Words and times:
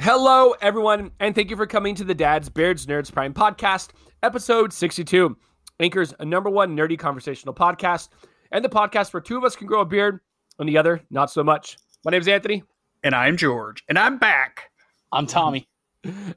Hello, 0.00 0.54
everyone, 0.60 1.10
and 1.18 1.34
thank 1.34 1.50
you 1.50 1.56
for 1.56 1.66
coming 1.66 1.96
to 1.96 2.04
the 2.04 2.14
Dad's 2.14 2.48
Beards 2.48 2.86
Nerds 2.86 3.12
Prime 3.12 3.34
Podcast, 3.34 3.88
episode 4.22 4.72
62. 4.72 5.36
Anchor's 5.80 6.14
a 6.20 6.24
number 6.24 6.50
one 6.50 6.76
nerdy 6.76 6.96
conversational 6.96 7.52
podcast, 7.52 8.10
and 8.52 8.64
the 8.64 8.68
podcast 8.68 9.12
where 9.12 9.20
two 9.20 9.36
of 9.36 9.42
us 9.42 9.56
can 9.56 9.66
grow 9.66 9.80
a 9.80 9.84
beard 9.84 10.20
and 10.60 10.68
the 10.68 10.78
other 10.78 11.00
not 11.10 11.32
so 11.32 11.42
much. 11.42 11.76
My 12.04 12.12
name 12.12 12.20
is 12.20 12.28
Anthony, 12.28 12.62
And 13.02 13.12
I'm 13.12 13.36
George, 13.36 13.82
and 13.88 13.98
I'm 13.98 14.18
back. 14.18 14.70
I'm 15.10 15.26
Tommy. 15.26 15.66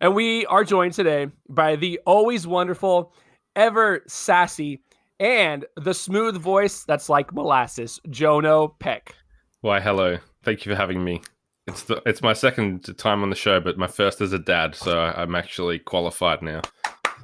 and 0.02 0.16
we 0.16 0.48
are 0.48 0.64
joined 0.64 0.94
today 0.94 1.28
by 1.50 1.76
the 1.76 2.00
always 2.04 2.48
wonderful, 2.48 3.14
ever 3.58 4.04
sassy, 4.08 4.82
and 5.20 5.66
the 5.76 5.94
smooth 5.94 6.38
voice 6.38 6.84
that's 6.86 7.10
like 7.10 7.34
molasses, 7.34 8.00
Jono 8.08 8.72
Peck. 8.80 9.16
Why, 9.62 9.82
hello. 9.82 10.20
Thank 10.44 10.66
you 10.66 10.72
for 10.72 10.78
having 10.78 11.04
me. 11.04 11.22
It's 11.66 11.84
the, 11.84 12.02
it's 12.06 12.22
my 12.22 12.32
second 12.32 12.98
time 12.98 13.24
on 13.24 13.30
the 13.30 13.36
show, 13.36 13.60
but 13.60 13.78
my 13.78 13.88
first 13.88 14.22
as 14.22 14.32
a 14.32 14.40
dad, 14.40 14.76
so 14.76 14.98
I'm 14.98 15.36
actually 15.36 15.80
qualified 15.80 16.42
now. 16.42 16.62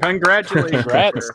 Congratulations. 0.02 0.82
Congrats. 0.84 1.32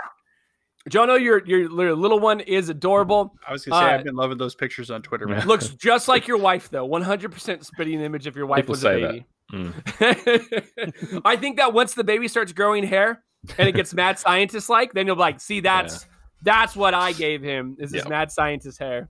Jono, 0.91 1.21
your 1.21 1.45
your 1.47 1.69
little 1.69 2.19
one 2.19 2.41
is 2.41 2.69
adorable. 2.69 3.35
I 3.47 3.53
was 3.53 3.65
gonna 3.65 3.81
say 3.81 3.91
Uh, 3.95 3.99
I've 3.99 4.05
been 4.05 4.17
loving 4.17 4.37
those 4.39 4.55
pictures 4.55 4.91
on 4.91 5.03
Twitter, 5.03 5.27
man. 5.27 5.47
Looks 5.47 5.69
just 5.69 6.09
like 6.09 6.27
your 6.27 6.39
wife, 6.39 6.71
though. 6.71 6.87
100% 6.87 7.65
spitting 7.65 8.01
image 8.01 8.27
of 8.27 8.37
your 8.37 8.47
wife 8.47 8.63
People 8.63 8.73
was 8.73 8.81
say 8.81 9.03
a 9.03 9.07
that. 9.07 9.13
baby. 9.13 9.27
Mm. 9.53 11.23
I 11.25 11.37
think 11.37 11.57
that 11.57 11.73
once 11.73 11.95
the 11.95 12.05
baby 12.05 12.29
starts 12.29 12.53
growing 12.53 12.85
hair 12.85 13.23
and 13.57 13.69
it 13.69 13.73
gets 13.73 13.95
mad 13.95 14.19
scientist 14.19 14.69
like, 14.69 14.93
then 14.93 15.07
you'll 15.07 15.17
be 15.17 15.21
like, 15.21 15.41
see, 15.41 15.61
that's 15.61 16.07
that's 16.43 16.77
what 16.77 16.95
I 16.95 17.13
gave 17.13 17.43
him. 17.43 17.77
Is 17.79 17.91
this 17.91 18.05
Yeah. 18.05 18.09
mad 18.11 18.31
scientist 18.31 18.79
hair? 18.79 19.09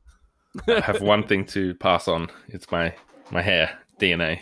I 0.68 0.80
have 0.80 1.00
one 1.02 1.26
thing 1.26 1.44
to 1.46 1.74
pass 1.74 2.08
on. 2.08 2.28
It's 2.48 2.70
my 2.70 2.94
my 3.30 3.42
hair 3.42 3.78
DNA. 4.00 4.40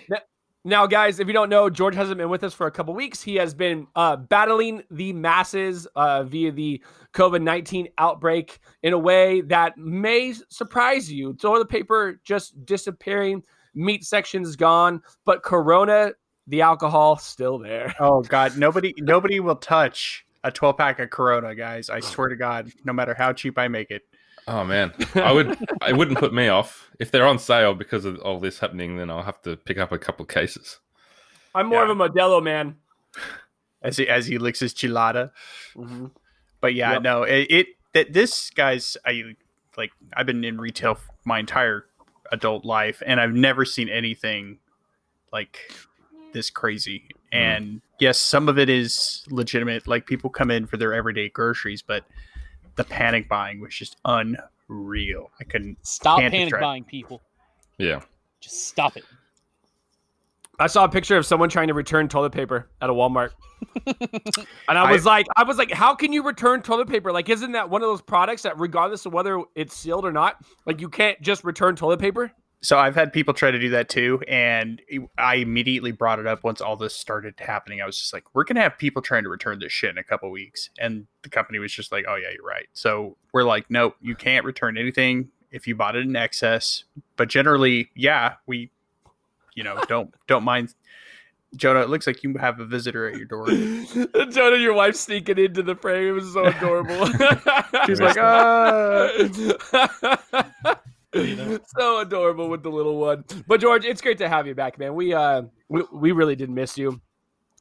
Now, 0.64 0.84
guys, 0.88 1.20
if 1.20 1.28
you 1.28 1.32
don't 1.32 1.48
know, 1.48 1.70
George 1.70 1.94
hasn't 1.94 2.18
been 2.18 2.28
with 2.28 2.42
us 2.42 2.52
for 2.52 2.66
a 2.66 2.72
couple 2.72 2.92
weeks. 2.92 3.22
He 3.22 3.36
has 3.36 3.54
been 3.54 3.86
uh, 3.94 4.16
battling 4.16 4.82
the 4.90 5.12
masses 5.12 5.86
uh, 5.94 6.24
via 6.24 6.50
the 6.50 6.82
COVID 7.14 7.40
19 7.42 7.86
outbreak 7.98 8.58
in 8.82 8.92
a 8.92 8.98
way 8.98 9.42
that 9.42 9.78
may 9.78 10.34
surprise 10.48 11.10
you. 11.10 11.34
Toilet 11.34 11.68
paper 11.68 12.20
just 12.24 12.64
disappearing, 12.66 13.44
meat 13.76 14.04
sections 14.04 14.56
gone, 14.56 15.02
but 15.24 15.44
Corona, 15.44 16.12
the 16.46 16.62
alcohol, 16.62 17.16
still 17.16 17.58
there. 17.58 17.94
Oh 18.00 18.22
God, 18.22 18.56
nobody 18.56 18.94
nobody 18.98 19.40
will 19.40 19.56
touch 19.56 20.24
a 20.44 20.50
12 20.50 20.76
pack 20.76 20.98
of 21.00 21.10
Corona, 21.10 21.54
guys. 21.54 21.90
I 21.90 22.00
swear 22.00 22.28
to 22.28 22.36
God, 22.36 22.70
no 22.84 22.92
matter 22.92 23.14
how 23.14 23.32
cheap 23.32 23.58
I 23.58 23.68
make 23.68 23.90
it. 23.90 24.02
Oh 24.48 24.62
man, 24.64 24.92
I 25.16 25.32
would 25.32 25.58
I 25.82 25.92
wouldn't 25.92 26.18
put 26.18 26.32
me 26.32 26.46
off 26.48 26.88
if 27.00 27.10
they're 27.10 27.26
on 27.26 27.38
sale 27.40 27.74
because 27.74 28.04
of 28.04 28.18
all 28.20 28.38
this 28.38 28.60
happening. 28.60 28.96
Then 28.96 29.10
I'll 29.10 29.22
have 29.24 29.42
to 29.42 29.56
pick 29.56 29.76
up 29.78 29.90
a 29.90 29.98
couple 29.98 30.24
cases. 30.24 30.78
I'm 31.54 31.66
more 31.66 31.84
Yeah. 31.84 31.90
of 31.90 32.00
a 32.00 32.08
Modelo 32.08 32.42
man. 32.42 32.76
As 33.82 33.96
he 33.96 34.08
as 34.08 34.26
he 34.26 34.38
licks 34.38 34.60
his 34.60 34.72
chilada. 34.72 35.30
Mhm. 35.74 36.10
But 36.60 36.74
yeah, 36.74 36.92
Yep. 36.94 37.02
no, 37.02 37.22
it, 37.24 37.46
it 37.50 37.66
that 37.92 38.12
this 38.12 38.50
guys 38.50 38.96
I 39.04 39.34
like 39.76 39.90
I've 40.16 40.26
been 40.26 40.44
in 40.44 40.58
retail 40.60 40.98
my 41.24 41.38
entire 41.40 41.86
adult 42.30 42.64
life 42.64 43.02
and 43.04 43.20
I've 43.20 43.32
never 43.32 43.64
seen 43.64 43.88
anything 43.88 44.58
like 45.32 45.58
this 46.36 46.50
crazy. 46.50 47.04
Hmm. 47.32 47.38
And 47.38 47.80
yes, 47.98 48.18
some 48.20 48.48
of 48.48 48.58
it 48.58 48.68
is 48.68 49.24
legitimate. 49.30 49.88
Like 49.88 50.06
people 50.06 50.30
come 50.30 50.50
in 50.50 50.66
for 50.66 50.76
their 50.76 50.94
everyday 50.94 51.28
groceries, 51.30 51.82
but 51.82 52.04
the 52.76 52.84
panic 52.84 53.28
buying 53.28 53.60
was 53.60 53.74
just 53.74 53.96
unreal. 54.04 55.30
I 55.40 55.44
couldn't 55.44 55.78
Stop 55.84 56.20
panic 56.20 56.52
buying 56.60 56.84
people. 56.84 57.22
Yeah, 57.78 58.00
Just 58.40 58.68
stop 58.68 58.96
it. 58.96 59.04
I 60.58 60.66
saw 60.68 60.84
a 60.84 60.88
picture 60.88 61.18
of 61.18 61.26
someone 61.26 61.50
trying 61.50 61.68
to 61.68 61.74
return 61.74 62.08
toilet 62.08 62.32
paper 62.32 62.70
at 62.80 62.88
a 62.88 62.92
Walmart. 62.92 63.32
and 63.86 63.98
I 64.78 64.84
I- 64.84 64.92
was 64.92 65.04
like, 65.04 65.26
I 65.36 65.42
was 65.42 65.58
like, 65.58 65.70
how 65.70 65.94
can 65.94 66.12
you 66.12 66.22
return 66.22 66.62
toilet 66.62 66.88
paper? 66.88 67.12
Like, 67.12 67.28
isn't 67.28 67.52
that 67.52 67.68
one 67.68 67.82
of 67.82 67.88
those 67.88 68.00
products 68.00 68.42
that, 68.42 68.58
regardless 68.58 69.04
of 69.04 69.12
whether 69.12 69.42
it's 69.54 69.76
sealed 69.76 70.06
or 70.06 70.12
not, 70.12 70.36
like 70.64 70.80
you 70.80 70.88
can't 70.88 71.20
just 71.20 71.44
return 71.44 71.76
toilet 71.76 72.00
paper? 72.00 72.32
So 72.62 72.78
I've 72.78 72.94
had 72.94 73.12
people 73.12 73.34
try 73.34 73.50
to 73.50 73.58
do 73.58 73.70
that 73.70 73.88
too, 73.88 74.20
and 74.26 74.80
I 75.18 75.36
immediately 75.36 75.92
brought 75.92 76.18
it 76.18 76.26
up 76.26 76.42
once 76.42 76.60
all 76.60 76.76
this 76.76 76.96
started 76.96 77.34
happening. 77.38 77.80
I 77.82 77.86
was 77.86 77.98
just 77.98 78.12
like, 78.12 78.24
"We're 78.34 78.44
gonna 78.44 78.62
have 78.62 78.78
people 78.78 79.02
trying 79.02 79.24
to 79.24 79.28
return 79.28 79.58
this 79.60 79.72
shit 79.72 79.90
in 79.90 79.98
a 79.98 80.02
couple 80.02 80.30
weeks," 80.30 80.70
and 80.78 81.06
the 81.22 81.28
company 81.28 81.58
was 81.58 81.72
just 81.72 81.92
like, 81.92 82.06
"Oh 82.08 82.16
yeah, 82.16 82.30
you're 82.34 82.44
right." 82.44 82.66
So 82.72 83.18
we're 83.32 83.44
like, 83.44 83.66
"Nope, 83.68 83.96
you 84.00 84.14
can't 84.14 84.44
return 84.44 84.78
anything 84.78 85.28
if 85.50 85.66
you 85.66 85.76
bought 85.76 85.96
it 85.96 86.06
in 86.06 86.16
excess." 86.16 86.84
But 87.16 87.28
generally, 87.28 87.90
yeah, 87.94 88.34
we, 88.46 88.70
you 89.54 89.62
know, 89.62 89.78
don't 89.88 90.12
don't 90.26 90.44
mind. 90.44 90.74
Jono, 91.56 91.82
it 91.82 91.88
looks 91.88 92.06
like 92.06 92.22
you 92.24 92.34
have 92.38 92.58
a 92.58 92.64
visitor 92.64 93.08
at 93.08 93.16
your 93.16 93.26
door. 93.26 93.46
Jono, 93.46 94.60
your 94.60 94.74
wife 94.74 94.96
sneaking 94.96 95.38
into 95.38 95.62
the 95.62 95.76
frame. 95.76 96.08
It 96.08 96.12
was 96.12 96.32
so 96.32 96.46
adorable. 96.46 97.06
She's 97.86 98.00
like, 98.00 98.16
"Ah." 98.18 99.08
so 101.78 102.00
adorable 102.00 102.48
with 102.48 102.62
the 102.62 102.70
little 102.70 102.98
one. 102.98 103.24
But 103.46 103.60
George, 103.60 103.84
it's 103.84 104.00
great 104.00 104.18
to 104.18 104.28
have 104.28 104.46
you 104.46 104.54
back, 104.54 104.78
man. 104.78 104.94
We 104.94 105.14
uh 105.14 105.42
we, 105.68 105.82
we 105.92 106.12
really 106.12 106.36
did 106.36 106.50
miss 106.50 106.76
you. 106.78 107.00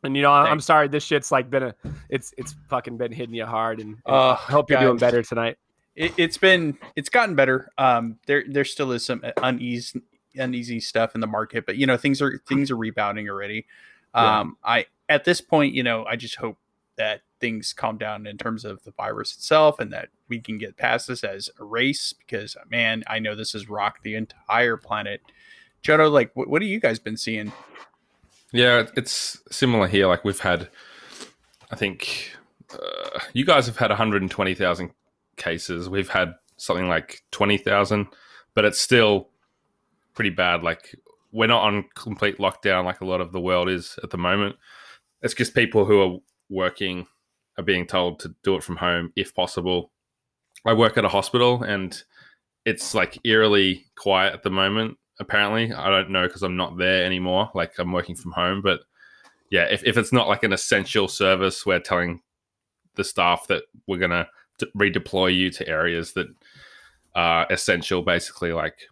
And 0.04 0.16
you 0.16 0.22
know, 0.22 0.32
I'm 0.32 0.60
sorry 0.60 0.88
this 0.88 1.04
shit's 1.04 1.32
like 1.32 1.50
been 1.50 1.64
a 1.64 1.76
it's 2.10 2.34
it's 2.38 2.56
fucking 2.70 2.98
been 2.98 3.12
hitting 3.12 3.34
you 3.34 3.46
hard 3.46 3.80
and, 3.80 3.90
and 4.06 4.16
Uh, 4.16 4.32
I 4.32 4.52
hope 4.52 4.70
you're 4.70 4.80
doing 4.80 4.98
better 4.98 5.24
tonight. 5.24 5.58
it, 5.96 6.14
it's 6.18 6.38
been 6.38 6.78
it's 6.96 7.10
gotten 7.10 7.36
better. 7.36 7.72
Um, 7.78 8.20
there 8.28 8.44
there 8.48 8.66
still 8.66 8.92
is 8.92 9.04
some 9.06 9.24
uneasy 9.38 10.02
uneasy 10.36 10.80
stuff 10.80 11.16
in 11.16 11.22
the 11.22 11.28
market, 11.28 11.66
but 11.66 11.78
you 11.78 11.88
know 11.88 11.98
things 11.98 12.22
are 12.22 12.38
things 12.48 12.70
are 12.70 12.76
rebounding 12.78 13.30
already. 13.30 13.66
Yeah. 14.14 14.40
Um, 14.42 14.58
I 14.64 14.86
at 15.10 15.24
this 15.24 15.42
point, 15.42 15.74
you 15.74 15.84
know, 15.84 16.06
I 16.06 16.16
just 16.18 16.36
hope 16.36 16.58
that 16.98 17.22
things 17.40 17.74
calm 17.74 17.98
down 17.98 18.26
in 18.26 18.38
terms 18.38 18.66
of 18.66 18.84
the 18.84 18.92
virus 18.92 19.34
itself, 19.34 19.80
and 19.80 19.92
that 19.94 20.10
we 20.28 20.40
can 20.40 20.58
get 20.58 20.78
past 20.78 21.08
this 21.08 21.24
as 21.24 21.50
a 21.60 21.64
race. 21.64 22.14
Because 22.14 22.56
man, 22.70 23.04
I 23.08 23.20
know 23.20 23.36
this 23.36 23.54
has 23.54 23.70
rocked 23.70 24.04
the 24.04 24.16
entire 24.16 24.78
planet. 24.78 25.22
Jono, 25.84 26.12
like, 26.12 26.32
what, 26.36 26.48
what 26.48 26.62
have 26.62 26.70
you 26.70 26.80
guys 26.80 26.98
been 26.98 27.18
seeing? 27.18 27.52
yeah, 28.56 28.86
it's 28.96 29.42
similar 29.52 29.86
here. 29.86 30.08
Like 30.08 30.24
we've 30.24 30.40
had, 30.40 30.70
I 31.72 31.76
think 31.76 32.32
uh, 32.74 33.20
you 33.34 33.46
guys 33.46 33.66
have 33.66 33.76
had 33.76 33.90
120,000 33.90 34.92
cases. 35.36 35.90
We've 35.90 36.08
had 36.08 36.36
something 36.56 36.88
like 36.88 37.22
20,000, 37.32 38.08
but 38.54 38.64
it's 38.64 38.80
still 38.80 39.28
pretty 40.14 40.30
bad. 40.30 40.64
Like 40.64 40.96
we're 41.34 41.48
not 41.48 41.64
on 41.64 41.84
complete 41.96 42.38
lockdown 42.38 42.86
like 42.86 43.02
a 43.02 43.06
lot 43.06 43.20
of 43.20 43.34
the 43.34 43.42
world 43.42 43.68
is 43.68 44.00
at 44.04 44.10
the 44.10 44.18
moment. 44.18 44.56
It's 45.22 45.34
just 45.34 45.54
people 45.54 45.84
who 45.84 46.02
are 46.02 46.18
working 46.50 47.08
are 47.58 47.64
being 47.64 47.86
told 47.86 48.20
to 48.20 48.36
do 48.44 48.56
it 48.56 48.64
from 48.64 48.78
home 48.78 49.12
if 49.16 49.34
possible. 49.34 49.92
I 50.66 50.74
work 50.74 50.98
at 50.98 51.06
a 51.06 51.10
hospital 51.10 51.64
and 51.64 52.02
it's 52.66 52.94
like 52.94 53.20
eerily 53.24 53.86
quiet 53.96 54.34
at 54.34 54.44
the 54.44 54.50
moment. 54.50 54.98
Apparently, 55.20 55.72
I 55.72 55.90
don't 55.90 56.10
know 56.10 56.28
because 56.28 56.44
I'm 56.44 56.58
not 56.58 56.78
there 56.78 57.06
anymore. 57.06 57.50
Like 57.54 57.74
I'm 57.78 57.92
working 57.92 58.16
from 58.16 58.32
home, 58.32 58.62
but 58.62 58.82
yeah, 59.50 59.64
if, 59.66 59.84
if 59.86 59.98
it's 59.98 60.12
not 60.12 60.28
like 60.28 60.44
an 60.44 60.54
essential 60.54 61.08
service, 61.08 61.66
we're 61.66 61.80
telling 61.80 62.22
the 62.96 63.04
staff 63.04 63.48
that 63.48 63.64
we're 63.88 64.00
gonna 64.00 64.28
redeploy 64.76 65.36
you 65.36 65.52
to 65.52 65.68
areas 65.68 66.14
that 66.14 66.28
are 67.14 67.48
essential, 67.50 68.02
basically, 68.02 68.52
like 68.52 68.88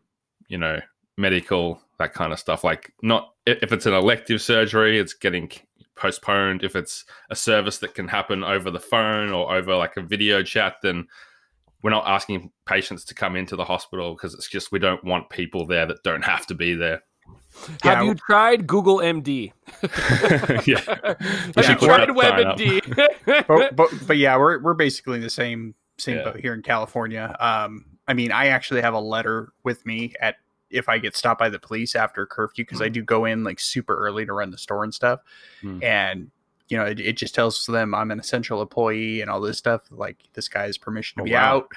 you 0.47 0.57
know, 0.57 0.79
medical 1.17 1.81
that 1.99 2.13
kind 2.13 2.31
of 2.31 2.39
stuff. 2.39 2.63
Like 2.63 2.93
not 3.01 3.33
if 3.45 3.73
it's 3.73 3.85
an 3.85 3.93
elective 3.93 4.41
surgery, 4.41 4.99
it's 4.99 5.13
getting 5.13 5.51
postponed. 5.95 6.63
If 6.63 6.75
it's 6.75 7.05
a 7.29 7.35
service 7.35 7.77
that 7.79 7.95
can 7.95 8.07
happen 8.07 8.43
over 8.43 8.71
the 8.71 8.79
phone 8.79 9.31
or 9.31 9.53
over 9.55 9.75
like 9.75 9.97
a 9.97 10.01
video 10.01 10.43
chat, 10.43 10.75
then 10.81 11.07
we're 11.81 11.89
not 11.91 12.07
asking 12.07 12.51
patients 12.65 13.03
to 13.05 13.13
come 13.13 13.35
into 13.35 13.55
the 13.55 13.65
hospital 13.65 14.13
because 14.13 14.33
it's 14.33 14.47
just 14.47 14.71
we 14.71 14.79
don't 14.79 15.03
want 15.03 15.29
people 15.29 15.67
there 15.67 15.85
that 15.85 16.03
don't 16.03 16.23
have 16.23 16.47
to 16.47 16.55
be 16.55 16.73
there. 16.75 17.03
Yeah, 17.83 17.95
Have 17.95 18.03
you 18.05 18.15
tried 18.15 18.65
Google 18.67 18.97
MD? 18.97 19.51
yeah. 20.65 20.79
Have 20.85 21.53
Yeah, 21.55 21.69
you 21.71 21.75
tried 21.77 22.07
not 22.07 22.17
signing 22.17 22.47
up. 22.47 22.57
WebMD? 22.57 23.45
but, 23.47 23.75
but 23.75 24.07
but 24.07 24.17
yeah, 24.17 24.37
we're 24.37 24.59
we're 24.59 24.73
basically 24.73 25.15
in 25.17 25.21
the 25.21 25.29
same 25.29 25.75
same 25.97 26.17
Yeah. 26.17 26.23
boat 26.23 26.39
here 26.39 26.53
in 26.53 26.61
California. 26.63 27.35
Um, 27.39 27.85
I 28.07 28.13
mean, 28.13 28.31
I 28.31 28.47
actually 28.47 28.81
have 28.81 28.93
a 28.93 28.99
letter 28.99 29.53
with 29.63 29.85
me 29.85 30.13
at 30.19 30.35
if 30.73 30.89
I 30.89 30.97
get 30.97 31.15
stopped 31.15 31.39
by 31.39 31.49
the 31.49 31.59
police 31.59 31.95
after 31.95 32.25
curfew 32.25 32.65
because 32.65 32.81
I 32.81 32.89
do 32.89 33.01
go 33.01 33.25
in 33.25 33.43
like 33.43 33.59
super 33.59 33.95
early 33.95 34.25
to 34.25 34.33
run 34.33 34.51
the 34.51 34.57
store 34.57 34.83
and 34.83 34.93
stuff, 34.93 35.21
Mm. 35.63 35.83
and 35.83 36.31
you 36.69 36.77
know 36.77 36.85
it, 36.85 36.99
it 36.99 37.17
just 37.17 37.35
tells 37.35 37.65
them 37.65 37.93
I'm 37.93 38.11
an 38.11 38.19
essential 38.19 38.61
employee 38.61 39.21
and 39.21 39.29
all 39.29 39.39
this 39.41 39.57
stuff. 39.57 39.81
Like 39.91 40.17
this 40.33 40.47
guy 40.47 40.63
has 40.63 40.77
permission 40.77 41.17
to 41.17 41.21
Oh, 41.21 41.25
be 41.25 41.33
wow. 41.33 41.55
out. 41.57 41.67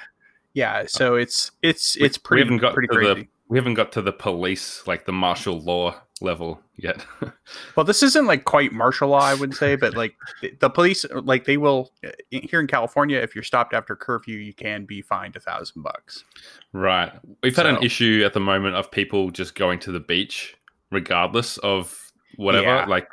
Yeah, 0.53 0.85
so 0.87 1.15
it's 1.15 1.51
it's 1.61 1.95
We- 1.97 2.05
it's 2.05 2.17
we 2.17 2.21
pretty 2.23 2.43
haven't 2.43 2.57
got 2.57 2.73
pretty 2.73 2.87
to 2.93 3.13
the- 3.15 3.27
We 3.49 3.57
haven't 3.57 3.75
got 3.75 3.91
to 3.93 4.01
the 4.01 4.11
police, 4.11 4.85
like 4.87 5.05
the 5.05 5.13
martial 5.13 5.57
law 5.61 6.01
level 6.21 6.61
yet. 6.75 7.05
Well, 7.75 7.85
this 7.85 8.03
isn't 8.03 8.25
like 8.25 8.43
quite 8.43 8.73
martial 8.73 9.09
law, 9.09 9.21
I 9.21 9.33
would 9.33 9.53
say, 9.53 9.75
but 9.77 9.95
like 9.95 10.15
the- 10.59 10.69
police, 10.69 11.05
like 11.13 11.45
they 11.45 11.55
will 11.57 11.91
here 12.29 12.59
in 12.59 12.67
California, 12.67 13.19
if 13.19 13.35
you're 13.35 13.43
stopped 13.43 13.73
after 13.73 13.95
curfew, 13.95 14.37
you 14.37 14.53
can 14.53 14.83
be 14.85 15.01
fined 15.01 15.35
a 15.35 15.39
thousand 15.39 15.83
bucks. 15.83 16.25
right. 16.73 17.13
We've 17.43 17.55
had 17.55 17.67
an 17.67 17.81
issue 17.81 18.23
at 18.25 18.33
the 18.33 18.39
moment 18.41 18.75
of 18.75 18.91
people 18.91 19.29
just 19.31 19.55
going 19.55 19.79
to 19.79 19.91
the 19.91 19.99
beach 19.99 20.55
regardless 20.91 21.57
of 21.59 22.11
whatever. 22.35 22.65
Yeah. 22.65 22.85
Like 22.85 23.07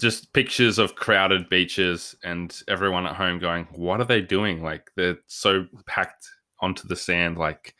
just 0.00 0.32
pictures 0.32 0.78
of 0.78 0.94
crowded 0.96 1.48
beaches 1.48 2.16
and 2.24 2.60
everyone 2.68 3.06
at 3.06 3.14
home 3.14 3.38
going, 3.38 3.66
What 3.72 4.00
are 4.00 4.04
they 4.06 4.20
doing? 4.22 4.62
Like 4.62 4.90
they're 4.96 5.18
so 5.26 5.66
packed 5.86 6.28
onto 6.60 6.88
the 6.88 6.96
sand. 6.96 7.38
Like 7.38 7.74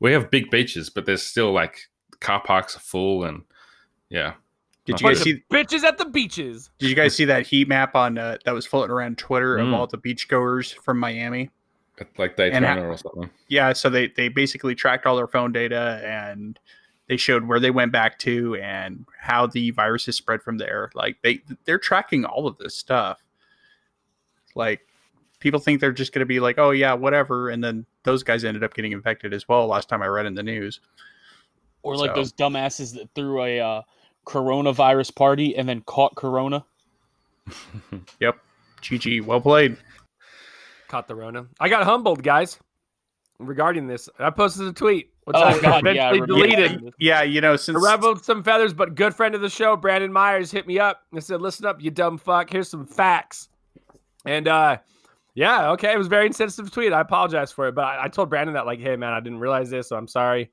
we 0.00 0.12
have 0.12 0.30
big 0.30 0.50
beaches, 0.50 0.88
but 0.88 1.04
there's 1.04 1.22
still 1.22 1.52
like 1.52 1.80
car 2.20 2.42
parks 2.42 2.76
are 2.76 2.80
full 2.80 3.24
and 3.24 3.42
yeah. 4.12 4.34
Did 4.84 5.00
you 5.00 5.06
Bunch 5.06 5.16
guys 5.18 5.22
see? 5.24 5.30
of 5.32 5.38
bitches 5.52 5.84
at 5.84 5.96
the 5.98 6.04
beaches. 6.06 6.70
Did 6.80 6.90
you 6.90 6.96
guys 6.96 7.14
see 7.14 7.24
that 7.26 7.46
heat 7.46 7.68
map 7.68 7.94
on 7.94 8.18
uh, 8.18 8.38
that 8.44 8.52
was 8.52 8.66
floating 8.66 8.90
around 8.90 9.16
Twitter 9.16 9.56
of 9.56 9.68
Mm. 9.68 9.74
all 9.74 9.86
the 9.86 9.96
beachgoers 9.98 10.74
from 10.74 10.98
Miami? 10.98 11.50
Like 12.18 12.30
And 12.30 12.52
Daytona 12.52 12.66
ha- 12.66 12.80
or 12.80 12.96
something. 12.96 13.30
Yeah, 13.48 13.72
so 13.74 13.88
they 13.88 14.08
they 14.08 14.28
basically 14.28 14.74
tracked 14.74 15.06
all 15.06 15.14
their 15.14 15.28
phone 15.28 15.52
data 15.52 16.00
and 16.04 16.58
they 17.08 17.16
showed 17.16 17.44
where 17.44 17.60
they 17.60 17.70
went 17.70 17.92
back 17.92 18.18
to 18.20 18.56
and 18.56 19.04
how 19.20 19.46
the 19.46 19.70
virus 19.70 20.08
is 20.08 20.16
spread 20.16 20.42
from 20.42 20.58
there. 20.58 20.90
Like 20.94 21.18
they 21.22 21.42
they're 21.64 21.78
tracking 21.78 22.24
all 22.24 22.48
of 22.48 22.58
this 22.58 22.74
stuff. 22.76 23.22
Like 24.56 24.80
people 25.38 25.60
think 25.60 25.80
they're 25.80 25.92
just 25.92 26.12
going 26.12 26.20
to 26.20 26.26
be 26.26 26.40
like, 26.40 26.58
"Oh 26.58 26.70
yeah, 26.72 26.94
whatever," 26.94 27.50
and 27.50 27.62
then 27.62 27.86
those 28.02 28.22
guys 28.24 28.44
ended 28.44 28.64
up 28.64 28.74
getting 28.74 28.90
infected 28.92 29.32
as 29.32 29.46
well. 29.48 29.66
Last 29.68 29.88
time 29.88 30.02
I 30.02 30.06
read 30.06 30.26
in 30.26 30.34
the 30.34 30.42
news. 30.42 30.80
Or 31.82 31.96
like 31.96 32.10
So- 32.10 32.14
those 32.16 32.32
dumbasses 32.32 32.94
that 32.94 33.10
threw 33.14 33.42
a 33.42 33.60
uh, 33.60 33.82
coronavirus 34.26 35.14
party 35.14 35.56
and 35.56 35.68
then 35.68 35.80
caught 35.82 36.14
corona. 36.16 36.64
Yep, 38.20 38.38
GG, 38.82 39.24
well 39.24 39.40
played. 39.40 39.76
Caught 40.88 41.08
the 41.08 41.14
Rona. 41.14 41.46
I 41.58 41.68
got 41.68 41.84
humbled, 41.84 42.22
guys, 42.22 42.58
regarding 43.38 43.86
this. 43.86 44.08
I 44.18 44.30
posted 44.30 44.66
a 44.68 44.72
tweet, 44.72 45.10
which 45.24 45.36
Oh, 45.36 45.42
I 45.42 45.60
God, 45.60 45.62
yeah, 45.62 45.72
I 45.72 45.78
eventually 46.12 46.20
remember 46.20 46.26
deleted. 46.56 46.86
that. 46.86 46.92
Yeah, 46.98 47.22
you 47.22 47.40
know 47.40 47.54
I 47.54 47.56
since 47.56 47.82
reveled 47.82 48.24
some 48.24 48.42
feathers, 48.42 48.72
but 48.72 48.94
good 48.94 49.14
friend 49.14 49.34
of 49.34 49.40
the 49.40 49.48
show, 49.48 49.74
Brandon 49.76 50.12
Myers, 50.12 50.50
hit 50.52 50.66
me 50.66 50.78
up 50.78 51.00
and 51.12 51.22
said, 51.24 51.40
"Listen 51.40 51.66
up, 51.66 51.82
you 51.82 51.90
dumb 51.90 52.18
fuck. 52.18 52.50
Here's 52.50 52.68
some 52.68 52.86
facts." 52.86 53.48
And 54.24 54.46
uh, 54.46 54.78
yeah, 55.34 55.70
okay, 55.70 55.92
it 55.92 55.98
was 55.98 56.06
a 56.06 56.10
very 56.10 56.26
insensitive 56.26 56.70
tweet. 56.70 56.92
I 56.92 57.00
apologize 57.00 57.50
for 57.50 57.66
it, 57.68 57.74
but 57.74 57.84
I, 57.84 58.04
I 58.04 58.08
told 58.08 58.28
Brandon 58.30 58.54
that 58.54 58.66
like, 58.66 58.78
"Hey, 58.80 58.94
man, 58.96 59.12
I 59.12 59.20
didn't 59.20 59.40
realize 59.40 59.70
this, 59.70 59.88
so 59.88 59.96
I'm 59.96 60.08
sorry." 60.08 60.50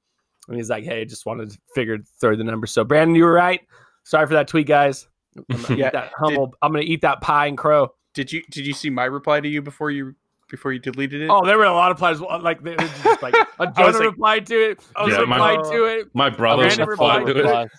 And 0.50 0.58
he's 0.58 0.70
like, 0.70 0.84
"Hey, 0.84 1.06
just 1.06 1.26
wanted 1.26 1.52
to 1.52 1.58
figure 1.76 1.98
throw 2.20 2.36
the 2.36 2.44
number." 2.44 2.68
So 2.68 2.84
Brandon, 2.84 3.16
you 3.16 3.24
were 3.24 3.32
right. 3.34 3.62
Sorry 4.04 4.26
for 4.28 4.34
that 4.34 4.48
tweet, 4.48 4.68
guys. 4.68 5.08
I'm 5.38 5.62
gonna 5.62 5.76
Yeah, 5.76 5.88
eat 5.88 5.94
that 5.94 6.12
humble. 6.18 6.54
I'm 6.62 6.72
gonna 6.72 6.84
eat 6.84 7.02
that 7.02 7.22
pie 7.22 7.46
and 7.48 7.58
crow. 7.58 7.94
did 8.16 8.32
you 8.34 8.42
did 8.52 8.66
you 8.66 8.74
see 8.74 8.90
my 8.90 9.06
reply 9.06 9.40
to 9.40 9.48
you 9.48 9.62
before 9.62 9.92
you 9.92 10.16
before 10.50 10.74
you 10.74 10.80
deleted 10.80 11.22
it? 11.22 11.30
Oh, 11.30 11.46
there 11.46 11.58
were 11.58 11.66
a 11.66 11.72
lot 11.74 11.92
of 11.92 11.98
players. 11.98 12.20
Like, 12.20 12.64
they, 12.64 12.76
they 12.76 12.88
just 13.04 13.22
like 13.22 13.34
a 13.38 13.46
I 13.60 13.66
was 13.66 13.76
Jono 13.76 14.00
like- 14.00 14.04
replied 14.04 14.46
to 14.48 14.56
it. 14.72 14.80
I 14.96 15.04
was 15.06 15.14
Yeah, 15.14 15.24
my- 15.26 15.36
replied 15.54 15.72
to 15.72 15.84
it. 15.86 16.08
My 16.16 16.30
brother 16.32 16.64
Brandon 16.64 16.88
replied 16.90 17.26
to 17.28 17.62
it. 17.64 17.70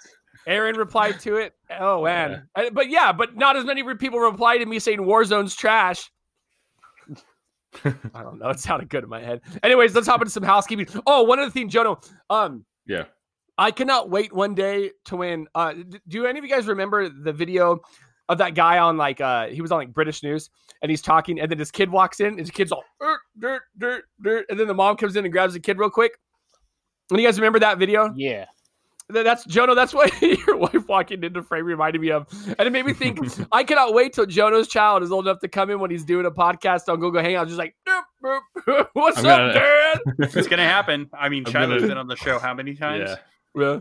Aaron 0.47 0.77
replied 0.77 1.21
to 1.21 1.37
it. 1.37 1.53
Oh 1.79 2.05
man, 2.05 2.47
Uh, 2.55 2.71
but 2.73 2.89
yeah, 2.89 3.13
but 3.13 3.37
not 3.37 3.57
as 3.57 3.65
many 3.65 3.83
people 3.97 4.21
replied 4.21 4.59
to 4.59 4.67
me 4.67 4.79
saying 4.79 5.01
Warzone's 5.01 5.55
trash. 5.57 6.09
I 8.15 8.23
don't 8.23 8.39
know. 8.39 8.49
It 8.51 8.61
sounded 8.61 8.89
good 8.89 9.05
in 9.05 9.11
my 9.11 9.21
head. 9.21 9.41
Anyways, 9.63 9.95
let's 9.95 10.07
hop 10.07 10.21
into 10.21 10.31
some 10.31 10.43
housekeeping. 10.43 10.87
Oh, 11.07 11.23
one 11.23 11.39
other 11.39 11.51
thing, 11.51 11.69
Jono. 11.71 12.05
Um, 12.29 12.65
Yeah. 12.87 13.05
I 13.59 13.71
cannot 13.71 14.09
wait 14.09 14.33
one 14.33 14.55
day 14.55 14.91
to 15.07 15.17
win. 15.17 15.47
Uh, 15.55 15.75
do 16.09 16.25
any 16.25 16.39
of 16.39 16.45
you 16.45 16.51
guys 16.51 16.67
remember 16.67 17.11
the 17.11 17.33
video 17.33 17.81
of 18.31 18.39
that 18.39 18.55
guy 18.55 18.79
on 18.79 18.97
like 18.97 19.21
uh 19.21 19.49
he 19.49 19.61
was 19.61 19.71
on 19.73 19.79
like 19.79 19.93
British 19.93 20.23
news 20.23 20.49
and 20.83 20.89
he's 20.89 21.03
talking 21.03 21.41
and 21.41 21.51
then 21.51 21.59
his 21.59 21.71
kid 21.73 21.91
walks 21.91 22.21
in 22.21 22.29
and 22.29 22.39
his 22.39 22.51
kid's 22.51 22.71
all 22.71 22.85
dirt 23.01 23.19
dirt 23.39 23.63
dirt 23.77 24.05
dirt 24.23 24.47
and 24.49 24.59
then 24.59 24.69
the 24.69 24.73
mom 24.75 24.97
comes 24.97 25.17
in 25.17 25.25
and 25.25 25.33
grabs 25.33 25.53
the 25.53 25.61
kid 25.61 25.79
real 25.79 25.91
quick. 25.91 26.13
And 27.11 27.21
you 27.21 27.27
guys 27.27 27.39
remember 27.39 27.59
that 27.59 27.79
video? 27.79 28.15
Yeah. 28.17 28.47
Th- 29.13 29.25
That's 29.25 29.47
Jono. 29.47 29.75
That's 29.75 29.93
what 29.95 30.11
your 30.23 30.57
wife 30.57 30.89
walking 30.89 31.23
into 31.23 31.43
frame 31.43 31.65
reminded 31.65 32.01
me 32.01 32.11
of, 32.11 32.27
and 32.59 32.67
it 32.67 32.71
made 32.71 32.85
me 32.87 32.93
think. 32.93 33.19
I 33.53 33.65
cannot 33.65 33.95
wait 33.95 34.13
till 34.13 34.27
Jono's 34.27 34.69
child 34.69 35.03
is 35.03 35.11
old 35.13 35.27
enough 35.27 35.41
to 35.41 35.49
come 35.49 35.71
in 35.71 35.81
when 35.81 35.91
he's 35.91 36.05
doing 36.05 36.27
a 36.27 36.31
podcast 36.31 36.89
on 36.93 37.01
Google 37.01 37.23
Hangout, 37.23 37.47
just 37.49 37.59
like, 37.59 37.75
"Doop, 37.89 38.41
boop. 38.67 38.87
"What's 38.95 39.19
I'm 39.19 39.27
up, 39.27 39.39
gonna- 39.39 39.53
Dad?" 39.55 39.99
it's 40.37 40.49
gonna 40.49 40.65
happen. 40.65 41.09
I 41.13 41.29
mean, 41.29 41.45
I'm 41.55 41.69
been 41.81 41.97
on 41.99 42.07
the 42.09 42.17
show 42.17 42.39
how 42.39 42.55
many 42.55 42.75
times? 42.75 43.11
Yeah. 43.11 43.17
Yeah, 43.63 43.81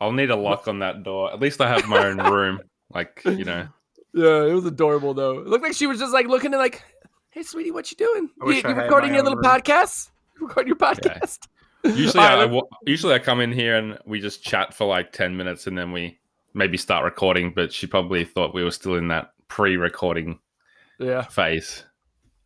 I'll 0.00 0.12
need 0.12 0.30
a 0.30 0.36
lock 0.36 0.68
on 0.68 0.80
that 0.80 1.02
door. 1.02 1.32
At 1.32 1.40
least 1.40 1.60
I 1.60 1.68
have 1.68 1.86
my 1.88 2.06
own 2.06 2.18
room. 2.18 2.60
Like, 2.92 3.22
you 3.24 3.44
know. 3.44 3.68
yeah, 4.12 4.44
it 4.44 4.52
was 4.52 4.66
adorable 4.66 5.14
though. 5.14 5.38
It 5.40 5.46
looked 5.46 5.64
like 5.64 5.74
she 5.74 5.86
was 5.86 5.98
just 5.98 6.12
like 6.12 6.26
looking 6.26 6.52
at 6.54 6.58
like, 6.58 6.82
"Hey, 7.30 7.42
sweetie, 7.42 7.70
what 7.70 7.90
you 7.90 7.96
doing? 7.96 8.28
I 8.40 8.44
You, 8.44 8.46
wish 8.54 8.64
you 8.64 8.70
recording 8.70 9.14
your 9.14 9.22
little 9.22 9.38
room. 9.38 9.44
podcast? 9.44 10.10
You 10.40 10.46
recording 10.46 10.68
your 10.68 10.76
podcast?" 10.76 11.38
Usually, 11.88 12.22
All 12.22 12.46
right, 12.46 12.50
I, 12.50 12.76
usually 12.86 13.14
I 13.14 13.18
come 13.18 13.40
in 13.40 13.52
here 13.52 13.76
and 13.76 13.98
we 14.06 14.20
just 14.20 14.42
chat 14.42 14.74
for 14.74 14.86
like 14.86 15.12
ten 15.12 15.36
minutes, 15.36 15.66
and 15.66 15.76
then 15.76 15.92
we 15.92 16.18
maybe 16.54 16.76
start 16.76 17.04
recording. 17.04 17.52
But 17.54 17.72
she 17.72 17.86
probably 17.86 18.24
thought 18.24 18.54
we 18.54 18.64
were 18.64 18.70
still 18.70 18.94
in 18.94 19.08
that 19.08 19.32
pre-recording 19.48 20.38
yeah. 20.98 21.22
phase. 21.22 21.84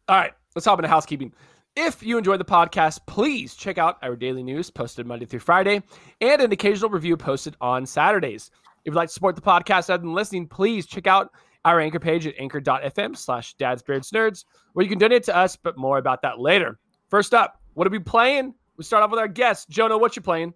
All 0.09 0.17
right, 0.17 0.33
let's 0.55 0.65
hop 0.65 0.79
into 0.79 0.89
housekeeping. 0.89 1.33
If 1.75 2.03
you 2.03 2.19
enjoyed 2.19 2.39
the 2.39 2.45
podcast, 2.45 3.01
please 3.07 3.55
check 3.55 3.79
out 3.79 3.97
our 4.03 4.15
daily 4.15 4.43
news 4.43 4.69
posted 4.71 5.07
Monday 5.07 5.25
through 5.25 5.41
Friday 5.41 5.83
and 6.21 6.43
an 6.43 6.53
occasional 6.53 6.91
review 6.91 7.17
posted 7.17 7.57
on 7.63 7.87
Saturdays. 7.87 8.51
If 8.85 8.91
you'd 8.91 8.95
like 8.95 9.09
to 9.09 9.15
support 9.15 9.37
the 9.37 9.43
podcast 9.43 9.89
other 9.89 10.03
than 10.03 10.13
listening, 10.13 10.49
please 10.49 10.87
check 10.87 11.07
out 11.07 11.31
our 11.65 11.81
anchor 11.81 12.01
page 12.01 12.27
at 12.27 12.35
anchor.fm 12.39 13.17
slash 13.17 13.57
dadsbeardsnerds, 13.57 14.45
where 14.75 14.83
you 14.83 14.91
can 14.91 14.99
donate 14.99 15.23
to 15.25 15.37
us, 15.37 15.57
but 15.57 15.79
more 15.79 15.99
about 15.99 16.21
that 16.23 16.41
later. 16.41 16.79
First 17.09 17.33
up, 17.33 17.61
what 17.75 17.87
are 17.87 17.91
we 17.91 18.01
playing? 18.01 18.55
We 18.83 18.85
start 18.85 19.05
off 19.05 19.13
with 19.13 19.21
our 19.21 19.29
guest. 19.29 19.71
Jono, 19.71 20.01
what 20.01 20.17
you 20.17 20.23
playing? 20.23 20.55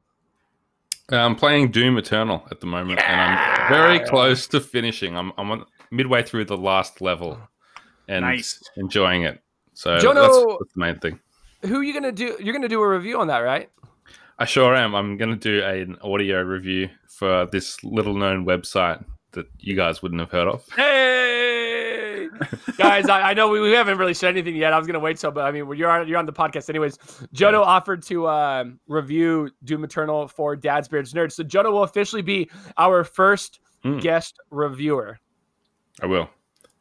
Uh, 1.13 1.19
I'm 1.19 1.37
playing 1.37 1.71
Doom 1.71 1.97
Eternal 1.97 2.45
at 2.51 2.59
the 2.59 2.67
moment, 2.67 3.01
and 3.07 3.21
I'm 3.21 3.69
very 3.69 4.01
close 4.01 4.49
to 4.49 4.59
finishing. 4.61 5.17
I'm 5.17 5.33
I'm 5.39 5.49
on, 5.53 5.65
midway 5.93 6.25
through 6.25 6.47
the 6.47 6.57
last 6.57 7.01
level, 7.01 7.39
and 8.09 8.25
Nice. 8.25 8.61
enjoying 8.79 9.23
it. 9.23 9.41
So 9.75 9.97
Jono- 9.99 10.15
that's, 10.15 10.59
that's 10.59 10.73
the 10.75 10.81
main 10.81 10.99
thing. 10.99 11.21
Who 11.67 11.77
are 11.79 11.85
you 11.85 11.95
gonna 11.95 12.11
do? 12.11 12.37
You're 12.41 12.53
gonna 12.53 12.67
do 12.67 12.83
a 12.83 12.89
review 12.89 13.21
on 13.21 13.29
that, 13.29 13.39
right? 13.39 13.71
I 14.41 14.45
sure 14.45 14.75
am. 14.75 14.97
I'm 14.97 15.17
going 15.17 15.31
to 15.31 15.37
do 15.37 15.65
an 15.65 15.97
audio 16.03 16.43
review 16.43 16.91
for 17.09 17.47
this 17.47 17.83
little 17.85 18.15
known 18.15 18.45
website 18.45 19.05
that 19.33 19.47
you 19.61 19.77
guys 19.77 20.03
wouldn't 20.03 20.21
have 20.21 20.33
heard 20.33 20.49
of. 20.49 20.67
Hey, 20.75 21.56
guys! 22.79 23.09
I, 23.09 23.31
I 23.31 23.35
know 23.35 23.49
we, 23.49 23.61
we 23.61 23.73
haven't 23.73 23.99
really 23.99 24.15
said 24.15 24.29
anything 24.31 24.57
yet. 24.57 24.73
I 24.73 24.79
was 24.79 24.87
gonna 24.87 25.01
wait 25.01 25.17
till, 25.19 25.31
but 25.31 25.45
I 25.45 25.51
mean, 25.51 25.71
you're 25.77 25.91
on 25.91 26.07
you're 26.09 26.19
on 26.19 26.27
the 26.27 26.33
podcast 26.33 26.69
anyways. 26.69 26.97
Jono 27.35 27.61
offered 27.63 28.03
to 28.05 28.29
um, 28.29 28.79
review 28.89 29.51
Doom 29.65 29.85
Eternal 29.85 30.29
for 30.29 30.57
Dad's 30.57 30.89
Beards 30.89 31.13
Nerds, 31.13 31.33
so 31.33 31.43
Jono 31.45 31.73
will 31.73 31.83
officially 31.85 32.23
be 32.23 32.49
our 32.77 33.05
first 33.05 33.61
Hmm. 33.83 33.99
guest 33.99 34.39
reviewer. 34.51 35.19
I 36.03 36.07
will. 36.07 36.29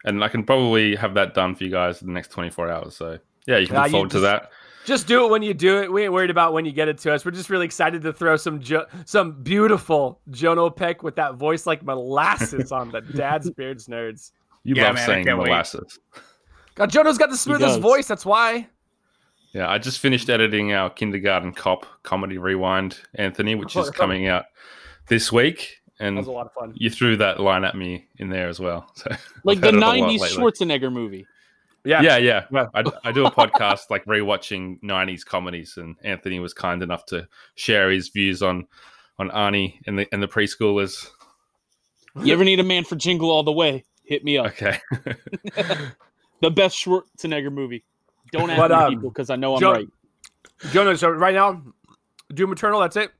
And 0.05 0.23
I 0.23 0.27
can 0.29 0.43
probably 0.43 0.95
have 0.95 1.13
that 1.15 1.33
done 1.33 1.53
for 1.53 1.63
you 1.63 1.69
guys 1.69 2.01
in 2.01 2.07
the 2.07 2.13
next 2.13 2.29
24 2.29 2.71
hours. 2.71 2.95
So, 2.95 3.19
yeah, 3.45 3.57
you 3.57 3.67
can 3.67 3.75
look 3.75 3.85
you 3.87 3.91
forward 3.91 4.11
to 4.11 4.19
that. 4.21 4.49
Just 4.85 5.05
do 5.05 5.25
it 5.25 5.29
when 5.29 5.43
you 5.43 5.53
do 5.53 5.81
it. 5.81 5.91
We 5.91 6.03
ain't 6.03 6.13
worried 6.13 6.29
about 6.29 6.53
when 6.53 6.63
you 6.63 6.71
get 6.71 6.87
it 6.87 6.97
to 6.99 7.13
us. 7.13 7.25
We're 7.25 7.31
just 7.31 7.49
really 7.49 7.65
excited 7.65 8.01
to 8.03 8.13
throw 8.13 8.37
some 8.37 8.59
jo- 8.59 8.85
some 9.05 9.41
beautiful 9.43 10.19
Jono 10.31 10.73
Peck 10.75 11.03
with 11.03 11.15
that 11.17 11.35
voice 11.35 11.65
like 11.65 11.83
molasses 11.83 12.71
on 12.71 12.91
the 12.91 13.01
Dad's 13.01 13.49
Beards 13.51 13.87
Nerds. 13.87 14.31
You 14.65 14.75
Yeah, 14.75 14.87
love 14.87 14.95
man, 14.95 15.05
saying 15.05 15.25
can't 15.25 15.37
wait. 15.39 15.47
molasses. 15.47 15.99
God, 16.75 16.89
Jono's 16.89 17.17
got 17.17 17.29
the 17.29 17.37
smoothest 17.37 17.79
voice. 17.79 18.07
That's 18.07 18.25
why. 18.25 18.67
Yeah, 19.53 19.69
I 19.69 19.77
just 19.77 19.99
finished 19.99 20.29
editing 20.29 20.73
our 20.73 20.89
Kindergarten 20.89 21.53
Cop 21.53 21.85
comedy 22.03 22.37
rewind, 22.37 22.99
Anthony, 23.13 23.55
which 23.55 23.77
is 23.77 23.89
coming 23.91 24.27
out 24.27 24.45
this 25.07 25.31
week. 25.31 25.77
That 25.99 26.07
And 26.07 26.17
was 26.17 26.27
a 26.27 26.31
lot 26.31 26.47
of 26.47 26.51
fun. 26.51 26.73
you 26.75 26.89
threw 26.89 27.15
that 27.17 27.39
line 27.39 27.63
at 27.63 27.77
me 27.77 28.07
in 28.17 28.29
there 28.29 28.49
as 28.49 28.59
well. 28.59 28.91
So 28.95 29.11
Like 29.45 29.61
the 29.61 29.67
heard 29.67 29.75
it 29.75 29.77
a 29.77 29.79
lot 29.87 29.95
90s 29.97 30.19
lately. 30.19 30.29
Schwarzenegger 30.43 30.91
movie. 30.91 31.25
Yeah, 31.85 32.01
Yeah, 32.01 32.17
yeah. 32.17 32.45
Yeah. 32.51 32.65
I, 32.73 32.83
I 33.05 33.11
do 33.13 33.25
a 33.25 33.31
podcast 33.31 33.91
like 33.91 34.03
rewatching 34.05 34.81
'90s 34.81 35.23
comedies, 35.23 35.77
and 35.77 35.95
Anthony 36.03 36.39
was 36.39 36.51
kind 36.51 36.81
enough 36.81 37.05
to 37.05 37.27
share 37.53 37.91
his 37.91 38.09
views 38.09 38.41
on 38.41 38.67
on 39.19 39.29
Arnie 39.29 39.75
and 39.85 39.99
the 39.99 40.07
and 40.11 40.21
the 40.21 40.27
preschoolers. 40.27 41.07
You 42.23 42.33
ever 42.33 42.43
need 42.43 42.59
a 42.59 42.63
man 42.63 42.83
for 42.85 42.95
Jingle 42.95 43.29
All 43.29 43.43
the 43.43 43.51
Way? 43.51 43.85
Hit 44.05 44.23
me 44.23 44.37
up. 44.37 44.47
Okay, 44.47 44.79
The 46.41 46.51
best 46.51 46.83
Schwarzenegger 46.83 47.51
movie. 47.51 47.83
Don't 48.31 48.49
ask 48.49 48.57
But, 48.57 48.71
me, 48.71 48.75
um, 48.77 48.93
people, 48.93 49.09
because 49.09 49.29
I 49.29 49.35
know 49.35 49.55
I'm 49.55 49.59
Joe- 49.61 49.71
right. 49.73 49.87
Jono, 50.65 50.97
So 50.97 51.09
right 51.09 51.33
now, 51.35 51.61
Doom 52.33 52.51
Eternal. 52.51 52.79
That's 52.81 52.95
it. 52.97 53.11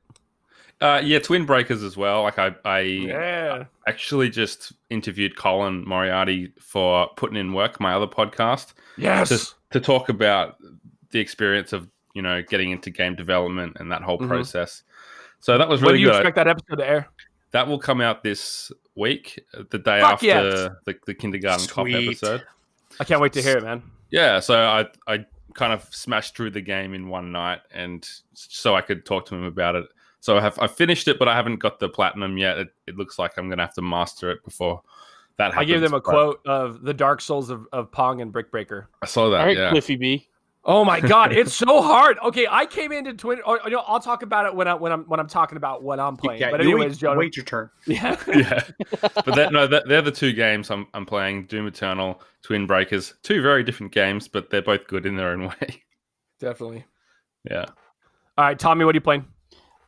uh, 0.80 1.00
yeah, 1.02 1.18
Twin 1.18 1.46
Breakers 1.46 1.82
as 1.82 1.96
well. 1.96 2.22
Like 2.22 2.38
I, 2.38 2.54
I 2.64 2.80
Yeah. 2.80 3.64
actually 3.86 4.28
just 4.30 4.72
interviewed 4.90 5.36
Colin 5.36 5.86
Moriarty 5.86 6.52
for 6.60 7.08
putting 7.16 7.36
in 7.36 7.52
work, 7.52 7.80
my 7.80 7.94
other 7.94 8.06
podcast, 8.06 8.74
Yes. 8.96 9.28
to 9.30 9.54
to 9.72 9.80
talk 9.80 10.08
about 10.08 10.56
the 11.10 11.18
experience 11.20 11.72
of 11.72 11.88
you 12.14 12.22
know 12.22 12.42
getting 12.42 12.70
into 12.70 12.90
game 12.90 13.14
development 13.14 13.76
and 13.80 13.90
that 13.92 14.02
whole 14.02 14.18
Mhm. 14.18 14.28
process. 14.28 14.82
So 15.40 15.56
that 15.58 15.68
was 15.68 15.80
really 15.82 15.92
good. 15.92 15.92
when 15.92 15.94
do 15.96 16.00
you 16.00 16.06
good. 16.08 16.16
expect 16.16 16.36
that 16.36 16.48
episode 16.48 16.76
to 16.76 16.88
air? 16.88 17.08
That 17.52 17.66
will 17.66 17.78
come 17.78 18.00
out 18.00 18.22
this 18.22 18.72
week, 18.94 19.44
the 19.70 19.78
day 19.78 20.00
Fuck 20.00 20.12
after 20.12 20.26
yes. 20.26 20.70
the, 20.84 20.96
the 21.06 21.14
kindergarten 21.14 21.66
cop 21.66 21.86
episode. 21.88 22.42
I 23.00 23.04
can't 23.04 23.20
wait 23.20 23.32
to 23.34 23.42
hear 23.42 23.58
it, 23.58 23.64
man. 23.64 23.82
Yeah, 24.10 24.40
so 24.40 24.54
I 24.56 24.86
I 25.06 25.26
kind 25.54 25.72
of 25.72 25.86
smashed 25.94 26.36
through 26.36 26.50
the 26.50 26.60
game 26.60 26.94
in 26.94 27.08
one 27.08 27.32
night, 27.32 27.60
and 27.72 28.08
so 28.34 28.74
I 28.74 28.80
could 28.80 29.04
talk 29.04 29.26
to 29.26 29.34
him 29.34 29.44
about 29.44 29.74
it. 29.74 29.86
So 30.20 30.36
I 30.36 30.40
have 30.40 30.58
I 30.58 30.66
finished 30.66 31.08
it, 31.08 31.18
but 31.18 31.28
I 31.28 31.34
haven't 31.34 31.56
got 31.56 31.78
the 31.78 31.88
platinum 31.88 32.38
yet. 32.38 32.58
It, 32.58 32.68
it 32.86 32.96
looks 32.96 33.18
like 33.18 33.36
I'm 33.36 33.48
gonna 33.48 33.62
have 33.62 33.74
to 33.74 33.82
master 33.82 34.30
it 34.30 34.44
before 34.44 34.82
that 35.36 35.52
happens. 35.52 35.60
I 35.60 35.64
gave 35.64 35.80
them 35.80 35.94
a 35.94 35.98
but 35.98 36.04
quote 36.04 36.40
of 36.46 36.82
the 36.82 36.94
Dark 36.94 37.20
Souls 37.20 37.50
of, 37.50 37.66
of 37.72 37.90
Pong 37.92 38.20
and 38.20 38.32
Brick 38.32 38.50
Breaker. 38.50 38.88
I 39.02 39.06
saw 39.06 39.28
that. 39.30 39.40
All 39.40 39.46
right, 39.46 39.56
yeah. 39.56 39.70
Cliffy 39.70 39.96
B. 39.96 40.28
Oh 40.68 40.84
my 40.84 41.00
god, 41.00 41.32
it's 41.32 41.54
so 41.66 41.80
hard. 41.80 42.18
Okay, 42.24 42.46
I 42.50 42.66
came 42.66 42.90
into 42.90 43.14
Twin. 43.14 43.40
Or, 43.46 43.60
you 43.64 43.70
know, 43.70 43.84
I'll 43.86 44.00
talk 44.00 44.22
about 44.22 44.46
it 44.46 44.54
when 44.54 44.66
I 44.66 44.74
when 44.74 44.90
I'm 44.90 45.04
when 45.04 45.20
I'm 45.20 45.28
talking 45.28 45.56
about 45.56 45.84
what 45.84 46.00
I'm 46.00 46.16
playing. 46.16 46.40
Yeah, 46.40 46.50
but 46.50 46.60
anyways, 46.60 47.00
wait, 47.00 47.08
Jono. 47.08 47.16
wait 47.16 47.36
your 47.36 47.44
turn. 47.44 47.70
Yeah. 47.86 48.16
yeah, 48.26 48.62
but 49.00 49.34
that, 49.36 49.52
no, 49.52 49.68
that, 49.68 49.86
they're 49.86 50.02
the 50.02 50.10
two 50.10 50.32
games 50.32 50.70
I'm 50.70 50.88
I'm 50.92 51.06
playing: 51.06 51.46
Doom 51.46 51.68
Eternal, 51.68 52.20
Twin 52.42 52.66
Breakers. 52.66 53.14
Two 53.22 53.40
very 53.40 53.62
different 53.62 53.92
games, 53.92 54.26
but 54.26 54.50
they're 54.50 54.60
both 54.60 54.88
good 54.88 55.06
in 55.06 55.16
their 55.16 55.30
own 55.30 55.44
way. 55.46 55.84
Definitely. 56.40 56.84
yeah. 57.48 57.66
All 58.36 58.44
right, 58.44 58.58
Tommy, 58.58 58.84
what 58.84 58.94
are 58.94 58.98
you 58.98 59.02
playing? 59.02 59.24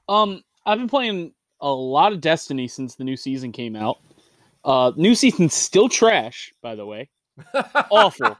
Um, 0.08 0.42
I've 0.64 0.78
been 0.78 0.88
playing 0.88 1.34
a 1.60 1.70
lot 1.70 2.12
of 2.12 2.20
Destiny 2.20 2.68
since 2.68 2.94
the 2.94 3.04
new 3.04 3.16
season 3.16 3.52
came 3.52 3.76
out. 3.76 3.98
Uh, 4.64 4.92
new 4.96 5.14
season's 5.14 5.54
still 5.54 5.88
trash, 5.88 6.54
by 6.62 6.76
the 6.76 6.86
way. 6.86 7.10
Awful, 7.90 8.36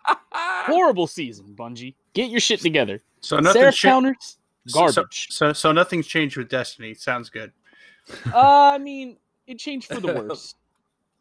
horrible 0.69 1.07
season. 1.07 1.55
Bungie, 1.59 1.95
get 2.15 2.31
your 2.31 2.41
shit 2.41 2.61
together. 2.61 3.01
So 3.21 3.37
nothing's 3.39 3.55
Seraph 3.63 3.75
cha- 3.77 3.89
counters, 3.91 4.17
so- 4.67 4.87
so, 4.89 4.95
garbage. 5.03 5.29
so 5.31 5.53
so 5.53 5.73
nothing's 5.73 6.07
changed 6.07 6.37
with 6.37 6.49
Destiny. 6.49 6.95
Sounds 6.95 7.31
good. 7.31 7.53
uh, 8.33 8.71
I 8.75 8.79
mean, 8.79 9.17
it 9.47 9.59
changed 9.59 9.89
for 9.89 10.01
the 10.01 10.13
worst. 10.29 10.57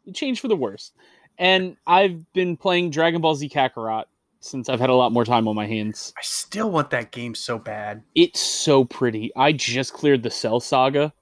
It 0.06 0.14
changed 0.14 0.40
for 0.40 0.48
the 0.48 0.56
worst. 0.56 0.94
And 1.38 1.76
I've 1.86 2.30
been 2.32 2.56
playing 2.56 2.90
Dragon 2.90 3.20
Ball 3.20 3.34
Z 3.36 3.48
Kakarot 3.48 4.04
since 4.40 4.68
I've 4.68 4.80
had 4.80 4.90
a 4.90 4.94
lot 4.94 5.12
more 5.12 5.24
time 5.24 5.46
on 5.48 5.54
my 5.56 5.66
hands. 5.66 6.12
I 6.16 6.22
still 6.22 6.70
want 6.70 6.90
that 6.90 7.10
game 7.10 7.34
so 7.34 7.58
bad. 7.58 8.02
It's 8.14 8.40
so 8.40 8.84
pretty. 8.84 9.32
I 9.36 9.52
just 9.52 9.92
cleared 9.92 10.22
the 10.22 10.30
Cell 10.30 10.60
Saga, 10.60 11.12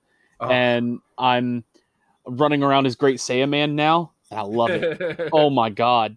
Oh, 0.41 0.49
and 0.51 1.01
I'm 1.19 1.65
running 2.27 2.63
around 2.63 2.87
as 2.87 2.95
Great 2.97 3.19
Saiyaman 3.19 3.73
now. 3.73 4.13
I 4.31 4.43
love 4.43 4.71
it. 4.71 5.29
oh 5.33 5.49
my 5.51 5.71
god. 5.71 6.17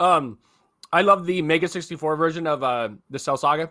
Um, 0.00 0.38
I 0.92 1.02
love 1.02 1.26
the 1.26 1.42
Mega 1.42 1.68
64 1.68 2.16
version 2.16 2.46
of 2.46 2.62
uh 2.62 2.90
the 3.10 3.18
Cell 3.18 3.36
Saga. 3.36 3.70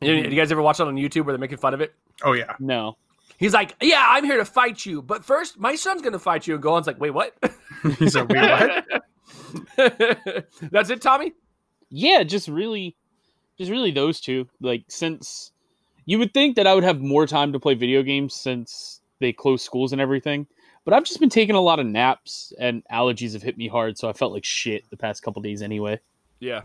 You, 0.00 0.12
you 0.14 0.30
guys 0.30 0.50
ever 0.52 0.62
watch 0.62 0.78
that 0.78 0.86
on 0.86 0.96
YouTube 0.96 1.24
where 1.24 1.32
they're 1.32 1.38
making 1.38 1.58
fun 1.58 1.74
of 1.74 1.80
it? 1.80 1.94
oh 2.22 2.32
yeah. 2.32 2.54
No. 2.58 2.96
He's 3.36 3.52
like, 3.52 3.74
"Yeah, 3.80 4.04
I'm 4.06 4.24
here 4.24 4.36
to 4.36 4.44
fight 4.44 4.86
you, 4.86 5.02
but 5.02 5.24
first, 5.24 5.58
my 5.58 5.74
son's 5.74 6.02
gonna 6.02 6.18
fight 6.18 6.46
you." 6.46 6.54
And 6.54 6.62
Gohan's 6.62 6.86
like, 6.86 7.00
"Wait, 7.00 7.10
what?" 7.10 7.36
He's 7.98 8.14
like, 8.14 8.28
"Wait, 8.28 8.84
what?" 9.76 10.46
That's 10.70 10.90
it, 10.90 11.02
Tommy. 11.02 11.32
Yeah, 11.90 12.22
just 12.22 12.48
really 12.48 12.96
just 13.58 13.70
really 13.70 13.90
those 13.90 14.20
two. 14.20 14.48
Like 14.60 14.84
since 14.88 15.52
you 16.06 16.18
would 16.18 16.32
think 16.32 16.56
that 16.56 16.66
I 16.66 16.74
would 16.74 16.84
have 16.84 17.00
more 17.00 17.26
time 17.26 17.52
to 17.52 17.60
play 17.60 17.74
video 17.74 18.02
games 18.02 18.34
since 18.34 19.00
they 19.20 19.32
closed 19.32 19.64
schools 19.64 19.92
and 19.92 20.00
everything. 20.00 20.46
But 20.84 20.92
I've 20.94 21.04
just 21.04 21.18
been 21.20 21.30
taking 21.30 21.54
a 21.54 21.60
lot 21.60 21.80
of 21.80 21.86
naps 21.86 22.52
and 22.58 22.82
allergies 22.92 23.32
have 23.32 23.42
hit 23.42 23.56
me 23.56 23.68
hard, 23.68 23.96
so 23.96 24.08
I 24.08 24.12
felt 24.12 24.32
like 24.32 24.44
shit 24.44 24.84
the 24.90 24.96
past 24.96 25.22
couple 25.22 25.40
days 25.40 25.62
anyway. 25.62 25.98
Yeah. 26.40 26.62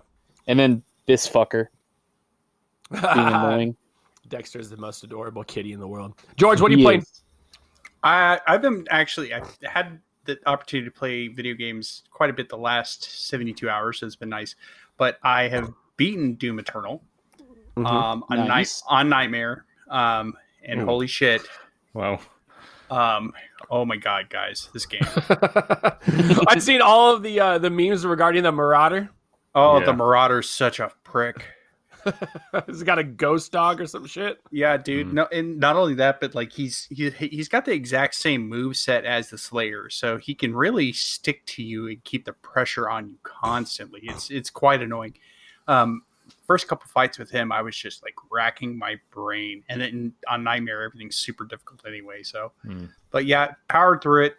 And 0.48 0.60
then 0.60 0.84
this 1.06 1.28
fucker 1.28 1.68
being 2.92 3.02
annoying. 3.04 3.76
Dexter 4.28 4.60
is 4.60 4.70
the 4.70 4.78
most 4.78 5.04
adorable 5.04 5.44
kitty 5.44 5.72
in 5.74 5.80
the 5.80 5.88
world. 5.88 6.14
George, 6.36 6.60
what 6.62 6.72
are 6.72 6.76
He 6.76 6.82
you 6.82 6.86
playing? 6.86 7.02
is. 7.02 7.22
I 8.04 8.40
I've 8.48 8.62
been 8.62 8.86
actually 8.90 9.34
I 9.34 9.42
had 9.64 10.00
the 10.26 10.38
opportunity 10.46 10.90
to 10.90 10.94
play 10.96 11.28
video 11.28 11.54
games 11.56 12.04
quite 12.12 12.30
a 12.30 12.34
bit 12.34 12.48
the 12.50 12.58
last 12.58 13.04
72 13.28 13.70
hours, 13.70 14.00
so 14.00 14.06
it's 14.06 14.16
been 14.16 14.30
nice. 14.30 14.56
But 14.98 15.18
I 15.24 15.48
have 15.48 15.72
beaten 15.98 16.34
Doom 16.36 16.60
Eternal 16.60 17.02
Mhm. 17.76 17.86
um 17.88 18.24
on 18.30 18.38
night 18.40 18.48
Nice. 18.48 18.84
on 18.88 19.10
Nightmare. 19.10 19.66
Um 19.90 20.36
and 20.64 20.82
Ooh. 20.82 20.86
holy 20.86 21.08
shit. 21.08 21.42
Wow. 21.94 22.20
Um 22.92 23.34
oh 23.70 23.86
my 23.86 23.98
god, 23.98 24.30
guys, 24.30 24.70
this 24.74 24.86
game. 24.86 25.02
I've 26.48 26.64
seen 26.64 26.82
all 26.82 27.16
of 27.16 27.24
the 27.24 27.40
uh, 27.40 27.58
the 27.58 27.70
memes 27.70 28.06
regarding 28.06 28.44
the 28.44 28.52
Marauder. 28.52 29.10
Oh, 29.56 29.80
Yeah. 29.80 29.86
the 29.88 29.94
Marauder's 29.94 30.50
such 30.50 30.80
a 30.80 30.92
prick. 31.04 31.44
He's 32.68 32.84
got 32.84 32.98
a 32.98 33.04
ghost 33.04 33.52
dog 33.52 33.82
or 33.82 33.88
some 33.88 34.06
shit. 34.06 34.40
Yeah, 34.52 34.78
dude. 34.78 35.08
Mhm. 35.08 35.14
No, 35.14 35.28
and 35.34 35.60
not 35.60 35.76
only 35.76 35.96
that, 35.96 36.22
but 36.22 36.34
like 36.34 36.52
he's 36.52 36.88
he, 36.90 37.10
he's 37.10 37.50
got 37.50 37.66
the 37.66 37.74
exact 37.74 38.16
same 38.16 38.48
move 38.48 38.78
set 38.78 39.04
as 39.06 39.30
the 39.30 39.38
Slayer, 39.38 39.90
so 39.90 40.18
he 40.18 40.34
can 40.34 40.56
really 40.56 40.94
stick 40.94 41.46
to 41.48 41.64
you 41.64 41.88
and 41.88 42.02
keep 42.06 42.26
the 42.26 42.34
pressure 42.34 42.90
on 42.90 43.10
you 43.10 43.18
constantly. 43.24 44.02
It's 44.04 44.30
it's 44.32 44.50
quite 44.50 44.82
annoying. 44.82 45.16
Um, 45.68 46.04
first 46.50 46.68
couple 46.68 46.88
fights 46.90 47.20
with 47.20 47.30
him, 47.30 47.52
I 47.52 47.62
was 47.62 47.78
just 47.78 48.02
like 48.02 48.16
racking 48.32 48.76
my 48.76 48.96
brain, 49.12 49.64
and 49.70 49.80
then 49.80 50.12
on 50.28 50.44
Nightmare, 50.44 50.82
everything's 50.82 51.16
super 51.16 51.46
difficult 51.46 51.82
anyway. 51.88 52.24
So, 52.24 52.52
Hmm. 52.64 52.86
but 53.12 53.26
yeah, 53.28 53.54
powered 53.68 54.02
through 54.02 54.26
it. 54.26 54.38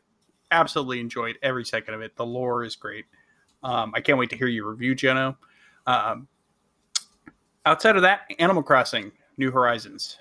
Absolutely 0.51 0.99
enjoyed 0.99 1.39
every 1.41 1.65
second 1.65 1.95
of 1.95 2.01
it. 2.03 2.17
The 2.17 2.27
lore 2.27 2.65
is 2.65 2.75
great. 2.75 3.05
Um, 3.63 3.93
I 3.95 4.01
can't 4.01 4.19
wait 4.19 4.29
to 4.31 4.37
hear 4.37 4.49
your 4.49 4.69
review, 4.69 4.97
Jono. 4.97 5.37
Um, 5.87 6.27
outside 7.65 7.95
of 7.95 8.03
that, 8.03 8.23
Animal 8.41 8.65
Crossing, 8.65 9.13
New 9.37 9.53
Horizons, 9.53 10.19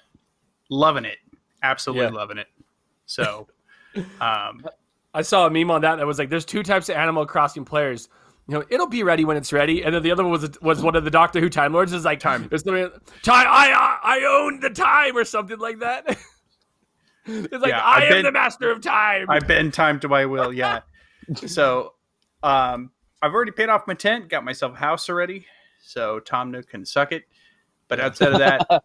loving 0.69 1.05
it, 1.05 1.17
absolutely 1.63 2.03
Yeah. 2.05 2.09
loving 2.11 2.37
it. 2.37 2.49
So, 3.07 3.47
um, 4.21 4.63
I 5.15 5.23
saw 5.23 5.47
a 5.47 5.49
meme 5.49 5.71
on 5.71 5.81
that 5.81 5.95
that 5.95 6.05
was 6.05 6.19
like, 6.19 6.29
"There's 6.29 6.45
two 6.45 6.61
types 6.61 6.87
of 6.89 6.97
Animal 6.97 7.25
Crossing 7.25 7.65
players. 7.65 8.09
You 8.49 8.55
know, 8.59 8.65
it'll 8.69 8.87
be 8.87 9.03
ready 9.03 9.25
when 9.25 9.37
it's 9.37 9.53
ready." 9.53 9.83
And 9.83 9.93
then 9.93 10.01
the 10.01 10.11
other 10.11 10.23
one 10.23 10.31
was 10.31 10.59
was 10.61 10.81
one 10.81 10.95
of 10.95 11.03
the 11.03 11.11
Doctor 11.11 11.39
Who 11.39 11.49
Time 11.49 11.71
Lords. 11.71 11.93
Is 11.93 12.03
like 12.03 12.19
Time. 12.19 12.47
There's 12.49 12.63
something, 12.63 12.89
time. 13.21 13.45
I 13.47 13.99
I 14.03 14.19
own 14.27 14.59
the 14.59 14.69
time 14.71 15.15
or 15.15 15.23
something 15.23 15.59
like 15.59 15.79
that. 15.79 16.05
it's 17.25 17.51
like 17.53 17.69
Yeah, 17.69 17.79
I 17.81 17.97
I've 17.97 18.03
am 18.03 18.09
been- 18.09 18.25
the 18.25 18.31
master 18.31 18.71
of 18.71 18.81
time. 18.81 19.29
I 19.29 19.39
bend 19.39 19.73
time 19.73 19.99
to 19.99 20.07
my 20.07 20.25
will. 20.25 20.51
Yeah. 20.51 20.79
so, 21.45 21.93
um, 22.41 22.91
I've 23.21 23.33
already 23.33 23.51
paid 23.51 23.69
off 23.69 23.85
my 23.85 23.93
tent, 23.93 24.29
got 24.29 24.43
myself 24.43 24.73
a 24.73 24.77
house 24.77 25.09
already. 25.09 25.45
So 25.83 26.19
Tom 26.19 26.51
Nook 26.51 26.69
can 26.69 26.85
suck 26.85 27.11
it. 27.11 27.23
But 27.87 27.99
outside 27.99 28.33
of 28.33 28.39
that, 28.39 28.65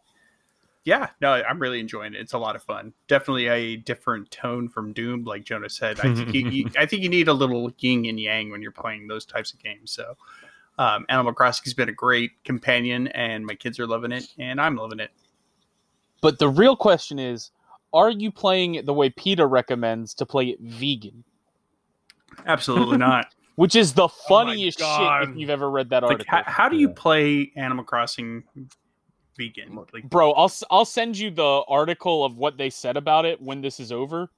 yeah, 0.84 1.08
no, 1.22 1.32
I'm 1.32 1.58
really 1.58 1.80
enjoying 1.80 2.14
it. 2.14 2.20
It's 2.20 2.34
a 2.34 2.38
lot 2.38 2.56
of 2.56 2.62
fun. 2.62 2.92
Definitely 3.08 3.46
a 3.46 3.76
different 3.76 4.30
tone 4.30 4.68
from 4.68 4.92
Doom, 4.92 5.24
like 5.24 5.44
Jono 5.44 5.70
said. 5.70 5.98
I 6.00 6.14
think 6.14 6.34
you, 6.34 6.48
you, 6.48 6.70
I 6.78 6.84
think 6.84 7.02
you 7.02 7.08
need 7.08 7.26
a 7.26 7.32
little 7.32 7.72
yin 7.78 8.04
and 8.04 8.20
yang 8.20 8.50
when 8.50 8.60
you're 8.60 8.70
playing 8.70 9.08
those 9.08 9.24
types 9.24 9.54
of 9.54 9.62
games. 9.62 9.90
So, 9.90 10.14
um, 10.78 11.06
Animal 11.08 11.32
Crossing's 11.32 11.72
been 11.72 11.88
a 11.88 11.92
great 11.92 12.32
companion, 12.44 13.08
and 13.08 13.46
my 13.46 13.54
kids 13.54 13.80
are 13.80 13.86
loving 13.86 14.12
it, 14.12 14.26
and 14.38 14.60
I'm 14.60 14.76
loving 14.76 15.00
it. 15.00 15.10
But 16.20 16.38
the 16.38 16.50
real 16.50 16.76
question 16.76 17.18
is, 17.18 17.50
are 17.94 18.10
you 18.10 18.30
playing 18.30 18.74
it 18.74 18.84
the 18.84 18.94
way 18.94 19.08
PETA 19.08 19.46
recommends 19.46 20.12
to 20.14 20.26
play 20.26 20.48
it 20.48 20.60
vegan? 20.60 21.24
Absolutely 22.44 22.98
not. 22.98 23.34
Which 23.56 23.76
is 23.76 23.94
the 23.94 24.08
my 24.08 24.14
funniest 24.28 24.80
shit 24.80 25.28
if 25.28 25.36
you've 25.36 25.48
ever 25.48 25.70
read 25.70 25.90
that 25.90 26.02
article. 26.02 26.18
like, 26.18 26.26
how, 26.26 26.50
how 26.50 26.68
do 26.68 26.76
you 26.76 26.88
play 26.88 27.52
Animal 27.56 27.84
Crossing 27.84 28.42
vegan? 29.36 29.74
Like, 29.92 30.08
Bro, 30.08 30.32
I'll 30.32 30.44
s- 30.46 30.64
I'll 30.70 30.84
send 30.84 31.16
you 31.18 31.30
the 31.30 31.62
article 31.68 32.24
of 32.24 32.36
what 32.38 32.56
they 32.56 32.70
said 32.70 32.96
about 32.96 33.24
it 33.24 33.40
when 33.40 33.60
this 33.60 33.78
is 33.80 33.90
over 33.92 34.28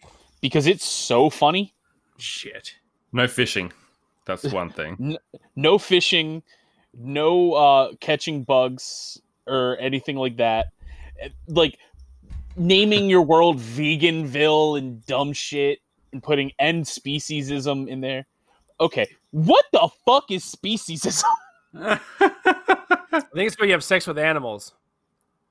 because 0.41 0.67
it's 0.67 0.85
so 0.85 1.31
funny. 1.31 1.75
shit. 2.19 2.75
No 3.13 3.27
fishing. 3.29 3.73
That's 4.27 4.45
one 4.53 4.71
thing. 4.71 5.17
No 5.55 5.79
fishing, 5.79 6.43
no 6.95 7.53
uh 7.55 7.93
catching 8.01 8.43
bugs 8.43 9.21
or 9.47 9.77
anything 9.81 10.17
like 10.17 10.37
that. 10.39 10.69
Eh, 11.21 11.29
Like 11.49 11.79
naming 12.57 13.09
your 13.09 13.23
world 13.23 13.59
veganville 13.59 14.79
and 14.79 15.05
dumb 15.07 15.33
shit 15.33 15.81
and 16.13 16.23
putting 16.23 16.53
end 16.59 16.85
speciesism 16.87 17.87
in 17.89 18.01
there. 18.01 18.27
Okay, 18.81 19.07
what 19.31 19.65
the 19.73 19.89
fuck 20.05 20.31
is 20.31 20.43
speciesism? 20.45 21.25
I 21.79 23.21
think 23.35 23.47
it's 23.49 23.59
where 23.59 23.67
you 23.67 23.73
have 23.73 23.85
sex 23.85 24.07
with 24.07 24.19
animals. 24.19 24.73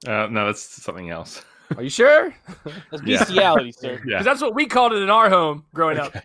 Uh, 0.08 0.28
no, 0.30 0.46
that's 0.48 0.62
something 0.62 1.10
else. 1.10 1.44
Are 1.76 1.82
you 1.84 1.90
sure? 1.90 2.32
That's 2.92 3.04
Yeah. 3.04 3.18
bestiality, 3.20 3.72
sir. 3.72 3.94
Yeah. 4.06 4.20
Because 4.20 4.26
that's 4.26 4.42
what 4.42 4.54
we 4.54 4.68
called 4.68 4.94
it 4.94 5.02
in 5.02 5.10
our 5.10 5.30
home 5.32 5.66
growing 5.74 5.98
up. 5.98 6.16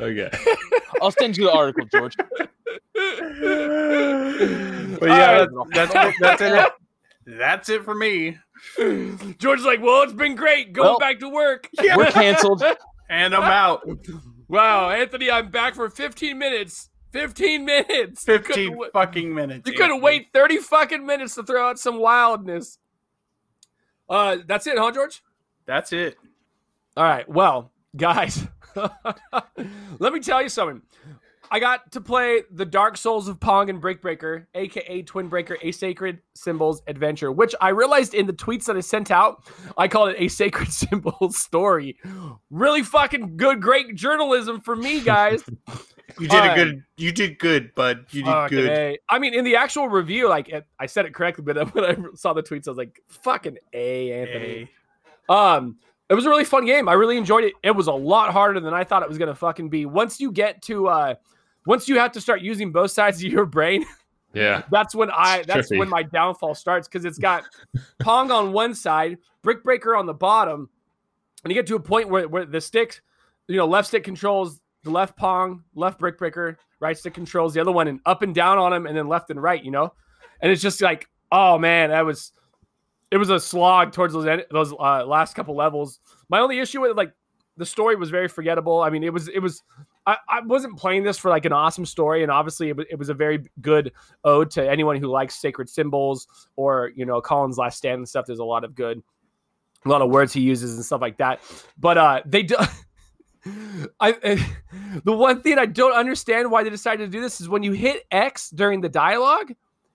Okay. 0.00 0.28
I'll 1.02 1.12
send 1.12 1.36
you 1.36 1.44
the 1.44 1.52
article, 1.52 1.86
George. 1.86 2.16
but 2.16 2.50
yeah, 5.08 5.46
All 5.56 5.66
that's, 5.72 5.92
that's, 5.92 6.16
that's 6.20 6.42
it. 6.42 6.72
That's 7.26 7.68
it 7.68 7.84
for 7.84 7.94
me. 7.94 8.38
George's 9.38 9.64
like, 9.64 9.80
well, 9.80 10.02
it's 10.02 10.12
been 10.12 10.34
great 10.34 10.72
going 10.72 10.88
Well- 10.88 10.98
back 10.98 11.18
to 11.20 11.28
work. 11.28 11.68
We're 11.80 12.10
canceled. 12.10 12.62
And 13.08 13.34
I'm 13.34 13.42
out. 13.42 13.88
Wow, 14.48 14.90
Anthony, 14.90 15.30
I'm 15.30 15.50
back 15.50 15.74
for 15.74 15.88
15 15.88 16.38
minutes. 16.38 16.88
15 17.12 17.64
minutes. 17.64 18.24
15 18.24 18.76
wa- 18.76 18.86
fucking 18.92 19.34
minutes. 19.34 19.68
You 19.68 19.76
couldn't 19.76 20.00
wait 20.00 20.28
30 20.32 20.58
fucking 20.58 21.04
minutes 21.06 21.34
to 21.36 21.42
throw 21.42 21.68
out 21.68 21.78
some 21.78 21.98
wildness. 21.98 22.78
Uh, 24.08 24.38
that's 24.46 24.66
it, 24.66 24.78
huh, 24.78 24.90
George? 24.92 25.22
That's 25.66 25.92
it. 25.92 26.16
All 26.96 27.04
right. 27.04 27.28
Well, 27.28 27.70
guys, 27.96 28.46
let 29.98 30.12
me 30.12 30.20
tell 30.20 30.42
you 30.42 30.48
something. 30.48 30.82
I 31.50 31.60
got 31.60 31.92
to 31.92 32.00
play 32.00 32.44
the 32.50 32.64
Dark 32.64 32.96
Souls 32.96 33.28
of 33.28 33.38
Pong 33.38 33.68
and 33.68 33.80
Breakbreaker, 33.80 34.46
aka 34.54 35.02
Twin 35.02 35.28
Breaker, 35.28 35.58
a 35.60 35.70
Sacred 35.70 36.20
Symbols 36.34 36.82
Adventure, 36.86 37.30
which 37.30 37.54
I 37.60 37.68
realized 37.68 38.14
in 38.14 38.26
the 38.26 38.32
tweets 38.32 38.64
that 38.64 38.76
I 38.76 38.80
sent 38.80 39.10
out, 39.10 39.44
I 39.76 39.86
called 39.86 40.10
it 40.10 40.16
a 40.18 40.28
Sacred 40.28 40.72
Symbols 40.72 41.36
story. 41.36 41.98
Really 42.50 42.82
fucking 42.82 43.36
good, 43.36 43.60
great 43.60 43.94
journalism 43.94 44.62
for 44.62 44.74
me, 44.74 45.00
guys. 45.00 45.44
You 46.18 46.28
did 46.28 46.44
a 46.44 46.54
good. 46.54 46.84
You 46.96 47.12
did 47.12 47.38
good, 47.38 47.74
bud. 47.74 48.06
You 48.10 48.22
did 48.24 48.48
good. 48.50 48.70
A. 48.70 48.98
I 49.08 49.18
mean, 49.18 49.34
in 49.34 49.44
the 49.44 49.56
actual 49.56 49.88
review, 49.88 50.28
like 50.28 50.48
it, 50.48 50.66
I 50.78 50.86
said 50.86 51.06
it 51.06 51.14
correctly, 51.14 51.44
but 51.44 51.56
when 51.74 51.84
I 51.84 51.96
saw 52.14 52.32
the 52.32 52.42
tweets, 52.42 52.66
I 52.68 52.70
was 52.70 52.78
like, 52.78 53.00
"Fucking 53.08 53.58
a, 53.72 54.12
Anthony." 54.12 54.44
Hey. 54.44 54.70
Um, 55.28 55.76
it 56.08 56.14
was 56.14 56.26
a 56.26 56.28
really 56.28 56.44
fun 56.44 56.66
game. 56.66 56.88
I 56.88 56.92
really 56.94 57.16
enjoyed 57.16 57.44
it. 57.44 57.54
It 57.62 57.70
was 57.70 57.86
a 57.86 57.92
lot 57.92 58.32
harder 58.32 58.60
than 58.60 58.74
I 58.74 58.84
thought 58.84 59.02
it 59.02 59.08
was 59.08 59.18
gonna 59.18 59.34
fucking 59.34 59.68
be. 59.70 59.86
Once 59.86 60.20
you 60.20 60.30
get 60.32 60.60
to, 60.62 60.88
uh, 60.88 61.14
once 61.66 61.88
you 61.88 61.98
have 61.98 62.12
to 62.12 62.20
start 62.20 62.42
using 62.42 62.72
both 62.72 62.90
sides 62.90 63.18
of 63.24 63.30
your 63.32 63.46
brain, 63.46 63.84
Yeah. 64.34 64.62
that's 64.70 64.94
when 64.94 65.10
I, 65.10 65.38
It's 65.38 65.46
that's 65.46 65.70
trippy. 65.70 65.78
when 65.78 65.88
my 65.88 66.02
downfall 66.02 66.54
starts 66.54 66.88
because 66.88 67.04
it's 67.04 67.18
got 67.18 67.44
Pong 68.00 68.30
on 68.30 68.52
one 68.52 68.74
side, 68.74 69.18
Brick 69.42 69.62
Breaker 69.62 69.94
on 69.94 70.06
the 70.06 70.14
bottom, 70.14 70.68
and 71.44 71.50
you 71.50 71.54
get 71.54 71.66
to 71.68 71.76
a 71.76 71.80
point 71.80 72.08
where 72.08 72.28
where 72.28 72.44
the 72.44 72.60
stick, 72.60 73.00
you 73.48 73.56
know, 73.56 73.66
left 73.66 73.88
stick 73.88 74.04
controls 74.04 74.60
the 74.84 74.90
left 74.90 75.16
Pong, 75.16 75.62
left 75.74 75.98
Brick 75.98 76.18
Breaker, 76.18 76.58
right 76.80 76.96
stick 76.96 77.14
controls 77.14 77.54
the 77.54 77.60
other 77.60 77.72
one, 77.72 77.88
and 77.88 78.00
up 78.06 78.22
and 78.22 78.34
down 78.34 78.58
on 78.58 78.72
them, 78.72 78.86
and 78.86 78.96
then 78.96 79.08
left 79.08 79.30
and 79.30 79.42
right, 79.42 79.62
you 79.62 79.70
know, 79.70 79.92
and 80.40 80.50
it's 80.50 80.62
just 80.62 80.80
like, 80.80 81.08
oh 81.30 81.58
man, 81.58 81.90
that 81.90 82.04
was 82.04 82.32
it 83.10 83.18
was 83.18 83.30
a 83.30 83.38
slog 83.38 83.92
towards 83.92 84.14
those 84.14 84.26
en- 84.26 84.44
those 84.50 84.72
uh, 84.72 85.04
last 85.04 85.34
couple 85.34 85.54
levels. 85.54 86.00
My 86.28 86.40
only 86.40 86.58
issue 86.58 86.80
with 86.80 86.96
like 86.96 87.12
the 87.56 87.66
story 87.66 87.96
was 87.96 88.10
very 88.10 88.28
forgettable. 88.28 88.80
I 88.80 88.90
mean, 88.90 89.04
it 89.04 89.12
was 89.12 89.28
it 89.28 89.40
was 89.40 89.62
I, 90.06 90.16
I 90.28 90.40
wasn't 90.40 90.78
playing 90.78 91.04
this 91.04 91.18
for 91.18 91.30
like 91.30 91.44
an 91.44 91.52
awesome 91.52 91.86
story, 91.86 92.22
and 92.22 92.32
obviously 92.32 92.70
it 92.70 92.76
was, 92.76 92.86
it 92.90 92.98
was 92.98 93.08
a 93.08 93.14
very 93.14 93.44
good 93.60 93.92
ode 94.24 94.50
to 94.52 94.68
anyone 94.68 94.96
who 94.96 95.08
likes 95.08 95.36
sacred 95.36 95.68
symbols 95.68 96.26
or 96.56 96.90
you 96.96 97.04
know 97.04 97.20
Colin's 97.20 97.58
Last 97.58 97.78
Stand 97.78 97.98
and 97.98 98.08
stuff. 98.08 98.26
There's 98.26 98.38
a 98.38 98.44
lot 98.44 98.64
of 98.64 98.74
good, 98.74 99.02
a 99.84 99.88
lot 99.88 100.02
of 100.02 100.10
words 100.10 100.32
he 100.32 100.40
uses 100.40 100.74
and 100.74 100.84
stuff 100.84 101.00
like 101.00 101.18
that. 101.18 101.40
But 101.78 101.98
uh, 101.98 102.22
they 102.26 102.42
do. 102.42 102.56
I, 104.00 104.16
I 104.24 104.46
the 105.04 105.12
one 105.12 105.42
thing 105.42 105.58
I 105.58 105.66
don't 105.66 105.94
understand 105.94 106.50
why 106.50 106.62
they 106.62 106.70
decided 106.70 107.04
to 107.04 107.10
do 107.10 107.20
this 107.20 107.40
is 107.40 107.48
when 107.48 107.62
you 107.62 107.72
hit 107.72 108.04
X 108.10 108.50
during 108.50 108.80
the 108.80 108.88
dialogue, 108.88 109.52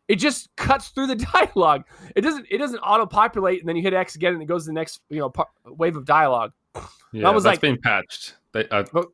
it 0.07 0.15
just 0.15 0.55
cuts 0.55 0.89
through 0.89 1.07
the 1.07 1.15
dialogue. 1.33 1.83
It 2.15 2.21
doesn't 2.21 2.45
it 2.49 2.57
doesn't 2.57 2.79
auto 2.79 3.05
populate 3.05 3.59
and 3.59 3.69
then 3.69 3.75
you 3.75 3.81
hit 3.81 3.93
X 3.93 4.15
again 4.15 4.33
and 4.33 4.41
it 4.41 4.45
goes 4.47 4.63
to 4.65 4.69
the 4.69 4.73
next 4.73 5.01
you 5.09 5.19
know 5.19 5.29
par- 5.29 5.49
wave 5.65 5.95
of 5.95 6.05
dialogue. 6.05 6.51
Yeah, 7.13 7.29
was 7.31 7.43
that's 7.43 7.53
like- 7.55 7.61
been 7.61 7.77
patched. 7.81 8.35
They, 8.51 8.67
uh, 8.69 8.83
Oh. 8.93 9.11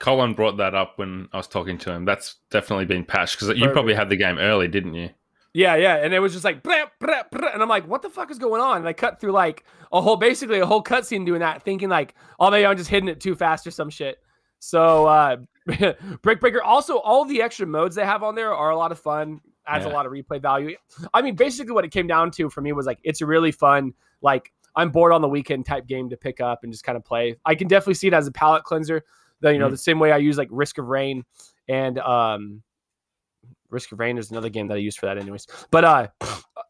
Colin 0.00 0.34
brought 0.34 0.56
that 0.58 0.74
up 0.74 0.98
when 0.98 1.28
I 1.32 1.36
was 1.36 1.46
talking 1.46 1.78
to 1.78 1.90
him. 1.92 2.04
That's 2.04 2.36
definitely 2.50 2.84
been 2.84 3.04
patched 3.04 3.38
because 3.38 3.56
you 3.56 3.70
probably 3.70 3.94
had 3.94 4.08
the 4.08 4.16
game 4.16 4.38
early, 4.38 4.66
didn't 4.68 4.94
you? 4.94 5.10
Yeah, 5.54 5.76
yeah, 5.76 5.96
and 5.96 6.12
it 6.12 6.18
was 6.18 6.32
just 6.32 6.44
like, 6.44 6.64
blah, 6.64 6.86
blah, 6.98 7.22
blah, 7.30 7.50
and 7.54 7.62
I'm 7.62 7.68
like, 7.68 7.86
what 7.86 8.02
the 8.02 8.10
fuck 8.10 8.30
is 8.32 8.38
going 8.40 8.60
on? 8.60 8.78
And 8.78 8.88
I 8.88 8.92
cut 8.92 9.20
through 9.20 9.30
like 9.32 9.64
a 9.92 10.00
whole, 10.00 10.16
basically 10.16 10.58
a 10.58 10.66
whole 10.66 10.82
cutscene 10.82 11.24
doing 11.24 11.40
that, 11.40 11.62
thinking 11.62 11.88
like, 11.88 12.14
oh, 12.40 12.50
maybe 12.50 12.66
I'm 12.66 12.76
just 12.76 12.90
hitting 12.90 13.08
it 13.08 13.20
too 13.20 13.36
fast 13.36 13.64
or 13.66 13.70
some 13.70 13.88
shit. 13.88 14.18
So, 14.58 15.06
uh, 15.06 15.36
Brick 16.22 16.40
Breaker. 16.40 16.60
Also, 16.62 16.98
all 16.98 17.24
the 17.24 17.40
extra 17.40 17.66
modes 17.66 17.94
they 17.94 18.04
have 18.04 18.22
on 18.24 18.34
there 18.34 18.52
are 18.52 18.70
a 18.70 18.76
lot 18.76 18.90
of 18.92 18.98
fun. 18.98 19.40
Adds 19.66 19.86
a 19.86 19.88
lot 19.94 20.04
of 20.06 20.12
replay 20.12 20.42
value. 20.42 20.76
I 21.14 21.22
mean, 21.22 21.36
basically, 21.36 21.72
what 21.72 21.84
it 21.84 21.90
came 21.90 22.06
down 22.06 22.30
to 22.32 22.50
for 22.50 22.60
me 22.60 22.72
was 22.72 22.84
like, 22.84 22.98
it's 23.02 23.20
a 23.22 23.26
really 23.26 23.52
fun, 23.52 23.94
like, 24.20 24.52
I'm 24.76 24.90
bored 24.90 25.12
on 25.12 25.22
the 25.22 25.28
weekend 25.28 25.64
type 25.66 25.86
game 25.86 26.10
to 26.10 26.16
pick 26.16 26.40
up 26.40 26.64
and 26.64 26.72
just 26.72 26.84
kind 26.84 26.96
of 26.96 27.04
play. 27.04 27.36
I 27.46 27.54
can 27.54 27.68
definitely 27.68 27.94
see 27.94 28.08
it 28.08 28.12
as 28.12 28.26
a 28.26 28.32
palate 28.32 28.64
cleanser. 28.64 29.04
The 29.40 29.52
you 29.52 29.58
know 29.58 29.68
Mhm. 29.68 29.70
the 29.72 29.76
same 29.78 29.98
way 30.00 30.10
I 30.10 30.16
use 30.16 30.36
like 30.36 30.48
Risk 30.50 30.78
of 30.78 30.86
Rain 30.88 31.24
and 31.68 31.98
um, 32.00 32.62
Risk 33.74 33.92
of 33.92 34.00
Rain 34.00 34.16
is 34.16 34.30
another 34.30 34.48
game 34.48 34.68
that 34.68 34.74
I 34.74 34.78
used 34.78 34.98
for 34.98 35.06
that, 35.06 35.18
anyways. 35.18 35.46
But 35.70 35.84
uh, 35.84 36.08